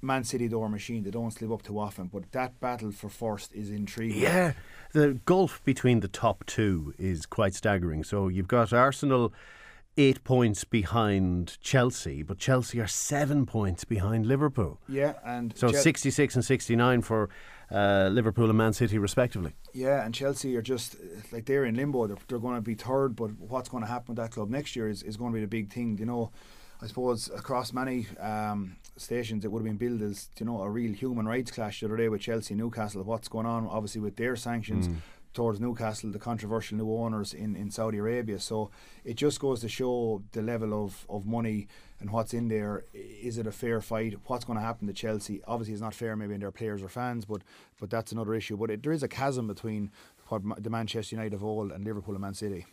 [0.00, 1.02] Man City door machine.
[1.04, 4.22] They don't slip up too often, but that battle for first is intriguing.
[4.22, 4.52] Yeah,
[4.92, 8.04] the gulf between the top two is quite staggering.
[8.04, 9.32] So you've got Arsenal
[9.98, 14.80] eight points behind Chelsea, but Chelsea are seven points behind Liverpool.
[14.88, 17.28] Yeah, and So Chel- 66 and 69 for
[17.70, 19.52] uh, Liverpool and Man City, respectively.
[19.72, 20.96] Yeah, and Chelsea are just
[21.32, 22.06] like they're in limbo.
[22.06, 24.76] They're, they're going to be third, but what's going to happen with that club next
[24.76, 25.96] year is, is going to be the big thing.
[25.98, 26.30] You know,
[26.80, 30.68] I suppose across many um, stations it would have been billed as you know a
[30.68, 33.02] real human rights clash the other day with Chelsea, Newcastle.
[33.02, 33.66] What's going on?
[33.66, 34.88] Obviously with their sanctions.
[34.88, 34.96] Mm.
[35.36, 38.40] Towards Newcastle, the controversial new owners in, in Saudi Arabia.
[38.40, 38.70] So
[39.04, 41.68] it just goes to show the level of, of money
[42.00, 42.84] and what's in there.
[42.94, 44.14] Is it a fair fight?
[44.24, 45.42] What's going to happen to Chelsea?
[45.46, 47.42] Obviously, it's not fair maybe in their players or fans, but
[47.78, 48.56] but that's another issue.
[48.56, 49.90] But it, there is a chasm between
[50.28, 52.64] what the Manchester United of old and Liverpool and Man City.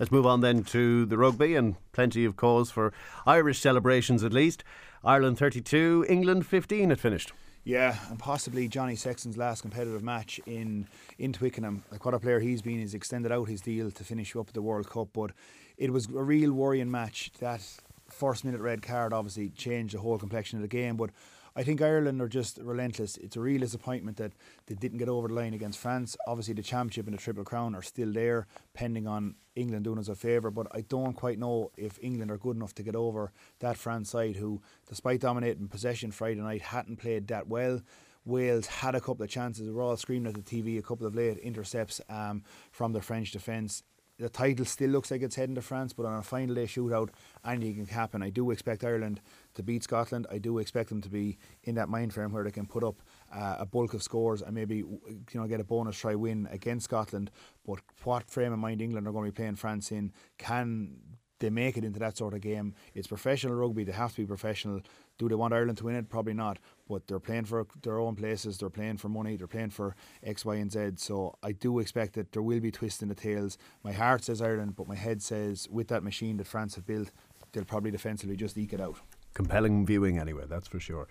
[0.00, 2.92] Let's move on then to the rugby and plenty of cause for
[3.24, 4.64] Irish celebrations at least.
[5.04, 7.32] Ireland 32, England 15 it finished.
[7.70, 10.88] Yeah, and possibly Johnny Sexton's last competitive match in
[11.20, 11.84] in Twickenham.
[11.92, 14.60] Like what a player he's been, he's extended out his deal to finish up the
[14.60, 15.10] World Cup.
[15.12, 15.30] But
[15.78, 17.30] it was a real worrying match.
[17.38, 17.60] That
[18.08, 20.96] first minute red card obviously changed the whole complexion of the game.
[20.96, 21.10] But
[21.56, 23.16] I think Ireland are just relentless.
[23.16, 24.32] It's a real disappointment that
[24.66, 26.16] they didn't get over the line against France.
[26.26, 30.08] Obviously, the championship and the Triple Crown are still there, pending on England doing us
[30.08, 30.50] a favour.
[30.50, 34.10] But I don't quite know if England are good enough to get over that France
[34.10, 37.80] side, who, despite dominating possession Friday night, hadn't played that well.
[38.24, 39.66] Wales had a couple of chances.
[39.66, 43.00] We were all screaming at the TV, a couple of late intercepts um, from the
[43.00, 43.82] French defence.
[44.18, 47.08] The title still looks like it's heading to France, but on a final day shootout,
[47.42, 48.22] anything can happen.
[48.22, 49.22] I do expect Ireland
[49.54, 50.26] to beat Scotland.
[50.30, 53.02] I do expect them to be in that mind frame where they can put up
[53.32, 56.84] uh, a bulk of scores and maybe you know get a bonus try win against
[56.84, 57.30] Scotland.
[57.66, 60.12] But what frame of mind England are going to be playing France in?
[60.38, 60.96] Can
[61.40, 62.74] they make it into that sort of game?
[62.94, 63.84] It's professional rugby.
[63.84, 64.82] They have to be professional.
[65.18, 66.08] Do they want Ireland to win it?
[66.08, 66.58] Probably not.
[66.88, 68.58] But they're playing for their own places.
[68.58, 69.36] They're playing for money.
[69.36, 70.92] They're playing for X, Y, and Z.
[70.96, 73.58] So I do expect that there will be twists in the tails.
[73.82, 77.10] My heart says Ireland, but my head says with that machine that France have built,
[77.52, 78.96] they'll probably defensively just eke it out.
[79.34, 81.08] Compelling viewing anyway, that's for sure.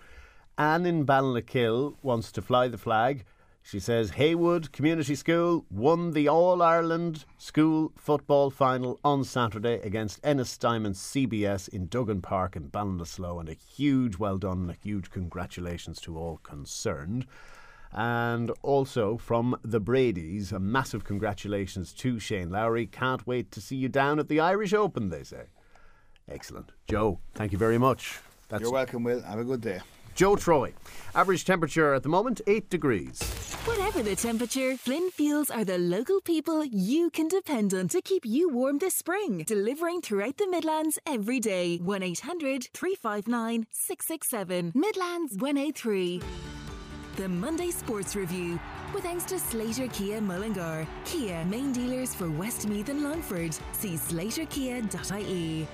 [0.58, 3.24] Anne in Ballinakill wants to fly the flag.
[3.62, 10.22] She says Heywood Community School won the All Ireland School Football Final on Saturday against
[10.22, 16.00] Ennistymon CBS in Duggan Park in Ballinasloe, and a huge well done a huge congratulations
[16.02, 17.26] to all concerned.
[17.92, 22.86] And also from the Bradys, a massive congratulations to Shane Lowry.
[22.86, 25.46] Can't wait to see you down at the Irish Open, they say.
[26.30, 26.70] Excellent.
[26.88, 28.20] Joe, thank you very much.
[28.48, 29.22] That's You're welcome, Will.
[29.22, 29.80] Have a good day.
[30.14, 30.72] Joe Troy.
[31.14, 33.20] Average temperature at the moment, 8 degrees.
[33.64, 38.24] Whatever the temperature, Flynn Fuels are the local people you can depend on to keep
[38.24, 39.44] you warm this spring.
[39.46, 41.78] Delivering throughout the Midlands every day.
[41.78, 44.72] 1 800 359 667.
[44.74, 46.22] Midlands 103.
[47.16, 48.58] The Monday Sports Review.
[48.94, 50.86] With thanks to Slater Kia Mullingar.
[51.04, 53.56] Kia, main dealers for Westmeath and Longford.
[53.72, 55.68] See slaterkia.ie.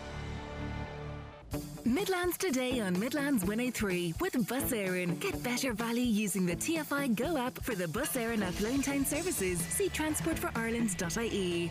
[1.85, 5.19] Midlands today on Midlands 103 with Bus Éireann.
[5.21, 9.05] Get better value using the TFI Go app for the Bus Éireann at Lone Town
[9.05, 9.61] Services.
[9.61, 11.71] See transportforireland.ie.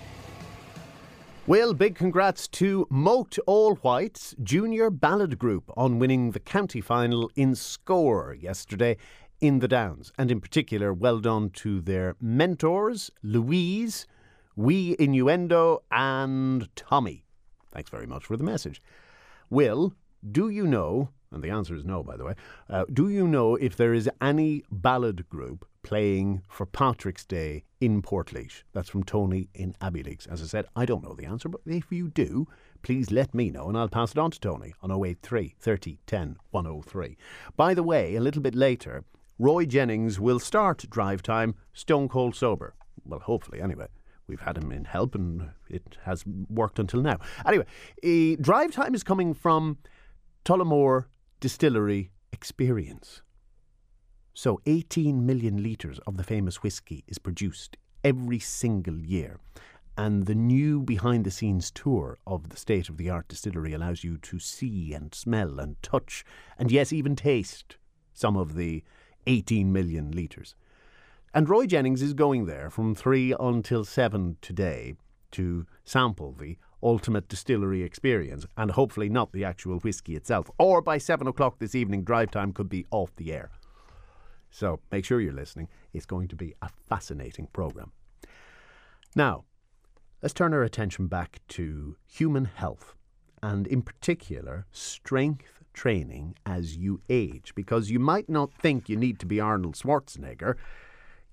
[1.47, 7.29] Well, big congrats to Moate All Whites Junior Ballad Group on winning the county final
[7.35, 8.97] in Scór yesterday
[9.41, 10.11] in the Downs.
[10.17, 14.07] And in particular, well done to their mentors, Louise,
[14.55, 17.25] Wee Innuendo, and Tommy.
[17.71, 18.81] Thanks very much for the message.
[19.49, 19.93] Will,
[20.31, 22.33] do you know, and the answer is no, by the way,
[22.69, 28.01] uh, do you know if there is any ballad group playing for Patrick's Day in
[28.01, 28.63] Portlaoise?
[28.73, 30.27] That's from Tony in Abbeyleix.
[30.27, 32.47] As I said, I don't know the answer, but if you do,
[32.81, 36.37] please let me know and I'll pass it on to Tony on 083 30 10
[36.51, 37.17] 103.
[37.55, 39.03] By the way, a little bit later,
[39.37, 42.73] Roy Jennings will start drive time stone cold sober.
[43.05, 43.87] Well, hopefully, anyway.
[44.27, 47.19] We've had him in help and it has worked until now.
[47.45, 47.65] Anyway,
[48.03, 49.77] eh, drive time is coming from
[50.43, 51.05] Tullamore
[51.39, 53.21] Distillery Experience.
[54.33, 59.39] So 18 million litres of the famous whisky is produced every single year.
[59.97, 64.03] And the new behind the scenes tour of the state of the art distillery allows
[64.03, 66.25] you to see and smell and touch
[66.57, 67.77] and, yes, even taste
[68.13, 68.83] some of the
[69.25, 70.55] 18 million litres.
[71.35, 74.95] And Roy Jennings is going there from 3 until 7 today
[75.31, 80.49] to sample the ultimate distillery experience and hopefully not the actual whisky itself.
[80.57, 83.49] Or by 7 o'clock this evening, drive time could be off the air.
[84.49, 85.67] So make sure you're listening.
[85.91, 87.91] It's going to be a fascinating programme.
[89.13, 89.43] Now,
[90.21, 92.95] let's turn our attention back to human health
[93.43, 99.19] and, in particular, strength training as you age, because you might not think you need
[99.19, 100.55] to be Arnold Schwarzenegger.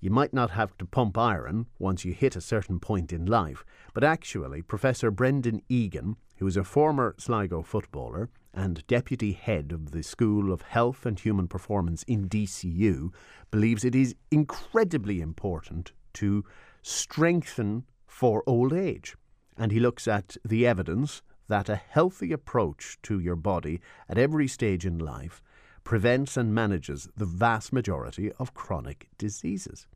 [0.03, 3.63] You might not have to pump iron once you hit a certain point in life,
[3.93, 9.91] but actually, Professor Brendan Egan, who is a former Sligo footballer and deputy head of
[9.91, 13.13] the School of Health and Human Performance in DCU,
[13.49, 16.43] believes it is incredibly important to
[16.81, 19.15] strengthen for old age.
[19.55, 24.49] And he looks at the evidence that a healthy approach to your body at every
[24.49, 25.41] stage in life
[25.85, 29.87] prevents and manages the vast majority of chronic diseases.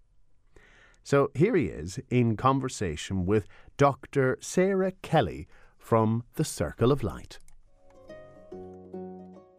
[1.07, 3.47] So here he is in conversation with
[3.77, 4.37] Dr.
[4.41, 5.47] Sarah Kelly
[5.77, 7.39] from the Circle of Light.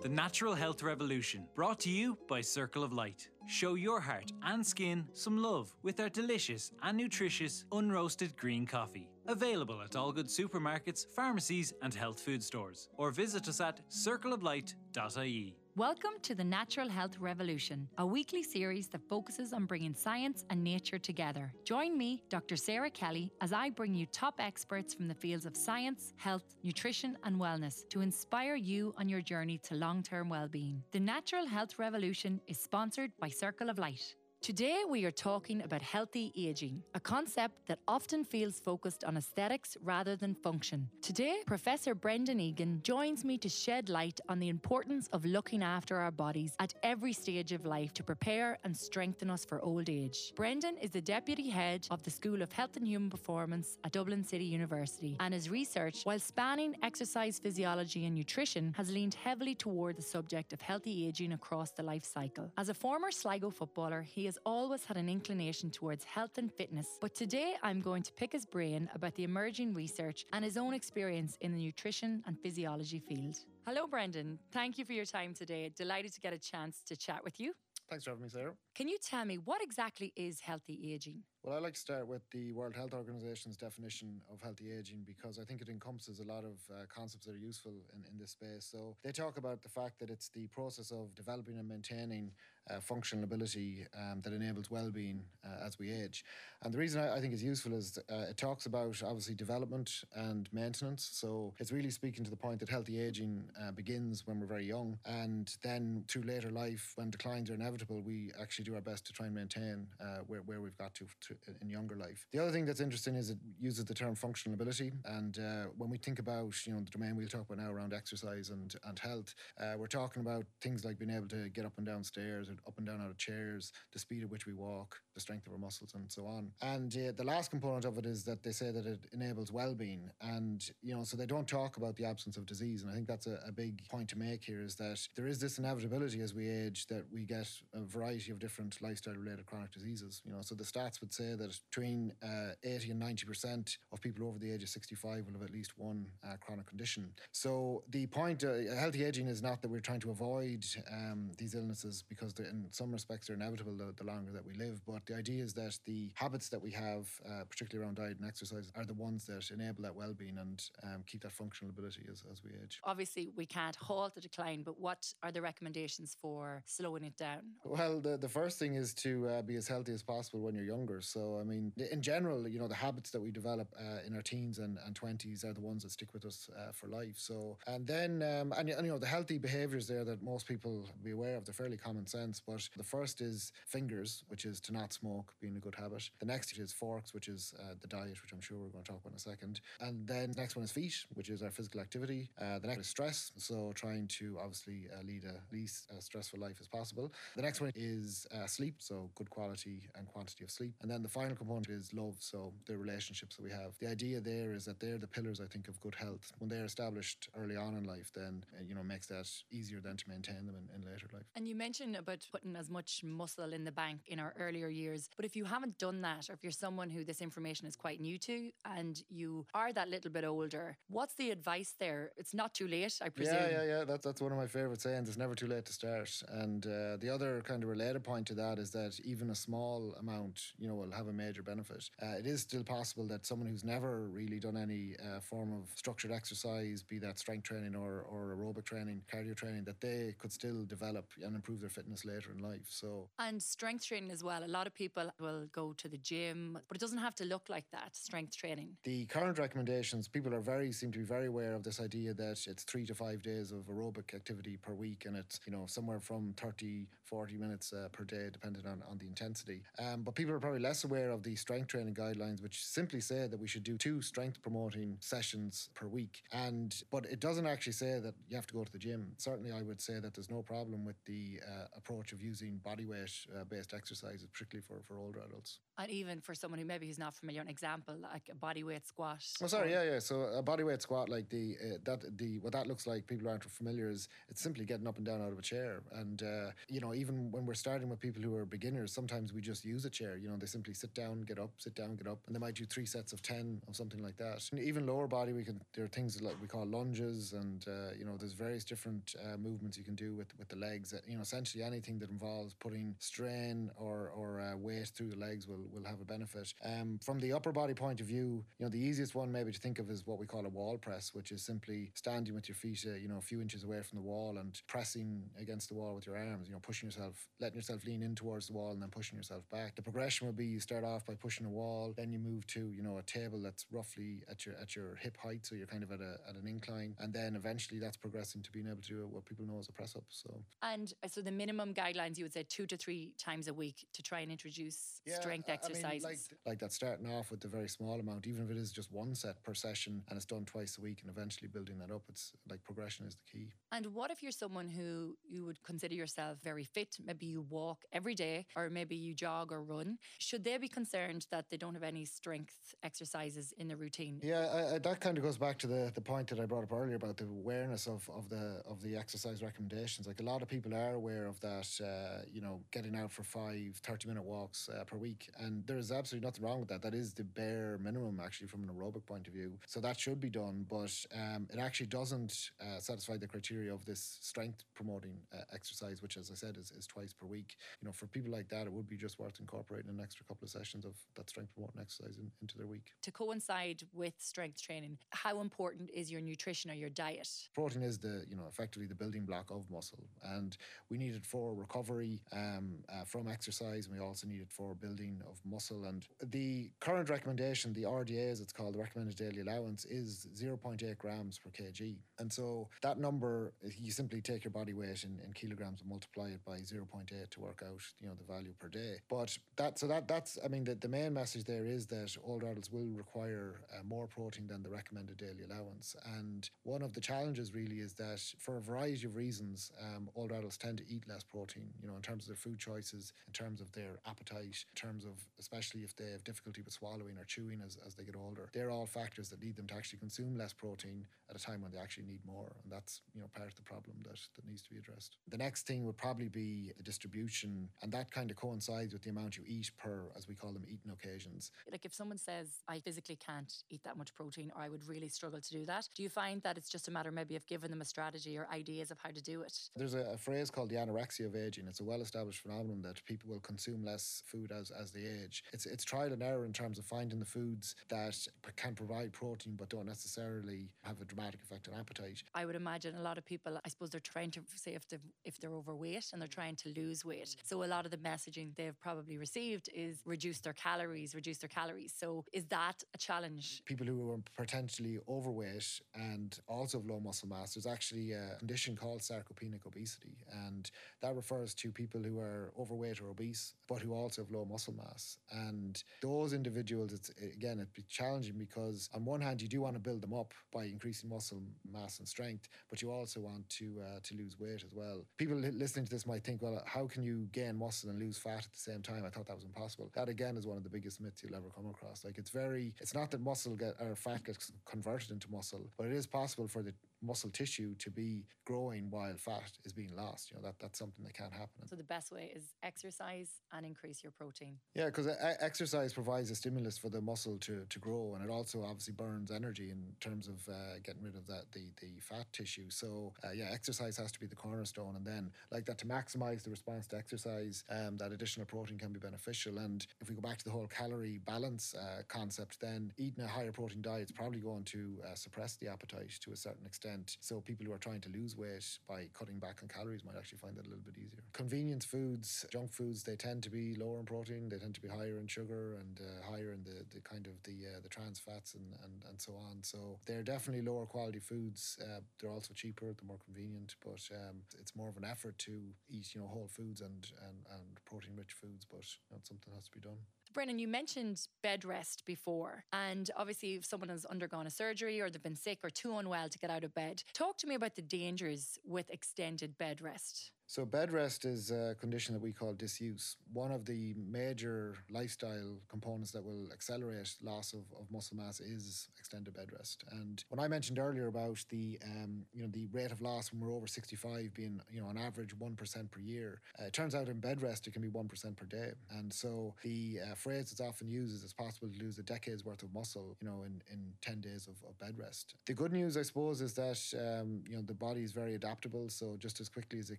[0.03, 3.31] The Natural Health Revolution, brought to you by Circle of Light.
[3.47, 9.09] Show your heart and skin some love with our delicious and nutritious unroasted green coffee.
[9.27, 12.91] Available at all good supermarkets, pharmacies, and health food stores.
[12.99, 15.57] Or visit us at circleoflight.ie.
[15.79, 20.65] Welcome to the Natural Health Revolution, a weekly series that focuses on bringing science and
[20.65, 21.53] nature together.
[21.63, 22.57] Join me, Dr.
[22.57, 27.17] Sarah Kelly, as I bring you top experts from the fields of science, health, nutrition,
[27.23, 30.83] and wellness to inspire you on your journey to long term well being.
[30.91, 34.17] The Natural Health Revolution is sponsored by Circle of Light.
[34.41, 39.77] Today, we are talking about healthy aging, a concept that often feels focused on aesthetics
[39.83, 40.89] rather than function.
[41.03, 45.97] Today, Professor Brendan Egan joins me to shed light on the importance of looking after
[45.97, 50.33] our bodies at every stage of life to prepare and strengthen us for old age.
[50.37, 54.23] Brendan is the deputy head of the School of Health and Human Performance at Dublin
[54.23, 59.97] City University, and his research, while spanning exercise physiology and nutrition, has leaned heavily toward
[59.97, 62.53] the subject of healthy aging across the life cycle.
[62.57, 66.99] As a former Sligo footballer, he has always had an inclination towards health and fitness,
[67.01, 70.75] but today I'm going to pick his brain about the emerging research and his own
[70.75, 73.39] experience in the nutrition and physiology field.
[73.67, 74.39] Hello, Brendan.
[74.53, 75.71] Thank you for your time today.
[75.75, 77.55] Delighted to get a chance to chat with you.
[77.89, 78.53] Thanks for having me, Sarah.
[78.75, 81.23] Can you tell me what exactly is healthy aging?
[81.43, 85.39] Well, I like to start with the World Health Organization's definition of healthy aging because
[85.39, 88.33] I think it encompasses a lot of uh, concepts that are useful in, in this
[88.33, 88.69] space.
[88.71, 92.33] So they talk about the fact that it's the process of developing and maintaining
[92.71, 96.25] uh, functional ability um, that enables well-being uh, as we age.
[96.63, 100.05] And the reason I, I think is useful is uh, it talks about obviously development
[100.15, 101.09] and maintenance.
[101.13, 104.67] So it's really speaking to the point that healthy aging uh, begins when we're very
[104.67, 109.07] young, and then through later life, when declines are inevitable, we actually do our best
[109.07, 112.27] to try and maintain uh, where, where we've got to, to, in younger life.
[112.33, 115.39] The other thing that's interesting is it uses the term functional ability, and
[115.77, 118.75] when we think about you know the domain we'll talk about now around exercise and
[118.85, 119.35] and health,
[119.77, 122.79] we're talking about things like being able to get up and down stairs or up
[122.79, 125.59] and down out of chairs, the speed at which we walk, the strength of our
[125.59, 126.51] muscles, and so on.
[126.63, 130.11] And uh, the last component of it is that they say that it enables well-being,
[130.21, 132.83] and you know, so they don't talk about the absence of disease.
[132.83, 135.39] And I think that's a, a big point to make here is that there is
[135.39, 140.23] this inevitability as we age that we get a variety of different lifestyle-related chronic diseases.
[140.25, 144.01] You know, so the stats would say that between uh, 80 and 90 percent of
[144.01, 147.11] people over the age of 65 will have at least one uh, chronic condition.
[147.33, 151.55] So the point, uh, healthy aging, is not that we're trying to avoid um, these
[151.55, 154.81] illnesses because in some respects they're inevitable the, the, longer that we live.
[154.87, 158.27] But the idea is that the habits that we have, uh, particularly around diet and
[158.27, 162.25] exercise, are the ones that enable that well-being and um, keep that functional ability as,
[162.31, 162.81] as we age.
[162.85, 167.41] Obviously, we can't halt the decline, but what are the recommendations for slowing it down?
[167.65, 170.65] Well, the, the first thing is to uh, be as healthy as possible when you're
[170.65, 171.01] younger.
[171.01, 174.23] So, I mean, in general, you know, the habits that we develop uh, in our
[174.23, 177.15] teens and, and 20s are the ones that stick with us uh, for life.
[177.17, 180.85] So, and then, um, and, and, you know, the healthy behaviors there that most people
[181.03, 184.73] be aware of, they're fairly common sense, but the first is fingers, which is to
[184.73, 186.09] not smoke, being a good habit.
[186.21, 188.91] The next is forks, which is uh, the diet, which I'm sure we're going to
[188.91, 189.61] talk about in a second.
[189.81, 192.29] And then the next one is feet, which is our physical activity.
[192.41, 196.41] Uh, the next is stress, so trying to obviously uh, lead a least uh, stressful
[196.41, 197.13] life as possible.
[197.37, 200.75] The next one is uh, sleep, so good quality and quantity of sleep.
[200.83, 203.73] And then the final component is love, so the relationships that we have.
[203.81, 206.33] The idea there is that they're the pillars, I think, of good health.
[206.39, 209.97] When they're established early on in life, then uh, you know makes that easier then
[209.97, 211.25] to maintain them in, in later life.
[211.37, 215.09] And you mentioned about putting as much muscle in the bank in our earlier years.
[215.17, 218.01] But if you haven't done that, or if you're someone who this information is quite
[218.01, 222.13] new to and you are that little bit older, what's the advice there?
[222.17, 223.35] It's not too late, I presume.
[223.35, 223.85] Yeah, yeah, yeah.
[223.85, 225.09] That's, that's one of my favourite sayings.
[225.09, 226.23] It's never too late to start.
[226.29, 229.95] And uh, the other kind of related point to that is that even a small
[230.01, 231.91] amount, you know, will have a major benefit.
[232.03, 235.69] Uh, it is still possible that someone who's never really done any uh, form of
[235.75, 240.33] structured exercise, be that strength training or, or aerobic training, cardio training, that they could
[240.33, 242.67] still develop and improve their fitness later in life.
[242.69, 244.43] So And strength training as well.
[244.45, 247.49] A lot of people will go to the gym, but it doesn't have to look
[247.49, 248.77] like that, strength training.
[248.85, 252.47] the current recommendations, people are very seem to be very aware of this idea that
[252.47, 256.01] it's three to five days of aerobic activity per week, and it's you know somewhere
[256.01, 259.63] from 30, 40 minutes uh, per day, depending on, on the intensity.
[259.79, 263.27] Um, but people are probably less aware of the strength training guidelines, which simply say
[263.27, 266.23] that we should do two strength promoting sessions per week.
[266.33, 269.13] And but it doesn't actually say that you have to go to the gym.
[269.19, 272.87] Certainly, I would say that there's no problem with the uh, approach of using body
[272.87, 275.59] weight uh, based exercises, particularly for, for older adults.
[275.79, 278.85] And even for someone who maybe is not familiar, an example like a body weight
[278.85, 279.25] squat.
[279.41, 279.99] Oh, sorry, yeah, yeah.
[280.01, 283.45] So a bodyweight squat, like the uh, that the what that looks like, people aren't
[283.45, 285.83] familiar is it's simply getting up and down out of a chair.
[285.93, 289.41] And uh, you know, even when we're starting with people who are beginners, sometimes we
[289.41, 290.17] just use a chair.
[290.17, 292.55] You know, they simply sit down, get up, sit down, get up, and they might
[292.55, 294.45] do three sets of ten of something like that.
[294.51, 297.95] And even lower body, we can there are things like we call lunges, and uh,
[297.97, 300.91] you know, there's various different uh, movements you can do with with the legs.
[300.91, 305.17] That, you know, essentially anything that involves putting strain or or uh, weight through the
[305.17, 306.53] legs will will have a benefit.
[306.65, 309.61] Um, from the upper body point of view, you know, the easiest one maybe to
[309.61, 312.57] think of is what we call a wall press, which is simply standing with your
[312.57, 315.75] feet, uh, you know, a few inches away from the wall and pressing against the
[315.75, 316.49] wall with your arms.
[316.49, 319.43] You know, pushing yourself, letting yourself lean in towards the wall, and then pushing yourself
[319.51, 319.77] back.
[319.77, 322.71] The progression would be you start off by pushing a wall, then you move to
[322.71, 325.83] you know a table that's roughly at your at your hip height, so you're kind
[325.83, 328.89] of at a at an incline, and then eventually that's progressing to being able to
[328.89, 330.05] do what people know as a press up.
[330.09, 330.31] So
[330.63, 333.87] And uh, so the minimum guidelines you would say two to three times a week
[333.93, 337.49] to try and introduce strength I- I mean, like, like that starting off with the
[337.49, 340.45] very small amount, even if it is just one set per session and it's done
[340.45, 343.53] twice a week and eventually building that up, it's like progression is the key.
[343.73, 346.97] And what if you're someone who you would consider yourself very fit?
[347.05, 349.99] Maybe you walk every day, or maybe you jog or run.
[350.19, 354.21] Should they be concerned that they don't have any strength exercises in their routine?
[354.23, 356.65] Yeah, I, I, that kind of goes back to the, the point that I brought
[356.65, 360.07] up earlier about the awareness of, of the of the exercise recommendations.
[360.07, 363.23] Like a lot of people are aware of that, uh, you know, getting out for
[363.23, 365.23] five 30 minute walks uh, per week.
[365.39, 366.83] And there's absolutely nothing wrong with that.
[366.83, 369.59] That is the bare minimum, actually, from an aerobic point of view.
[369.67, 373.85] So that should be done, but um, it actually doesn't uh, satisfy the criteria of
[373.85, 377.57] this strength promoting uh, exercise, which, as I said, is, is twice per week.
[377.81, 380.45] You know, for people like that, it would be just worth incorporating an extra couple
[380.45, 382.93] of sessions of that strength promoting exercise in, into their week.
[383.03, 387.29] To coincide with strength training, how important is your nutrition or your diet?
[387.55, 390.05] protein is the you know effectively the building block of muscle
[390.35, 390.57] and
[390.91, 394.75] we need it for recovery um, uh, from exercise and we also need it for
[394.75, 395.85] building of muscle.
[395.85, 400.99] And the current recommendation the RDA as it's called the recommended daily allowance is 0.8
[400.99, 401.97] grams per kg.
[402.19, 406.29] And so that number you simply take your body weight in, in kilograms and multiply
[406.29, 408.97] it by 0.8 to work out you know the value per day.
[409.09, 412.49] But that so that that's I mean the, the main message there is that older
[412.49, 415.95] adults will require uh, more protein than the recommended daily allowance.
[416.17, 420.35] And one of the challenges really is that for a variety of reasons um, older
[420.35, 423.33] adults tend to eat less protein you know in terms of their food choices in
[423.33, 427.25] terms of their appetite in terms of especially if they have difficulty with swallowing or
[427.25, 430.37] chewing as, as they get older they're all factors that lead them to actually consume
[430.37, 433.49] less protein at a time when they actually need more and that's you know part
[433.49, 436.73] of the problem that, that needs to be addressed the next thing would probably be
[436.77, 440.35] the distribution and that kind of coincides with the amount you eat per as we
[440.35, 444.51] call them eating occasions Like if someone says, I physically can't eat that much protein
[444.55, 446.91] or I would really struggle to do that, do you find that it's just a
[446.91, 449.59] matter maybe of giving them a strategy or ideas of how to do it?
[449.77, 451.67] There's a, a phrase called the anorexia of aging.
[451.69, 455.45] It's a well-established phenomenon that people will consume less food as, as they age.
[455.53, 458.17] It's it's trial and error in terms of finding the foods that
[458.57, 462.23] can provide protein but don't necessarily have a dramatic effect on appetite.
[462.35, 465.01] I would imagine a lot of people, I suppose they're trying to say if they're,
[465.25, 467.37] if they're overweight and they're trying to lose weight.
[467.45, 471.49] So a lot of the messaging they've probably received is reduce their calories, reduce their
[471.49, 471.93] calories.
[471.97, 473.63] So is that a challenge?
[473.67, 478.77] People who are potentially overweight and also have low muscle mass, there's actually a condition
[478.77, 480.17] called sarcopenic obesity,
[480.47, 480.71] and
[481.03, 484.75] that refers to people who are overweight or obese but who also have low muscle
[484.75, 484.98] mass.
[485.31, 489.75] And those individuals, it's again, it'd be challenging because on one hand, you do want
[489.75, 493.77] to build them up by increasing muscle mass and strength, but you also want to
[493.83, 495.05] uh, to lose weight as well.
[495.17, 498.45] People listening to this might think, well, how can you gain muscle and lose fat
[498.45, 499.05] at the same time?
[499.05, 499.91] I thought that was impossible.
[499.95, 502.05] That again is one of the biggest myths you'll ever come across.
[502.05, 505.87] Like it's very, it's not that muscle get or fat gets converted into muscle, but
[505.87, 506.73] it is possible for the
[507.03, 510.31] muscle tissue to be growing while fat is being lost.
[510.31, 511.67] You know that that's something that can't happen.
[511.67, 514.57] So the best way is exercise and increase your protein.
[514.75, 515.09] Yeah, because
[515.41, 519.31] exercise provides a stimulus for the muscle to, to grow, and it also obviously burns
[519.31, 522.71] energy in terms of uh, getting rid of that the the fat tissue.
[522.71, 526.43] So uh, yeah, exercise has to be the cornerstone, and then like that to maximize
[526.43, 529.59] the response to exercise, um, that additional protein can be beneficial.
[529.59, 533.29] And if we go back to the whole calorie balance uh, concept, then eating a
[533.29, 536.88] higher protein diet is probably going to uh, suppress the appetite to a certain extent
[536.89, 537.17] extent.
[537.21, 540.39] So people who are trying to lose weight by cutting back on calories might actually
[540.39, 541.23] find that a little bit easier.
[541.33, 544.49] Convenience foods, junk foods, they tend to be lower in protein.
[544.49, 547.43] They tend to be higher in sugar and uh, higher in the, the kind of
[547.45, 549.63] the uh, the trans fats and, and, and so on.
[549.63, 551.79] So they're definitely lower quality foods.
[551.83, 552.87] Uh, they're also cheaper.
[552.87, 555.53] They're more convenient, but um, it's more of an effort to
[555.89, 558.65] eat you know whole foods and and, and protein rich foods.
[558.69, 559.99] But you know, something has to be done.
[560.39, 562.63] Brennan, you mentioned bed rest before.
[562.73, 566.29] And obviously, if someone has undergone a surgery or they've been sick or too unwell
[566.29, 570.31] to get out of bed, talk to me about the dangers with extended bed rest.
[570.51, 573.17] So, bed rest is a condition that we call disuse.
[573.35, 578.89] One of the major lifestyle components that will accelerate loss of, of muscle mass is
[578.99, 579.85] extended bed rest.
[579.93, 583.43] And when I mentioned earlier about the um, you know the rate of loss when
[583.43, 586.95] we're over 65 being you know on average one percent per year, uh, it turns
[586.95, 588.71] out in bed rest it can be one percent per day.
[588.93, 592.47] And so the uh, phrase that's often used is it's possible to lose a decade's
[592.47, 595.35] worth of muscle you know in, in 10 days of, of bed rest.
[595.45, 598.89] The good news, I suppose, is that um, you know the body is very adaptable.
[598.89, 599.99] So just as quickly as it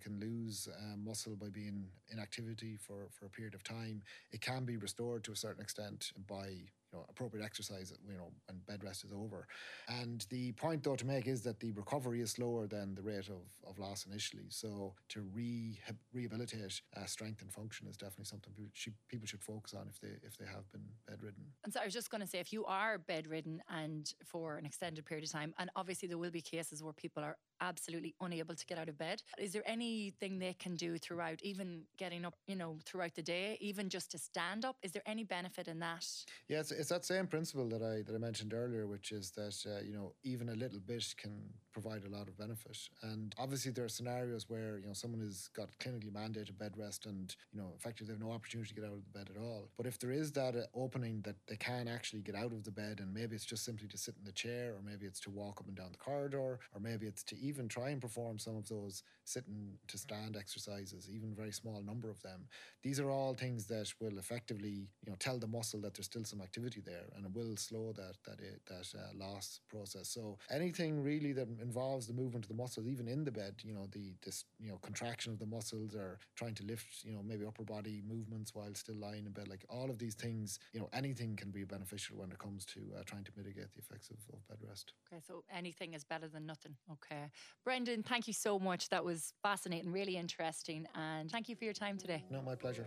[0.00, 4.02] can lose lose um, muscle by being in activity for, for a period of time,
[4.32, 6.48] it can be restored to a certain extent by
[6.92, 9.46] you know, appropriate exercise, you know, when bed rest is over.
[9.88, 13.28] And the point, though, to make is that the recovery is slower than the rate
[13.28, 14.46] of, of loss initially.
[14.48, 15.78] So to re-
[16.12, 20.00] rehabilitate uh, strength and function is definitely something people should, people should focus on if
[20.00, 21.44] they if they have been bedridden.
[21.64, 24.66] And so I was just going to say, if you are bedridden and for an
[24.66, 28.54] extended period of time, and obviously there will be cases where people are absolutely unable
[28.54, 29.22] to get out of bed.
[29.38, 33.58] Is there anything they can do throughout, even getting up, you know, throughout the day,
[33.60, 34.76] even just to stand up?
[34.82, 36.06] Is there any benefit in that?
[36.48, 39.56] Yeah, it's, it's that same principle that I that I mentioned earlier, which is that
[39.66, 42.78] uh, you know even a little bit can provide a lot of benefit.
[43.02, 47.06] And obviously there are scenarios where you know someone has got clinically mandated bed rest,
[47.06, 49.40] and you know effectively they have no opportunity to get out of the bed at
[49.40, 49.68] all.
[49.76, 52.70] But if there is that uh, opening that they can actually get out of the
[52.70, 55.30] bed, and maybe it's just simply to sit in the chair, or maybe it's to
[55.30, 58.56] walk up and down the corridor, or maybe it's to even try and perform some
[58.56, 62.46] of those sitting to stand exercises, even a very small number of them.
[62.82, 66.24] These are all things that will effectively you know tell the muscle that there's still
[66.24, 70.08] some activity there, and it will slow that that that uh, loss process.
[70.08, 73.72] So anything really that involves the movement of the muscles, even in the bed, you
[73.72, 77.22] know, the this you know contraction of the muscles or trying to lift, you know,
[77.22, 80.80] maybe upper body movements while still lying in bed, like all of these things, you
[80.80, 84.10] know, anything can be beneficial when it comes to uh, trying to mitigate the effects
[84.10, 84.92] of, of bed rest.
[85.12, 86.74] Okay, so anything is better than nothing.
[86.92, 87.30] Okay,
[87.64, 88.88] Brendan, thank you so much.
[88.88, 92.24] That was fascinating, really interesting, and thank you for your time today.
[92.30, 92.86] No, my pleasure.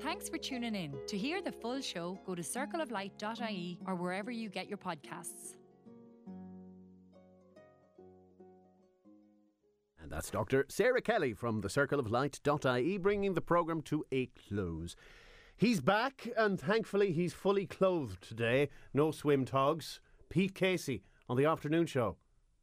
[0.00, 0.94] Thanks for tuning in.
[1.06, 5.56] To hear the full show, go to circleoflight.ie or wherever you get your podcasts.
[10.12, 10.66] That's Dr.
[10.68, 14.94] Sarah Kelly from the Circle of Light.ie bringing the programme to a close.
[15.56, 18.68] He's back, and thankfully he's fully clothed today.
[18.92, 20.00] No swim togs.
[20.28, 22.16] Pete Casey on the afternoon show.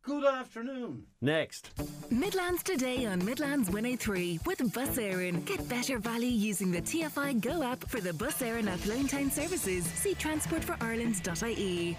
[0.03, 1.07] Good afternoon.
[1.21, 1.71] Next.
[2.11, 5.43] Midlands today on Midlands 103 with Bus Éireann.
[5.45, 9.85] Get better value using the TFI Go app for the Bus Éireann Athlone town services.
[9.85, 11.97] See transportforireland.ie.